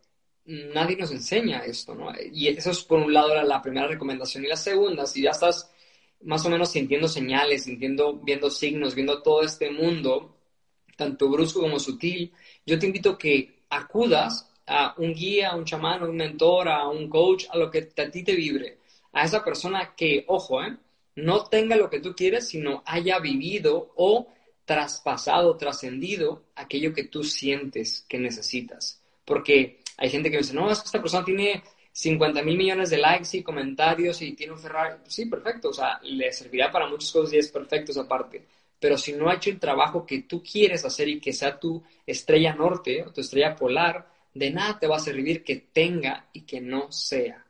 nadie 0.46 0.96
nos 0.96 1.10
enseña 1.10 1.64
esto, 1.64 1.94
¿no? 1.94 2.12
Y 2.32 2.48
eso 2.48 2.70
es 2.70 2.82
por 2.82 2.98
un 3.00 3.12
lado 3.12 3.42
la 3.42 3.62
primera 3.62 3.86
recomendación. 3.86 4.44
Y 4.44 4.48
la 4.48 4.56
segunda, 4.56 5.06
si 5.06 5.22
ya 5.22 5.30
estás 5.30 5.70
más 6.22 6.44
o 6.46 6.50
menos 6.50 6.70
sintiendo 6.70 7.08
señales, 7.08 7.64
sintiendo, 7.64 8.14
viendo 8.14 8.50
signos, 8.50 8.94
viendo 8.94 9.22
todo 9.22 9.42
este 9.42 9.70
mundo, 9.70 10.36
tanto 10.96 11.28
brusco 11.28 11.60
como 11.60 11.78
sutil, 11.78 12.32
yo 12.64 12.78
te 12.78 12.86
invito 12.86 13.10
a 13.10 13.18
que 13.18 13.64
acudas 13.68 14.50
a 14.66 14.94
un 14.98 15.14
guía, 15.14 15.50
a 15.50 15.56
un 15.56 15.64
chamán, 15.64 16.02
a 16.02 16.06
un 16.06 16.16
mentor, 16.16 16.68
a 16.68 16.88
un 16.88 17.08
coach, 17.08 17.44
a 17.50 17.58
lo 17.58 17.70
que 17.70 17.90
a 17.96 18.10
ti 18.10 18.22
te 18.22 18.34
vibre, 18.34 18.78
a 19.12 19.24
esa 19.24 19.44
persona 19.44 19.94
que, 19.96 20.24
ojo, 20.28 20.62
¿eh? 20.62 20.76
no 21.16 21.44
tenga 21.44 21.76
lo 21.76 21.90
que 21.90 22.00
tú 22.00 22.14
quieres, 22.14 22.48
sino 22.48 22.82
haya 22.86 23.18
vivido 23.18 23.92
o 23.96 24.28
traspasado, 24.64 25.56
trascendido 25.56 26.44
aquello 26.54 26.92
que 26.92 27.04
tú 27.04 27.22
sientes 27.22 28.04
que 28.08 28.18
necesitas. 28.18 29.02
Porque 29.24 29.80
hay 29.96 30.10
gente 30.10 30.30
que 30.30 30.36
me 30.36 30.42
dice, 30.42 30.54
no, 30.54 30.70
es 30.70 30.80
que 30.80 30.86
esta 30.86 31.00
persona 31.00 31.24
tiene 31.24 31.62
50 31.92 32.42
mil 32.42 32.56
millones 32.56 32.90
de 32.90 32.98
likes 32.98 33.36
y 33.36 33.42
comentarios 33.42 34.20
y 34.22 34.32
tiene 34.32 34.52
un 34.52 34.58
Ferrari. 34.58 34.96
Sí, 35.06 35.26
perfecto, 35.26 35.68
o 35.68 35.72
sea, 35.72 36.00
le 36.02 36.32
servirá 36.32 36.70
para 36.70 36.88
muchas 36.88 37.12
cosas 37.12 37.34
y 37.34 37.38
es 37.38 37.50
perfecto 37.50 37.92
esa 37.92 38.08
parte. 38.08 38.44
Pero 38.78 38.98
si 38.98 39.12
no 39.12 39.30
ha 39.30 39.34
hecho 39.34 39.50
el 39.50 39.60
trabajo 39.60 40.04
que 40.04 40.22
tú 40.22 40.42
quieres 40.42 40.84
hacer 40.84 41.08
y 41.08 41.20
que 41.20 41.32
sea 41.32 41.58
tu 41.58 41.82
estrella 42.06 42.54
norte 42.54 43.02
o 43.04 43.12
tu 43.12 43.20
estrella 43.20 43.54
polar, 43.54 44.08
de 44.34 44.50
nada 44.50 44.78
te 44.78 44.86
va 44.86 44.96
a 44.96 45.00
servir 45.00 45.44
que 45.44 45.56
tenga 45.72 46.28
y 46.32 46.42
que 46.42 46.60
no 46.60 46.90
sea. 46.90 47.46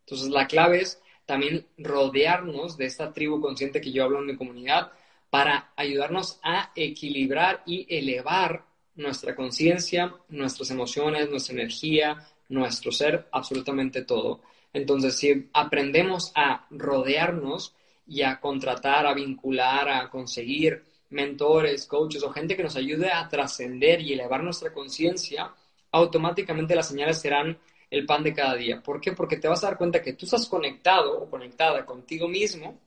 Entonces, 0.00 0.28
la 0.28 0.46
clave 0.46 0.82
es 0.82 1.02
también 1.24 1.66
rodearnos 1.78 2.76
de 2.76 2.86
esta 2.86 3.12
tribu 3.12 3.40
consciente 3.40 3.80
que 3.80 3.90
yo 3.90 4.04
hablo 4.04 4.20
en 4.20 4.26
mi 4.26 4.36
comunidad, 4.36 4.92
para 5.30 5.72
ayudarnos 5.76 6.38
a 6.42 6.72
equilibrar 6.74 7.62
y 7.66 7.86
elevar 7.88 8.64
nuestra 8.94 9.34
conciencia, 9.34 10.14
nuestras 10.28 10.70
emociones, 10.70 11.28
nuestra 11.28 11.54
energía, 11.54 12.26
nuestro 12.48 12.92
ser, 12.92 13.28
absolutamente 13.32 14.02
todo. 14.02 14.40
Entonces, 14.72 15.16
si 15.16 15.48
aprendemos 15.52 16.32
a 16.34 16.66
rodearnos 16.70 17.74
y 18.06 18.22
a 18.22 18.40
contratar, 18.40 19.06
a 19.06 19.14
vincular, 19.14 19.88
a 19.88 20.10
conseguir 20.10 20.84
mentores, 21.10 21.86
coaches 21.86 22.22
o 22.22 22.30
gente 22.30 22.56
que 22.56 22.62
nos 22.62 22.76
ayude 22.76 23.10
a 23.10 23.28
trascender 23.28 24.00
y 24.00 24.12
elevar 24.12 24.42
nuestra 24.42 24.72
conciencia, 24.72 25.52
automáticamente 25.92 26.74
las 26.74 26.88
señales 26.88 27.20
serán 27.20 27.58
el 27.90 28.04
pan 28.04 28.22
de 28.22 28.34
cada 28.34 28.54
día. 28.54 28.82
¿Por 28.82 29.00
qué? 29.00 29.12
Porque 29.12 29.36
te 29.36 29.48
vas 29.48 29.62
a 29.62 29.68
dar 29.68 29.78
cuenta 29.78 30.02
que 30.02 30.14
tú 30.14 30.26
estás 30.26 30.46
conectado 30.46 31.20
o 31.20 31.30
conectada 31.30 31.84
contigo 31.84 32.28
mismo 32.28 32.78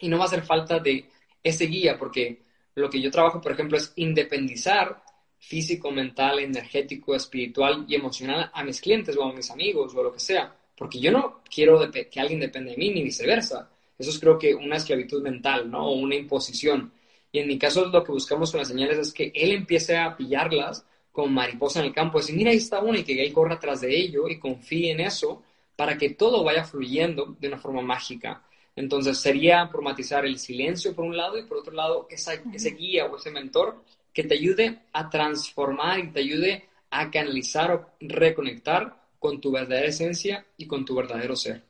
y 0.00 0.08
no 0.08 0.18
va 0.18 0.24
a 0.24 0.26
hacer 0.26 0.42
falta 0.42 0.78
de 0.78 1.08
ese 1.44 1.66
guía, 1.66 1.96
porque 1.96 2.42
lo 2.74 2.90
que 2.90 3.00
yo 3.00 3.10
trabajo, 3.10 3.40
por 3.40 3.52
ejemplo, 3.52 3.76
es 3.76 3.92
independizar 3.96 5.02
físico, 5.38 5.90
mental, 5.90 6.38
energético, 6.40 7.14
espiritual 7.14 7.84
y 7.86 7.94
emocional 7.94 8.50
a 8.52 8.64
mis 8.64 8.80
clientes 8.80 9.16
o 9.16 9.24
a 9.24 9.32
mis 9.32 9.50
amigos 9.50 9.94
o 9.94 10.02
lo 10.02 10.12
que 10.12 10.20
sea, 10.20 10.56
porque 10.76 10.98
yo 10.98 11.12
no 11.12 11.42
quiero 11.48 11.90
que 11.90 12.20
alguien 12.20 12.40
dependa 12.40 12.70
de 12.70 12.78
mí 12.78 12.90
ni 12.90 13.02
viceversa. 13.02 13.70
Eso 13.98 14.10
es 14.10 14.18
creo 14.18 14.38
que 14.38 14.54
una 14.54 14.76
esclavitud 14.76 15.22
mental, 15.22 15.70
¿no? 15.70 15.86
O 15.86 15.92
una 15.92 16.16
imposición. 16.16 16.92
Y 17.30 17.38
en 17.40 17.46
mi 17.46 17.58
caso 17.58 17.86
lo 17.86 18.02
que 18.02 18.12
buscamos 18.12 18.50
con 18.50 18.58
las 18.60 18.68
señales 18.68 18.98
es 18.98 19.12
que 19.12 19.30
él 19.34 19.52
empiece 19.52 19.96
a 19.96 20.16
pillarlas 20.16 20.84
como 21.12 21.28
mariposa 21.28 21.80
en 21.80 21.86
el 21.86 21.92
campo, 21.92 22.18
decir, 22.18 22.34
mira, 22.34 22.50
ahí 22.50 22.56
está 22.56 22.80
una 22.80 22.98
y 22.98 23.04
que 23.04 23.22
él 23.22 23.32
corra 23.32 23.54
atrás 23.54 23.82
de 23.82 23.96
ello 23.96 24.28
y 24.28 24.38
confíe 24.38 24.90
en 24.90 25.00
eso 25.00 25.42
para 25.76 25.96
que 25.96 26.10
todo 26.10 26.42
vaya 26.42 26.64
fluyendo 26.64 27.36
de 27.38 27.48
una 27.48 27.58
forma 27.58 27.82
mágica. 27.82 28.42
Entonces 28.76 29.18
sería 29.18 29.66
formatizar 29.68 30.24
el 30.24 30.38
silencio 30.38 30.94
por 30.94 31.04
un 31.04 31.16
lado 31.16 31.38
y 31.38 31.44
por 31.44 31.58
otro 31.58 31.72
lado 31.72 32.08
ese 32.10 32.70
guía 32.70 33.06
o 33.06 33.16
ese 33.16 33.30
mentor 33.30 33.84
que 34.12 34.24
te 34.24 34.34
ayude 34.34 34.82
a 34.92 35.08
transformar 35.10 35.98
y 35.98 36.10
te 36.10 36.20
ayude 36.20 36.68
a 36.90 37.10
canalizar 37.10 37.70
o 37.72 37.90
reconectar 38.00 38.96
con 39.18 39.40
tu 39.40 39.50
verdadera 39.50 39.88
esencia 39.88 40.46
y 40.56 40.66
con 40.66 40.84
tu 40.84 40.94
verdadero 40.94 41.34
ser. 41.34 41.62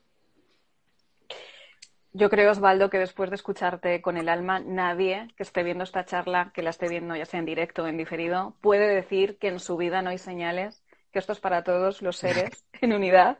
Yo 2.17 2.29
creo, 2.29 2.51
Osvaldo, 2.51 2.89
que 2.89 2.97
después 2.97 3.29
de 3.29 3.35
escucharte 3.35 4.01
con 4.01 4.15
el 4.15 4.29
alma, 4.29 4.59
nadie 4.59 5.27
que 5.35 5.43
esté 5.43 5.63
viendo 5.63 5.83
esta 5.83 6.05
charla, 6.05 6.51
que 6.53 6.61
la 6.61 6.69
esté 6.69 6.87
viendo 6.87 7.13
ya 7.15 7.25
sea 7.25 7.41
en 7.41 7.45
directo 7.45 7.83
o 7.83 7.87
en 7.87 7.97
diferido, 7.97 8.55
puede 8.61 8.87
decir 8.87 9.37
que 9.37 9.49
en 9.49 9.59
su 9.59 9.75
vida 9.75 10.01
no 10.01 10.11
hay 10.11 10.17
señales, 10.17 10.81
que 11.11 11.19
esto 11.19 11.33
es 11.33 11.41
para 11.41 11.65
todos 11.65 12.01
los 12.01 12.15
seres 12.15 12.65
en 12.81 12.93
unidad 12.93 13.39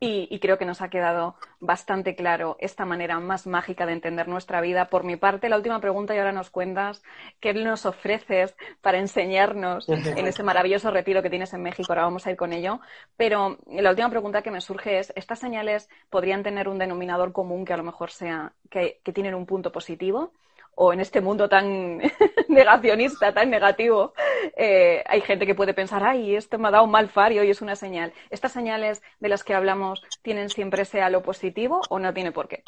Y, 0.00 0.38
creo 0.38 0.58
que 0.58 0.64
nos 0.64 0.80
ha 0.80 0.90
quedado 0.90 1.34
bastante 1.58 2.14
claro 2.14 2.56
esta 2.60 2.84
manera 2.84 3.18
más 3.18 3.48
mágica 3.48 3.84
de 3.84 3.94
entender 3.94 4.28
nuestra 4.28 4.60
vida. 4.60 4.88
Por 4.88 5.02
mi 5.02 5.16
parte, 5.16 5.48
la 5.48 5.56
última 5.56 5.80
pregunta 5.80 6.14
y 6.14 6.18
ahora 6.18 6.30
nos 6.30 6.50
cuentas 6.50 7.02
qué 7.40 7.52
nos 7.52 7.84
ofreces 7.84 8.54
para 8.80 8.98
enseñarnos 8.98 9.88
en 9.88 10.26
ese 10.26 10.44
maravilloso 10.44 10.92
retiro 10.92 11.20
que 11.20 11.30
tienes 11.30 11.52
en 11.52 11.62
México. 11.62 11.90
Ahora 11.92 12.04
vamos 12.04 12.26
a 12.26 12.30
ir 12.30 12.36
con 12.36 12.52
ello. 12.52 12.80
Pero 13.16 13.58
la 13.66 13.90
última 13.90 14.08
pregunta 14.08 14.42
que 14.42 14.52
me 14.52 14.60
surge 14.60 15.00
es, 15.00 15.12
¿estas 15.16 15.40
señales 15.40 15.88
podrían 16.10 16.44
tener 16.44 16.68
un 16.68 16.78
denominador 16.78 17.32
común 17.32 17.64
que 17.64 17.72
a 17.72 17.76
lo 17.76 17.82
mejor 17.82 18.10
sea 18.10 18.52
que 18.70 19.00
tienen 19.12 19.34
un 19.34 19.46
punto 19.46 19.72
positivo? 19.72 20.32
O 20.80 20.92
en 20.92 21.00
este 21.00 21.20
mundo 21.20 21.48
tan 21.48 21.98
negacionista, 22.48 23.34
tan 23.34 23.50
negativo, 23.50 24.14
eh, 24.56 25.02
hay 25.06 25.20
gente 25.22 25.44
que 25.44 25.56
puede 25.56 25.74
pensar, 25.74 26.04
ay, 26.04 26.36
esto 26.36 26.56
me 26.56 26.68
ha 26.68 26.70
dado 26.70 26.84
un 26.84 26.92
mal 26.92 27.08
fario 27.08 27.42
y 27.42 27.50
es 27.50 27.60
una 27.60 27.74
señal. 27.74 28.12
¿Estas 28.30 28.52
señales 28.52 29.02
de 29.18 29.28
las 29.28 29.42
que 29.42 29.54
hablamos 29.54 30.00
tienen 30.22 30.50
siempre 30.50 30.82
ese 30.82 31.00
halo 31.00 31.20
positivo 31.20 31.80
o 31.90 31.98
no 31.98 32.14
tiene 32.14 32.30
por 32.30 32.46
qué? 32.46 32.62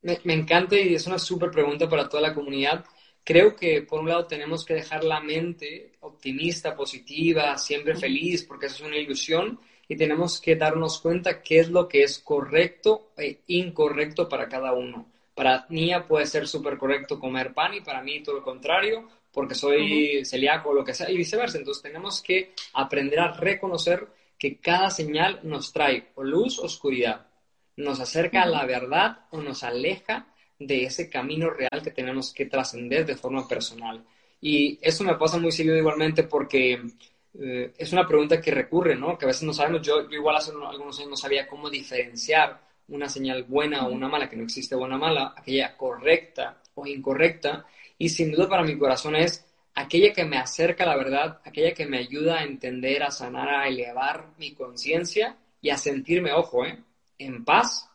Me, 0.00 0.18
me 0.24 0.32
encanta 0.32 0.76
y 0.76 0.94
es 0.94 1.06
una 1.06 1.18
súper 1.18 1.50
pregunta 1.50 1.86
para 1.86 2.08
toda 2.08 2.22
la 2.22 2.34
comunidad. 2.34 2.82
Creo 3.22 3.54
que 3.54 3.82
por 3.82 4.00
un 4.00 4.08
lado 4.08 4.26
tenemos 4.26 4.64
que 4.64 4.72
dejar 4.72 5.04
la 5.04 5.20
mente 5.20 5.92
optimista, 6.00 6.74
positiva, 6.74 7.58
siempre 7.58 7.94
feliz, 7.94 8.42
porque 8.42 8.66
eso 8.66 8.76
es 8.76 8.88
una 8.88 8.96
ilusión 8.96 9.60
y 9.86 9.96
tenemos 9.96 10.40
que 10.40 10.56
darnos 10.56 10.98
cuenta 10.98 11.42
qué 11.42 11.58
es 11.58 11.68
lo 11.68 11.88
que 11.88 12.04
es 12.04 12.18
correcto 12.18 13.12
e 13.18 13.42
incorrecto 13.48 14.30
para 14.30 14.48
cada 14.48 14.72
uno. 14.72 15.10
Para 15.34 15.66
Nia 15.68 16.06
puede 16.06 16.26
ser 16.26 16.46
súper 16.46 16.78
correcto 16.78 17.18
comer 17.18 17.52
pan 17.52 17.74
y 17.74 17.80
para 17.80 18.02
mí 18.02 18.22
todo 18.22 18.36
lo 18.36 18.42
contrario, 18.42 19.08
porque 19.32 19.54
soy 19.54 20.24
celíaco 20.24 20.70
o 20.70 20.74
lo 20.74 20.84
que 20.84 20.94
sea, 20.94 21.10
y 21.10 21.16
viceversa. 21.16 21.58
Entonces 21.58 21.82
tenemos 21.82 22.22
que 22.22 22.52
aprender 22.72 23.18
a 23.20 23.32
reconocer 23.32 24.06
que 24.38 24.58
cada 24.58 24.90
señal 24.90 25.40
nos 25.42 25.72
trae 25.72 26.12
o 26.14 26.22
luz 26.22 26.58
o 26.58 26.64
oscuridad, 26.64 27.26
nos 27.76 27.98
acerca 27.98 28.42
a 28.42 28.46
la 28.46 28.64
verdad 28.64 29.26
o 29.30 29.40
nos 29.40 29.64
aleja 29.64 30.26
de 30.58 30.84
ese 30.84 31.10
camino 31.10 31.50
real 31.50 31.82
que 31.82 31.90
tenemos 31.90 32.32
que 32.32 32.46
trascender 32.46 33.04
de 33.04 33.16
forma 33.16 33.46
personal. 33.48 34.04
Y 34.40 34.78
eso 34.82 35.04
me 35.04 35.14
pasa 35.16 35.38
muy 35.38 35.50
seguido 35.50 35.76
igualmente 35.76 36.24
porque 36.24 36.80
eh, 37.40 37.72
es 37.76 37.92
una 37.92 38.06
pregunta 38.06 38.40
que 38.40 38.50
recurre, 38.50 38.94
¿no? 38.94 39.18
Que 39.18 39.24
a 39.24 39.28
veces 39.28 39.42
no 39.42 39.52
sabemos, 39.52 39.82
yo, 39.82 40.08
yo 40.08 40.16
igual 40.16 40.36
hace 40.36 40.52
algunos 40.52 40.98
años 40.98 41.10
no 41.10 41.16
sabía 41.16 41.46
cómo 41.46 41.68
diferenciar 41.70 42.60
una 42.88 43.08
señal 43.08 43.44
buena 43.44 43.86
o 43.86 43.92
una 43.92 44.08
mala, 44.08 44.28
que 44.28 44.36
no 44.36 44.44
existe 44.44 44.76
buena 44.76 44.96
o 44.96 44.98
mala, 44.98 45.34
aquella 45.36 45.76
correcta 45.76 46.60
o 46.74 46.86
incorrecta, 46.86 47.66
y 47.98 48.08
sin 48.08 48.32
duda 48.32 48.48
para 48.48 48.62
mi 48.62 48.76
corazón 48.76 49.16
es 49.16 49.44
aquella 49.74 50.12
que 50.12 50.24
me 50.24 50.38
acerca 50.38 50.84
a 50.84 50.88
la 50.88 50.96
verdad, 50.96 51.40
aquella 51.44 51.72
que 51.72 51.86
me 51.86 51.98
ayuda 51.98 52.38
a 52.38 52.44
entender, 52.44 53.02
a 53.02 53.10
sanar, 53.10 53.48
a 53.48 53.68
elevar 53.68 54.30
mi 54.38 54.52
conciencia 54.52 55.36
y 55.60 55.70
a 55.70 55.76
sentirme, 55.76 56.32
ojo, 56.32 56.64
¿eh? 56.64 56.78
en 57.18 57.44
paz, 57.44 57.88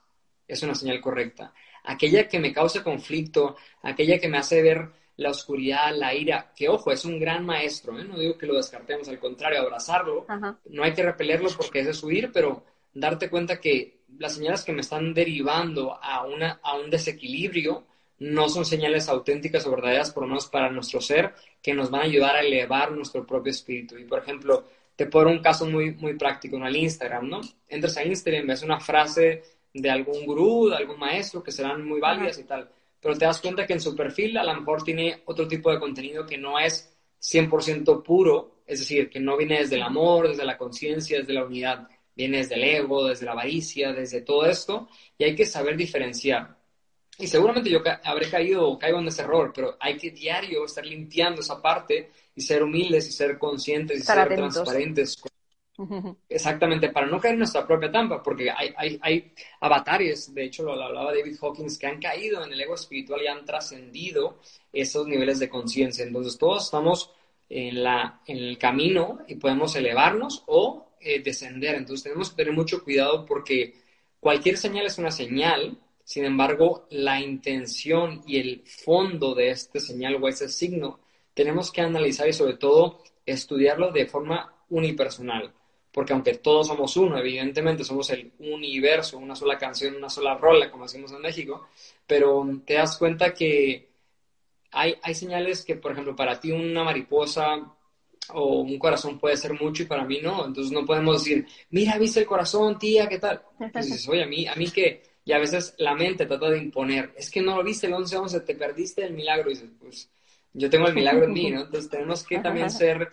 es 0.47 0.62
una 0.63 0.75
señal 0.75 0.99
correcta. 0.99 1.54
Aquella 1.84 2.28
que 2.28 2.39
me 2.39 2.54
causa 2.54 2.84
conflicto, 2.84 3.56
aquella 3.82 4.19
que 4.19 4.28
me 4.28 4.38
hace 4.38 4.62
ver 4.62 4.89
la 5.17 5.30
oscuridad, 5.32 5.93
la 5.95 6.13
ira, 6.13 6.52
que 6.56 6.69
ojo, 6.69 6.91
es 6.91 7.04
un 7.06 7.19
gran 7.19 7.45
maestro, 7.45 7.97
¿eh? 7.99 8.06
no 8.06 8.17
digo 8.17 8.38
que 8.38 8.47
lo 8.47 8.56
descartemos, 8.56 9.08
al 9.10 9.19
contrario, 9.19 9.62
abrazarlo, 9.62 10.25
no 10.65 10.84
hay 10.84 10.93
que 10.93 11.04
repelerlo 11.04 11.49
porque 11.56 11.82
ese 11.82 11.91
es 11.91 12.04
huir, 12.04 12.32
pero 12.32 12.63
darte 12.93 13.30
cuenta 13.30 13.60
que 13.60 13.98
las 14.17 14.36
señales 14.36 14.63
que 14.63 14.74
me 14.74 14.82
están 14.82 15.13
derivando 15.13 15.98
a, 16.02 16.26
una, 16.26 16.60
a 16.63 16.76
un 16.78 16.89
desequilibrio 16.89 17.86
no 18.19 18.50
son 18.50 18.65
señales 18.65 19.08
auténticas 19.08 19.65
o 19.65 19.72
verdaderas, 19.72 20.12
por 20.12 20.24
lo 20.24 20.30
menos 20.30 20.48
para 20.48 20.69
nuestro 20.69 21.00
ser, 21.00 21.34
que 21.62 21.74
nos 21.74 21.89
van 21.89 22.02
a 22.02 22.06
ayudar 22.06 22.36
a 22.36 22.41
elevar 22.41 22.91
nuestro 22.91 23.26
propio 23.26 23.52
espíritu. 23.52 23.98
Y, 23.98 24.04
por 24.04 24.19
ejemplo, 24.19 24.65
te 24.95 25.06
pongo 25.06 25.30
un 25.30 25.39
caso 25.39 25.65
muy, 25.65 25.91
muy 25.95 26.15
práctico 26.15 26.58
en 26.58 26.63
el 26.65 26.76
Instagram, 26.76 27.30
¿no? 27.30 27.41
Entras 27.67 27.95
a 27.98 28.04
Instagram, 28.04 28.48
ves 28.48 28.63
una 28.63 28.80
frase 28.80 29.41
de 29.74 29.89
algún 29.89 30.26
gurú, 30.26 30.69
de 30.69 30.76
algún 30.76 31.00
maestro, 31.00 31.41
que 31.41 31.52
serán 31.52 31.88
muy 31.88 32.02
válidas 32.02 32.38
y 32.39 32.43
tal, 32.43 32.69
pero 33.00 33.17
te 33.17 33.26
das 33.26 33.39
cuenta 33.39 33.65
que 33.65 33.74
en 33.74 33.82
su 33.82 33.95
perfil 33.95 34.38
a 34.38 34.43
lo 34.43 34.56
mejor 34.56 34.84
tiene 34.84 35.22
otro 35.26 35.48
tipo 35.48 35.72
de 35.72 35.80
contenido 35.80 36.26
que 36.26 36.38
no 36.38 36.60
es 36.60 36.93
100% 37.22 38.04
puro, 38.04 38.62
es 38.65 38.80
decir, 38.80 39.10
que 39.10 39.19
no 39.19 39.38
viene 39.38 39.60
desde 39.60 39.76
el 39.76 39.84
amor, 39.84 40.28
desde 40.28 40.45
la 40.45 40.58
conciencia, 40.58 41.19
desde 41.19 41.34
la 41.34 41.45
unidad 41.45 41.88
viene 42.19 42.39
desde 42.39 42.55
el 42.55 42.63
ego, 42.65 43.08
desde 43.08 43.25
la 43.25 43.32
avaricia, 43.32 43.93
desde 43.93 44.19
todo 44.21 44.45
esto, 44.45 44.89
y 45.17 45.23
hay 45.23 45.36
que 45.36 45.45
saber 45.45 45.77
diferenciar. 45.77 46.58
Y 47.17 47.27
seguramente 47.27 47.69
yo 47.69 47.79
habré 48.03 48.29
caído 48.29 48.67
o 48.67 48.77
caigo 48.77 48.99
en 48.99 49.08
ese 49.08 49.21
error, 49.21 49.53
pero 49.55 49.77
hay 49.79 49.95
que 49.95 50.12
diario 50.12 50.65
estar 50.65 50.86
limpiando 50.86 51.39
esa 51.39 51.62
parte 51.62 52.12
y 52.36 52.41
ser 52.41 52.62
humildes 52.62 53.08
y 53.08 53.13
ser 53.13 53.38
conscientes 53.38 53.99
y 53.99 54.01
ser 54.01 54.36
transparentes. 54.36 55.23
Exactamente, 56.27 56.89
para 56.89 57.08
no 57.08 57.21
caer 57.21 57.36
en 57.36 57.39
nuestra 57.39 57.65
propia 57.65 57.89
trampa, 57.89 58.21
porque 58.21 58.51
hay, 58.51 58.73
hay, 58.75 58.99
hay 59.01 59.34
avatares, 59.62 60.34
de 60.34 60.43
hecho 60.43 60.63
lo, 60.63 60.73
hablaba 60.73 61.13
David 61.13 61.38
Hawkins, 61.41 61.77
que 61.77 61.88
han 61.88 62.01
caído 62.01 62.43
en 62.43 62.51
el 62.51 62.60
ego 62.60 62.75
espiritual 62.75 63.21
y 63.21 63.27
han 63.27 63.45
trascendido 63.45 64.39
esos 64.73 65.08
niveles 65.08 65.39
de 65.39 65.47
conciencia. 65.47 66.03
Entonces 66.03 66.38
todos 66.38 66.65
estamos 66.65 67.13
en, 67.47 67.82
la, 67.82 68.19
en 68.25 68.38
el 68.38 68.58
camino 68.58 69.19
y 69.25 69.36
podemos 69.36 69.73
elevarnos 69.77 70.43
o 70.47 70.88
eh, 71.01 71.21
descender. 71.21 71.75
Entonces 71.75 72.03
tenemos 72.03 72.29
que 72.29 72.38
tener 72.38 72.53
mucho 72.53 72.83
cuidado 72.83 73.25
porque 73.25 73.75
cualquier 74.19 74.57
señal 74.57 74.85
es 74.85 74.97
una 74.97 75.12
señal, 75.12 75.77
sin 76.03 76.25
embargo, 76.25 76.88
la 76.89 77.19
intención 77.21 78.23
y 78.25 78.39
el 78.39 78.63
fondo 78.65 79.35
de 79.35 79.51
este 79.51 79.79
señal 79.79 80.15
o 80.15 80.27
ese 80.27 80.49
signo 80.49 80.99
tenemos 81.33 81.71
que 81.71 81.81
analizar 81.81 82.27
y 82.27 82.33
sobre 82.33 82.55
todo 82.55 83.03
estudiarlo 83.25 83.91
de 83.91 84.07
forma 84.07 84.53
unipersonal. 84.69 85.53
Porque 85.91 86.13
aunque 86.13 86.35
todos 86.35 86.67
somos 86.67 86.95
uno, 86.97 87.17
evidentemente 87.17 87.83
somos 87.83 88.09
el 88.12 88.31
universo, 88.39 89.17
una 89.17 89.35
sola 89.35 89.57
canción, 89.57 89.95
una 89.95 90.09
sola 90.09 90.35
rola, 90.35 90.69
como 90.69 90.83
decimos 90.83 91.12
en 91.12 91.21
México, 91.21 91.67
pero 92.05 92.47
te 92.65 92.75
das 92.75 92.97
cuenta 92.97 93.33
que 93.33 93.89
hay, 94.71 94.95
hay 95.01 95.15
señales 95.15 95.65
que, 95.65 95.75
por 95.75 95.91
ejemplo, 95.91 96.15
para 96.15 96.39
ti 96.39 96.51
una 96.51 96.83
mariposa 96.83 97.73
o 98.33 98.61
un 98.61 98.77
corazón 98.77 99.19
puede 99.19 99.37
ser 99.37 99.59
mucho 99.59 99.83
y 99.83 99.85
para 99.85 100.05
mí 100.05 100.19
no. 100.21 100.45
Entonces 100.45 100.71
no 100.71 100.85
podemos 100.85 101.23
decir, 101.23 101.45
mira, 101.69 101.97
viste 101.97 102.19
el 102.19 102.25
corazón, 102.25 102.77
tía, 102.77 103.07
¿qué 103.07 103.19
tal? 103.19 103.41
Entonces, 103.59 104.07
oye, 104.07 104.23
a 104.23 104.27
mí, 104.27 104.47
a 104.47 104.55
mí 104.55 104.69
que, 104.69 105.03
y 105.25 105.31
a 105.31 105.39
veces 105.39 105.75
la 105.77 105.95
mente 105.95 106.25
trata 106.25 106.49
de 106.49 106.57
imponer, 106.57 107.13
es 107.15 107.29
que 107.29 107.41
no 107.41 107.55
lo 107.55 107.63
viste 107.63 107.87
el 107.87 107.93
11 107.93 108.17
11, 108.17 108.39
te 108.41 108.55
perdiste 108.55 109.03
el 109.03 109.13
milagro. 109.13 109.49
Y 109.49 109.53
dices, 109.53 109.69
pues 109.79 110.09
yo 110.53 110.69
tengo 110.69 110.87
el 110.87 110.93
milagro 110.93 111.25
en 111.25 111.33
mí, 111.33 111.51
¿no? 111.51 111.61
Entonces 111.61 111.89
tenemos 111.89 112.23
que 112.23 112.39
también 112.39 112.69
ser, 112.69 113.09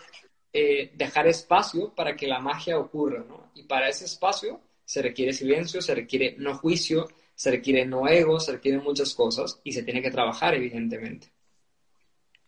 eh, 0.53 0.91
dejar 0.95 1.27
espacio 1.27 1.93
para 1.95 2.17
que 2.17 2.27
la 2.27 2.41
magia 2.41 2.79
ocurra, 2.79 3.25
¿no? 3.29 3.51
Y 3.55 3.65
para 3.65 3.89
ese 3.89 4.07
espacio 4.07 4.61
se 4.85 5.03
requiere 5.03 5.33
silencio, 5.33 5.83
se 5.83 5.95
requiere 5.95 6.35
no 6.39 6.57
juicio, 6.57 7.09
se 7.35 7.51
requiere 7.51 7.85
no 7.85 8.09
ego, 8.09 8.41
se 8.41 8.53
requieren 8.53 8.83
muchas 8.83 9.15
cosas 9.15 9.61
y 9.63 9.73
se 9.73 9.83
tiene 9.83 10.01
que 10.01 10.11
trabajar, 10.11 10.55
evidentemente. 10.55 11.29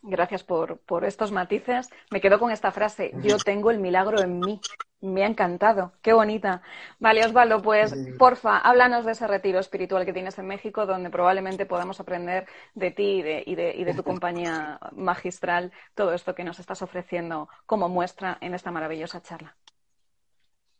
Gracias 0.03 0.45
por, 0.45 0.81
estos 1.05 1.33
matices. 1.33 1.89
Me 2.11 2.21
quedo 2.21 2.39
con 2.39 2.51
esta 2.51 2.71
frase, 2.71 3.13
yo 3.23 3.37
tengo 3.45 3.71
el 3.71 3.79
milagro 3.79 4.21
en 4.21 4.39
mí. 4.39 4.61
Me 5.01 5.23
ha 5.23 5.27
encantado, 5.27 5.93
qué 6.03 6.13
bonita. 6.13 6.63
Vale, 6.99 7.25
Osvaldo, 7.25 7.63
pues 7.63 7.95
porfa, 8.19 8.59
háblanos 8.59 9.05
de 9.05 9.13
ese 9.13 9.29
retiro 9.29 9.61
espiritual 9.61 10.05
que 10.05 10.13
tienes 10.13 10.39
en 10.39 10.47
México, 10.47 10.87
donde 10.87 11.11
probablemente 11.11 11.67
podamos 11.67 12.01
aprender 12.01 12.47
de 12.75 12.91
ti 12.91 13.19
y 13.19 13.23
de, 13.23 13.45
y 13.47 13.85
de, 13.85 13.95
tu 13.95 14.03
compañía 14.05 14.79
magistral 14.93 15.73
todo 15.95 16.15
esto 16.15 16.35
que 16.35 16.43
nos 16.43 16.59
estás 16.59 16.83
ofreciendo 16.83 17.49
como 17.65 17.89
muestra 17.89 18.39
en 18.41 18.55
esta 18.55 18.73
maravillosa 18.73 19.23
charla. 19.23 19.57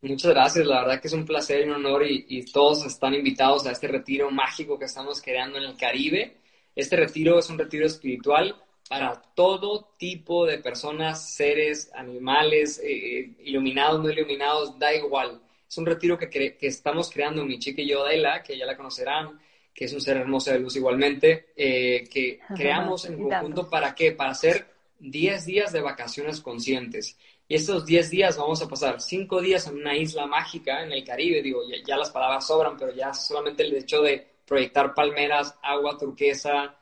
Muchas 0.01 0.33
gracias, 0.33 0.67
la 0.67 0.81
verdad 0.81 1.01
que 1.01 1.09
es 1.09 1.15
un 1.15 1.27
placer 1.27 1.61
y 1.61 1.71
un 1.71 1.75
honor 1.75 2.05
y, 2.05 2.25
y 2.29 2.45
todos 2.45 2.87
están 2.87 3.15
invitados 3.15 3.67
a 3.67 3.73
este 3.73 3.89
retiro 3.89 4.31
mágico 4.31 4.79
que 4.79 4.85
estamos 4.85 5.21
creando 5.21 5.59
en 5.59 5.65
el 5.65 5.77
Caribe. 5.77 6.37
Este 6.75 6.97
retiro 6.97 7.39
es 7.39 7.51
un 7.51 7.59
retiro 7.59 7.87
espiritual 7.87 8.55
para 8.89 9.21
todo 9.35 9.95
tipo 9.99 10.47
de 10.47 10.59
personas, 10.59 11.35
seres, 11.35 11.91
animales, 11.95 12.79
eh, 12.79 12.87
eh, 12.87 13.31
iluminados, 13.45 14.03
no 14.03 14.11
iluminados, 14.11 14.79
da 14.79 14.95
igual. 14.95 15.41
Es 15.69 15.77
un 15.77 15.85
retiro 15.85 16.17
que, 16.17 16.29
que 16.29 16.67
estamos 16.67 17.11
creando 17.11 17.45
mi 17.45 17.59
chica 17.59 17.83
y 17.83 17.89
yo, 17.89 18.07
Adela, 18.07 18.43
que 18.43 18.57
ya 18.57 18.65
la 18.65 18.77
conocerán, 18.77 19.39
que 19.75 19.85
es 19.85 19.93
un 19.93 20.01
ser 20.01 20.17
hermoso 20.17 20.51
de 20.51 20.59
luz 20.59 20.75
igualmente, 20.77 21.51
eh, 21.55 22.09
que 22.11 22.41
creamos 22.57 23.05
en 23.05 23.23
conjunto 23.23 23.69
para 23.69 23.95
qué? 23.95 24.13
Para 24.13 24.31
hacer 24.31 24.67
10 25.01 25.45
días 25.45 25.73
de 25.73 25.83
vacaciones 25.83 26.41
conscientes. 26.41 27.17
Y 27.47 27.57
estos 27.57 27.85
10 27.85 28.11
días 28.11 28.39
vamos 28.39 28.63
a 28.63 28.69
pasar 28.69 29.01
5 29.01 29.41
días 29.43 29.67
en 29.67 29.77
una 29.77 29.95
isla 29.97 30.27
mágica 30.27 30.83
en 30.83 30.93
el 30.93 31.05
Caribe, 31.05 31.43
digo, 31.43 31.61
ya, 31.69 31.77
ya 31.87 31.97
las 31.97 32.11
palabras 32.11 32.47
sobran, 32.47 32.77
pero 32.79 32.95
ya 32.95 33.13
solamente 33.13 33.65
el 33.65 33.75
hecho 33.75 34.01
de 34.01 34.27
proyectar 34.47 34.95
palmeras, 34.95 35.55
agua 35.63 35.99
turquesa, 35.99 36.78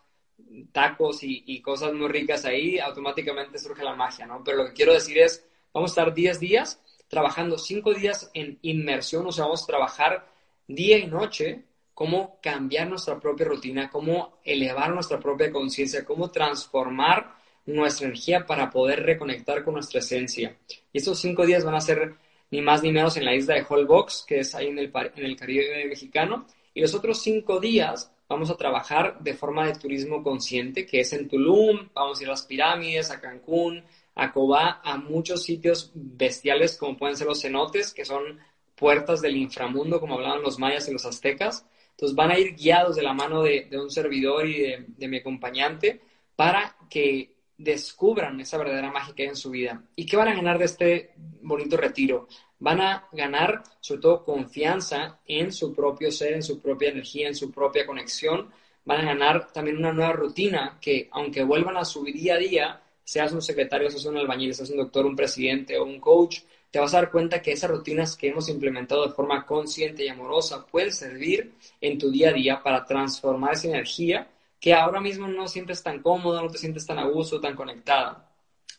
tacos 0.72 1.18
y, 1.22 1.60
cosas 1.60 1.92
muy 1.92 2.08
ricas 2.08 2.44
ahí, 2.44 2.78
automáticamente 2.78 3.58
surge 3.58 3.82
la 3.82 3.94
magia, 3.94 4.26
¿no? 4.26 4.42
Pero 4.44 4.58
lo 4.58 4.66
que 4.66 4.72
quiero 4.72 4.92
decir 4.92 5.18
es, 5.18 5.46
vamos 5.72 5.90
a 5.90 5.92
estar 5.92 6.14
10 6.14 6.40
días 6.40 6.82
trabajando 7.08 7.58
5 7.58 7.94
días 7.94 8.30
en 8.34 8.58
inmersión, 8.62 9.26
o 9.26 9.32
sea, 9.32 9.44
vamos 9.44 9.62
a 9.62 9.66
trabajar 9.66 10.28
día 10.66 10.98
y 10.98 11.06
noche 11.06 11.64
cómo 11.94 12.38
cambiar 12.42 12.88
nuestra 12.88 13.18
propia 13.18 13.46
rutina, 13.46 13.88
cómo 13.88 14.38
elevar 14.44 14.92
nuestra 14.92 15.18
propia 15.18 15.50
conciencia, 15.50 16.04
cómo 16.04 16.30
transformar 16.30 17.34
nuestra 17.64 18.06
energía 18.06 18.46
para 18.46 18.70
poder 18.70 19.02
reconectar 19.02 19.64
con 19.64 19.74
nuestra 19.74 20.00
esencia. 20.00 20.56
Y 20.92 20.98
estos 20.98 21.18
cinco 21.18 21.46
días 21.46 21.64
van 21.64 21.74
a 21.74 21.80
ser 21.80 22.14
ni 22.50 22.60
más 22.60 22.82
ni 22.82 22.92
menos 22.92 23.16
en 23.16 23.24
la 23.24 23.34
isla 23.34 23.54
de 23.54 23.64
Holbox, 23.68 24.24
que 24.26 24.40
es 24.40 24.54
ahí 24.54 24.68
en 24.68 24.78
el, 24.78 24.92
en 24.94 25.24
el 25.24 25.36
Caribe 25.36 25.84
mexicano. 25.86 26.46
Y 26.74 26.80
los 26.80 26.94
otros 26.94 27.20
cinco 27.22 27.60
días 27.60 28.12
vamos 28.28 28.50
a 28.50 28.56
trabajar 28.56 29.18
de 29.20 29.34
forma 29.34 29.66
de 29.66 29.78
turismo 29.78 30.22
consciente, 30.22 30.86
que 30.86 31.00
es 31.00 31.12
en 31.12 31.28
Tulum, 31.28 31.88
vamos 31.94 32.18
a 32.18 32.22
ir 32.22 32.28
a 32.28 32.32
las 32.32 32.42
pirámides, 32.42 33.10
a 33.10 33.20
Cancún, 33.20 33.84
a 34.14 34.32
Cobá, 34.32 34.80
a 34.82 34.96
muchos 34.96 35.44
sitios 35.44 35.92
bestiales 35.94 36.76
como 36.76 36.96
pueden 36.96 37.16
ser 37.16 37.26
los 37.26 37.42
cenotes, 37.42 37.92
que 37.92 38.04
son 38.04 38.38
puertas 38.74 39.20
del 39.20 39.36
inframundo, 39.36 40.00
como 40.00 40.14
hablaban 40.14 40.42
los 40.42 40.58
mayas 40.58 40.88
y 40.88 40.92
los 40.92 41.06
aztecas. 41.06 41.66
Entonces 41.90 42.14
van 42.14 42.30
a 42.30 42.38
ir 42.38 42.56
guiados 42.56 42.96
de 42.96 43.02
la 43.02 43.14
mano 43.14 43.42
de, 43.42 43.68
un 43.72 43.90
servidor 43.90 44.46
y 44.46 44.84
de, 44.86 45.08
mi 45.08 45.18
acompañante 45.18 46.00
para 46.34 46.76
que 46.90 47.35
descubran 47.58 48.40
esa 48.40 48.58
verdadera 48.58 48.90
magia 48.90 49.14
que 49.14 49.22
hay 49.22 49.28
en 49.28 49.36
su 49.36 49.50
vida. 49.50 49.82
¿Y 49.94 50.06
qué 50.06 50.16
van 50.16 50.28
a 50.28 50.34
ganar 50.34 50.58
de 50.58 50.66
este 50.66 51.10
bonito 51.42 51.76
retiro? 51.76 52.28
Van 52.58 52.80
a 52.80 53.08
ganar 53.12 53.62
sobre 53.80 54.00
todo 54.00 54.24
confianza 54.24 55.20
en 55.26 55.52
su 55.52 55.74
propio 55.74 56.10
ser, 56.10 56.34
en 56.34 56.42
su 56.42 56.60
propia 56.60 56.90
energía, 56.90 57.28
en 57.28 57.34
su 57.34 57.50
propia 57.50 57.86
conexión. 57.86 58.50
Van 58.84 59.00
a 59.00 59.04
ganar 59.04 59.52
también 59.52 59.78
una 59.78 59.92
nueva 59.92 60.12
rutina 60.12 60.78
que 60.80 61.08
aunque 61.12 61.44
vuelvan 61.44 61.76
a 61.76 61.84
su 61.84 62.04
día 62.04 62.34
a 62.34 62.38
día, 62.38 62.82
seas 63.04 63.32
un 63.32 63.42
secretario, 63.42 63.90
seas 63.90 64.04
un 64.04 64.16
albañil, 64.16 64.54
seas 64.54 64.70
un 64.70 64.78
doctor, 64.78 65.06
un 65.06 65.16
presidente 65.16 65.78
o 65.78 65.84
un 65.84 66.00
coach, 66.00 66.40
te 66.70 66.80
vas 66.80 66.92
a 66.94 66.98
dar 66.98 67.10
cuenta 67.10 67.40
que 67.40 67.52
esas 67.52 67.70
rutinas 67.70 68.16
que 68.16 68.28
hemos 68.28 68.48
implementado 68.48 69.06
de 69.06 69.12
forma 69.12 69.46
consciente 69.46 70.04
y 70.04 70.08
amorosa 70.08 70.66
pueden 70.66 70.92
servir 70.92 71.54
en 71.80 71.98
tu 71.98 72.10
día 72.10 72.30
a 72.30 72.32
día 72.32 72.62
para 72.62 72.84
transformar 72.84 73.54
esa 73.54 73.68
energía 73.68 74.28
que 74.60 74.74
ahora 74.74 75.00
mismo 75.00 75.28
no 75.28 75.46
sientes 75.48 75.82
tan 75.82 76.02
cómoda, 76.02 76.42
no 76.42 76.48
te 76.48 76.58
sientes 76.58 76.86
tan 76.86 76.98
a 76.98 77.04
gusto, 77.04 77.40
tan 77.40 77.54
conectada. 77.54 78.30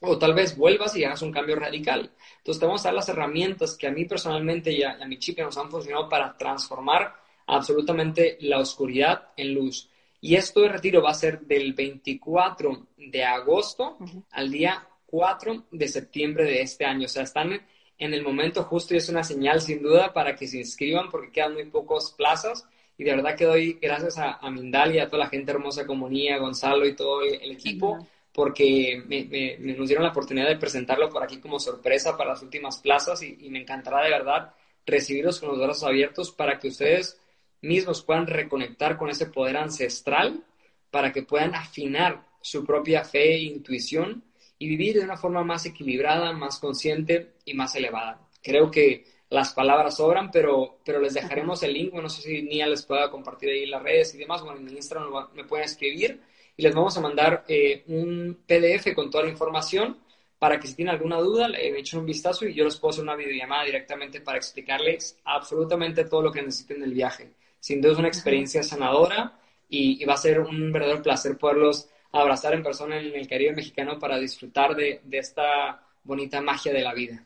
O 0.01 0.17
tal 0.17 0.33
vez 0.33 0.55
vuelvas 0.55 0.95
y 0.95 1.03
hagas 1.03 1.21
un 1.21 1.31
cambio 1.31 1.55
radical. 1.55 2.11
Entonces 2.37 2.59
te 2.59 2.65
vamos 2.65 2.85
a 2.85 2.89
dar 2.89 2.95
las 2.95 3.09
herramientas 3.09 3.75
que 3.75 3.87
a 3.87 3.91
mí 3.91 4.05
personalmente 4.05 4.71
y 4.71 4.83
a, 4.83 4.97
mi 5.07 5.17
chica 5.17 5.43
nos 5.43 5.57
han 5.57 5.71
funcionado 5.71 6.07
para 6.07 6.37
transformar 6.37 7.15
absolutamente 7.47 8.37
la 8.41 8.59
oscuridad 8.59 9.29
en 9.37 9.53
luz. 9.53 9.89
Y 10.21 10.35
esto 10.35 10.61
de 10.61 10.69
retiro 10.69 11.01
va 11.01 11.11
a 11.11 11.15
ser 11.15 11.41
del 11.41 11.73
24 11.73 12.87
de 12.97 13.23
agosto 13.23 13.97
al 14.31 14.51
día 14.51 14.87
4 15.05 15.65
de 15.71 15.87
septiembre 15.87 16.43
de 16.43 16.61
este 16.61 16.85
año. 16.85 17.05
O 17.05 17.09
sea, 17.09 17.23
están 17.23 17.65
en 17.97 18.13
el 18.13 18.23
momento 18.23 18.63
justo 18.63 18.93
y 18.93 18.97
es 18.97 19.09
una 19.09 19.23
señal 19.23 19.61
sin 19.61 19.81
duda 19.81 20.13
para 20.13 20.35
que 20.35 20.47
se 20.47 20.59
inscriban 20.59 21.09
porque 21.09 21.31
quedan 21.31 21.53
muy 21.53 21.65
pocas 21.65 22.13
plazas 22.15 22.67
y 22.97 23.03
de 23.03 23.15
verdad 23.15 23.35
que 23.35 23.45
doy 23.45 23.77
gracias 23.81 24.17
a, 24.17 24.33
a 24.33 24.49
Mindalia, 24.49 25.03
a 25.03 25.07
toda 25.07 25.23
la 25.23 25.29
gente 25.29 25.51
hermosa 25.51 25.85
como 25.85 26.09
Nia, 26.09 26.37
Gonzalo 26.39 26.85
y 26.85 26.95
todo 26.95 27.21
el, 27.21 27.51
equipo, 27.51 28.07
porque 28.31 29.01
me, 29.05 29.57
nos 29.75 29.87
dieron 29.87 30.03
la 30.03 30.11
oportunidad 30.11 30.47
de 30.47 30.57
presentarlo 30.57 31.09
por 31.09 31.23
aquí 31.23 31.37
como 31.37 31.59
sorpresa 31.59 32.17
para 32.17 32.31
las 32.31 32.41
últimas 32.41 32.77
plazas 32.77 33.21
y, 33.21 33.37
y 33.39 33.49
me 33.49 33.61
encantará 33.61 34.03
de 34.03 34.09
verdad 34.09 34.53
recibirlos 34.85 35.39
con 35.39 35.49
los 35.49 35.59
brazos 35.59 35.83
abiertos 35.83 36.31
para 36.31 36.57
que 36.57 36.69
ustedes 36.69 37.19
mismos 37.61 38.01
puedan 38.01 38.27
reconectar 38.27 38.97
con 38.97 39.09
ese 39.09 39.27
poder 39.27 39.57
ancestral, 39.57 40.43
para 40.89 41.11
que 41.11 41.23
puedan 41.23 41.53
afinar 41.53 42.25
su 42.41 42.65
propia 42.65 43.03
fe 43.03 43.35
e 43.35 43.43
intuición 43.43 44.23
y 44.57 44.67
vivir 44.67 44.95
de 44.95 45.03
una 45.03 45.17
forma 45.17 45.43
más 45.43 45.65
equilibrada, 45.65 46.31
más 46.31 46.59
consciente 46.59 47.33
y 47.45 47.53
más 47.53 47.75
elevada. 47.75 48.21
Creo 48.41 48.71
que 48.71 49.05
las 49.29 49.53
palabras 49.53 49.97
sobran, 49.97 50.31
pero, 50.31 50.79
pero 50.85 50.99
les 50.99 51.13
dejaremos 51.13 51.61
el 51.63 51.73
link. 51.73 51.93
no 51.93 52.09
sé 52.09 52.21
si 52.21 52.41
Nia 52.43 52.67
les 52.67 52.83
pueda 52.83 53.09
compartir 53.11 53.49
ahí 53.49 53.65
las 53.65 53.83
redes 53.83 54.15
y 54.15 54.17
demás. 54.19 54.41
Bueno, 54.41 54.59
en 54.59 54.69
Instagram 54.69 55.09
me 55.33 55.43
pueden 55.43 55.65
escribir 55.65 56.21
y 56.55 56.63
les 56.63 56.73
vamos 56.73 56.97
a 56.97 57.01
mandar 57.01 57.43
eh, 57.47 57.83
un 57.87 58.39
PDF 58.47 58.93
con 58.95 59.09
toda 59.09 59.25
la 59.25 59.29
información 59.29 59.97
para 60.39 60.59
que 60.59 60.67
si 60.67 60.75
tienen 60.75 60.93
alguna 60.93 61.17
duda 61.17 61.47
le 61.47 61.77
echen 61.79 61.99
un 61.99 62.05
vistazo 62.05 62.45
y 62.45 62.53
yo 62.53 62.63
les 62.63 62.77
puedo 62.77 62.91
hacer 62.91 63.03
una 63.03 63.15
videollamada 63.15 63.65
directamente 63.65 64.21
para 64.21 64.37
explicarles 64.37 65.19
absolutamente 65.25 66.05
todo 66.05 66.21
lo 66.21 66.31
que 66.31 66.43
necesiten 66.43 66.79
del 66.79 66.93
viaje. 66.93 67.31
Sin 67.59 67.81
duda 67.81 67.93
es 67.93 67.99
una 67.99 68.07
experiencia 68.07 68.63
sanadora 68.63 69.39
y, 69.67 70.03
va 70.05 70.13
a 70.13 70.17
ser 70.17 70.39
un 70.39 70.71
verdadero 70.71 71.01
placer 71.01 71.37
poderlos 71.37 71.89
abrazar 72.11 72.53
en 72.53 72.63
persona 72.63 72.99
en 72.99 73.13
el 73.13 73.27
Caribe 73.27 73.53
mexicano 73.53 73.99
para 73.99 74.17
disfrutar 74.17 74.75
de 74.75 75.01
esta 75.11 75.83
bonita 76.03 76.39
magia 76.39 76.71
de 76.71 76.81
la 76.81 76.93
vida. 76.93 77.23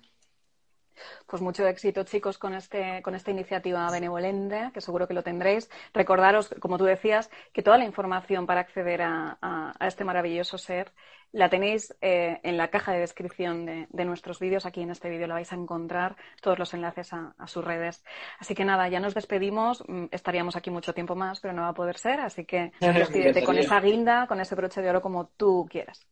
Pues 1.27 1.41
mucho 1.41 1.65
éxito, 1.67 2.03
chicos, 2.03 2.37
con, 2.37 2.53
este, 2.53 3.01
con 3.01 3.15
esta 3.15 3.31
iniciativa 3.31 3.89
benevolente, 3.91 4.71
que 4.73 4.81
seguro 4.81 5.07
que 5.07 5.13
lo 5.13 5.23
tendréis. 5.23 5.69
Recordaros, 5.93 6.53
como 6.59 6.77
tú 6.77 6.85
decías, 6.85 7.29
que 7.53 7.63
toda 7.63 7.77
la 7.77 7.85
información 7.85 8.45
para 8.45 8.61
acceder 8.61 9.01
a, 9.01 9.73
este 9.81 10.03
maravilloso 10.03 10.57
ser 10.57 10.91
la 11.33 11.49
tenéis 11.49 11.95
eh, 12.01 12.39
en 12.43 12.57
la 12.57 12.69
caja 12.69 12.91
de 12.91 12.99
descripción 12.99 13.65
de, 13.65 14.05
nuestros 14.05 14.39
vídeos. 14.39 14.65
Aquí 14.65 14.81
en 14.81 14.91
este 14.91 15.09
vídeo 15.09 15.27
lo 15.27 15.35
vais 15.35 15.51
a 15.51 15.55
encontrar 15.55 16.17
todos 16.41 16.59
los 16.59 16.73
enlaces 16.73 17.13
a, 17.13 17.33
sus 17.47 17.63
redes. 17.63 18.03
Así 18.39 18.53
que 18.53 18.65
nada, 18.65 18.89
ya 18.89 18.99
nos 18.99 19.13
despedimos. 19.13 19.83
Mm, 19.87 20.05
estaríamos 20.11 20.57
aquí 20.57 20.69
mucho 20.69 20.93
tiempo 20.93 21.15
más, 21.15 21.39
pero 21.39 21.53
no 21.53 21.61
va 21.61 21.69
a 21.69 21.73
poder 21.73 21.97
ser. 21.97 22.19
Así 22.19 22.45
que 22.45 22.73
despídete 22.81 23.43
con 23.43 23.57
esa 23.57 23.79
guinda, 23.79 24.27
con 24.27 24.41
ese 24.41 24.55
broche 24.55 24.81
de 24.81 24.89
oro 24.89 25.01
como 25.01 25.27
tú 25.37 25.67
quieras. 25.69 26.05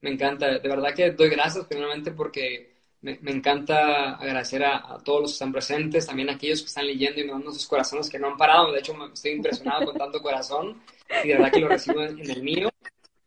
Me 0.00 0.10
encanta. 0.10 0.58
De 0.58 0.68
verdad 0.68 0.94
que 0.94 1.12
doy 1.12 1.28
gracias 1.28 1.66
primeramente 1.66 2.10
porque 2.12 2.79
me, 3.02 3.18
encanta 3.30 4.16
agradecer 4.16 4.62
a, 4.64 4.98
todos 5.02 5.22
los 5.22 5.30
que 5.30 5.34
están 5.34 5.52
presentes, 5.52 6.06
también 6.06 6.28
a 6.28 6.34
aquellos 6.34 6.60
que 6.60 6.68
están 6.68 6.86
leyendo 6.86 7.20
y 7.20 7.24
me 7.24 7.32
mandan 7.32 7.54
sus 7.54 7.66
corazones 7.66 8.10
que 8.10 8.18
no 8.18 8.28
han 8.28 8.36
parado. 8.36 8.72
De 8.72 8.80
hecho, 8.80 8.94
estoy 9.12 9.32
impresionado 9.32 9.86
con 9.86 9.96
tanto 9.96 10.22
corazón 10.22 10.82
y 11.24 11.28
de 11.28 11.34
verdad 11.34 11.52
que 11.52 11.60
lo 11.60 11.68
recibo 11.68 12.02
en, 12.02 12.30
el 12.30 12.42
mío. 12.42 12.68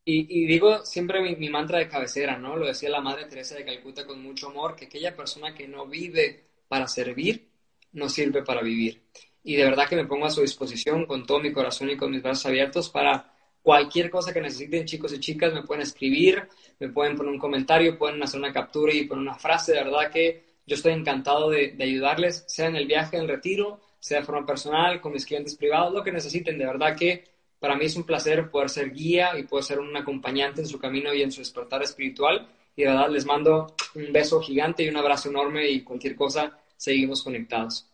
Y, 0.06 0.46
digo 0.46 0.86
siempre 0.86 1.22
mi, 1.22 1.50
mantra 1.50 1.80
de 1.80 1.88
cabecera, 1.88 2.38
¿no? 2.38 2.56
Lo 2.58 2.68
decía 2.68 2.90
la 2.90 3.02
Madre 3.02 3.26
Teresa 3.26 3.56
de 3.56 3.66
Calcuta 3.66 4.06
con 4.06 4.22
mucho 4.22 4.50
amor, 4.50 4.76
que 4.76 4.86
aquella 4.86 5.16
persona 5.16 5.56
que 5.56 5.68
no 5.68 5.88
vive 5.88 6.44
para 6.68 6.88
servir, 6.88 7.50
no 7.94 8.10
sirve 8.10 8.44
para 8.44 8.62
vivir. 8.62 9.02
Y 9.44 9.56
de 9.56 9.64
verdad 9.64 9.88
que 9.88 9.96
me 9.96 10.06
pongo 10.06 10.26
a 10.26 10.30
su 10.30 10.42
disposición 10.42 11.06
con 11.06 11.26
todo 11.26 11.40
mi 11.40 11.52
corazón 11.52 11.90
y 11.90 11.98
con 11.98 12.12
mis 12.12 12.22
brazos 12.22 12.46
abiertos 12.46 12.90
para 12.90 13.33
cualquier 13.63 14.12
cosa 14.12 14.34
que 14.34 14.41
necesiten 14.41 14.86
chicos 14.86 15.13
y 15.13 15.19
chicas, 15.19 15.54
me 15.54 15.63
pueden 15.63 15.82
escribir, 15.82 16.47
me 16.80 16.89
pueden 16.89 17.15
poner 17.15 17.32
un 17.32 17.39
comentario, 17.39 17.97
pueden 17.97 18.21
hacer 18.21 18.39
una 18.39 18.52
captura 18.52 18.93
y 18.93 19.06
poner 19.06 19.23
una 19.23 19.36
frase. 19.36 19.71
De 19.71 19.84
verdad 19.84 20.12
que 20.12 20.43
yo 20.67 20.76
estoy 20.76 20.91
encantado 20.93 21.49
de, 21.49 21.76
ayudarles, 21.80 22.43
sea 22.45 22.67
en 22.67 22.76
el 22.76 22.86
viaje, 22.86 23.15
en 23.15 23.23
el 23.23 23.30
retiro, 23.30 23.80
sea 23.99 24.19
de 24.19 24.26
forma 24.26 24.45
personal, 24.45 24.99
con 24.99 25.13
mis 25.13 25.26
clientes 25.26 25.56
privados, 25.56 25.93
lo 25.93 26.04
que 26.04 26.12
necesiten. 26.12 26.58
De 26.58 26.65
verdad 26.65 26.95
que 26.95 27.23
para 27.58 27.78
mí 27.78 27.86
es 27.86 27.95
un 27.95 28.04
placer 28.04 28.52
poder 28.52 28.69
ser 28.69 28.91
guía 28.91 29.38
y 29.39 29.43
poder 29.43 29.63
ser 29.63 29.80
un 29.80 29.95
acompañante 29.95 30.60
en 30.60 30.67
su 30.67 30.78
camino 30.78 31.13
y 31.13 31.21
en 31.21 31.32
su 31.32 31.39
despertar 31.39 31.82
espiritual. 31.82 32.49
Y 32.76 32.84
de 32.84 32.89
verdad 32.89 33.10
les 33.10 33.26
mando 33.26 33.76
un 33.95 34.12
beso 34.12 34.41
gigante 34.41 34.84
y 34.84 34.89
un 34.89 34.97
abrazo 34.97 35.30
enorme 35.30 35.69
y 35.69 35.82
cualquier 35.84 36.15
cosa, 36.15 36.60
seguimos 36.76 37.23
conectados. 37.23 37.88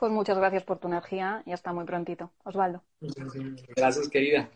Pues 0.00 0.10
muchas 0.10 0.38
gracias 0.38 0.62
por 0.62 0.78
tu 0.78 0.88
energía 0.88 1.42
y 1.44 1.52
hasta 1.52 1.74
muy 1.74 1.84
prontito. 1.84 2.30
Osvaldo. 2.42 2.82
Gracias, 3.76 4.08
querida. 4.08 4.48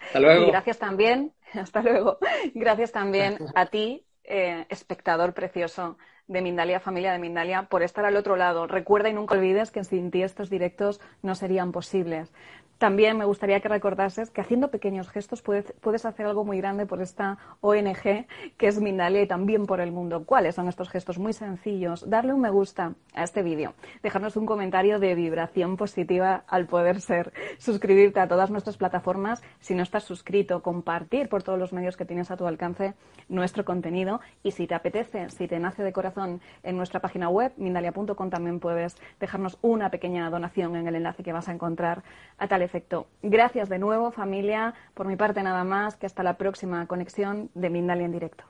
Hasta 0.00 0.20
luego. 0.20 0.44
Y 0.44 0.46
gracias 0.46 0.78
también, 0.78 1.32
hasta 1.54 1.82
luego. 1.82 2.18
Gracias 2.54 2.92
también 2.92 3.38
a 3.56 3.66
ti, 3.66 4.06
eh, 4.22 4.64
espectador 4.68 5.34
precioso 5.34 5.98
de 6.28 6.40
Mindalia, 6.40 6.78
familia 6.78 7.10
de 7.10 7.18
Mindalia, 7.18 7.64
por 7.64 7.82
estar 7.82 8.04
al 8.04 8.16
otro 8.16 8.36
lado. 8.36 8.68
Recuerda 8.68 9.08
y 9.08 9.12
nunca 9.12 9.34
olvides 9.34 9.72
que 9.72 9.82
sin 9.82 10.12
ti 10.12 10.22
estos 10.22 10.50
directos 10.50 11.00
no 11.20 11.34
serían 11.34 11.72
posibles. 11.72 12.32
También 12.78 13.16
me 13.16 13.24
gustaría 13.24 13.60
que 13.60 13.68
recordases 13.68 14.30
que 14.30 14.40
haciendo 14.40 14.70
pequeños 14.70 15.08
gestos 15.08 15.42
puedes, 15.42 15.72
puedes, 15.80 16.04
hacer 16.04 16.26
algo 16.26 16.44
muy 16.44 16.58
grande 16.58 16.86
por 16.86 17.00
esta 17.00 17.38
ONG 17.60 18.26
que 18.56 18.66
es 18.66 18.80
Mindalia 18.80 19.22
y 19.22 19.26
también 19.26 19.66
por 19.66 19.80
el 19.80 19.92
mundo. 19.92 20.24
¿Cuáles 20.24 20.54
son 20.54 20.68
estos 20.68 20.88
gestos? 20.88 21.18
Muy 21.18 21.32
sencillos. 21.32 22.08
Darle 22.08 22.32
un 22.32 22.44
me 22.44 22.50
gusta 22.50 22.94
a 23.14 23.24
este 23.24 23.42
vídeo, 23.42 23.72
dejarnos 24.02 24.36
un 24.36 24.44
comentario 24.44 24.98
de 24.98 25.14
vibración 25.14 25.78
positiva 25.78 26.44
al 26.46 26.66
poder 26.66 27.00
ser, 27.00 27.32
suscribirte 27.56 28.20
a 28.20 28.28
todas 28.28 28.50
nuestras 28.50 28.76
plataformas 28.76 29.42
si 29.60 29.74
no 29.74 29.82
estás 29.82 30.04
suscrito, 30.04 30.62
compartir 30.62 31.30
por 31.30 31.42
todos 31.42 31.58
los 31.58 31.72
medios 31.72 31.96
que 31.96 32.04
tienes 32.04 32.30
a 32.30 32.36
tu 32.36 32.46
alcance 32.46 32.92
nuestro 33.30 33.64
contenido 33.64 34.20
y 34.42 34.50
si 34.50 34.66
te 34.66 34.74
apetece, 34.74 35.30
si 35.30 35.48
te 35.48 35.58
nace 35.58 35.82
de 35.82 35.92
corazón 35.92 36.42
en 36.62 36.76
nuestra 36.76 37.00
página 37.00 37.30
web 37.30 37.54
mindalia.com 37.56 38.28
también 38.28 38.60
puedes 38.60 38.98
dejarnos 39.20 39.58
una 39.62 39.90
pequeña 39.90 40.28
donación 40.28 40.76
en 40.76 40.86
el 40.86 40.96
enlace 40.96 41.22
que 41.22 41.32
vas 41.32 41.48
a 41.48 41.52
encontrar 41.52 42.02
a 42.36 42.46
tal 42.46 42.60
efecto. 42.64 43.06
Gracias 43.22 43.68
de 43.68 43.78
nuevo, 43.78 44.10
familia. 44.10 44.74
Por 44.94 45.06
mi 45.06 45.16
parte, 45.16 45.42
nada 45.42 45.64
más. 45.64 45.96
Que 45.96 46.06
hasta 46.06 46.22
la 46.22 46.36
próxima 46.36 46.86
conexión 46.86 47.50
de 47.54 47.70
Mindalia 47.70 48.06
en 48.06 48.12
directo. 48.12 48.44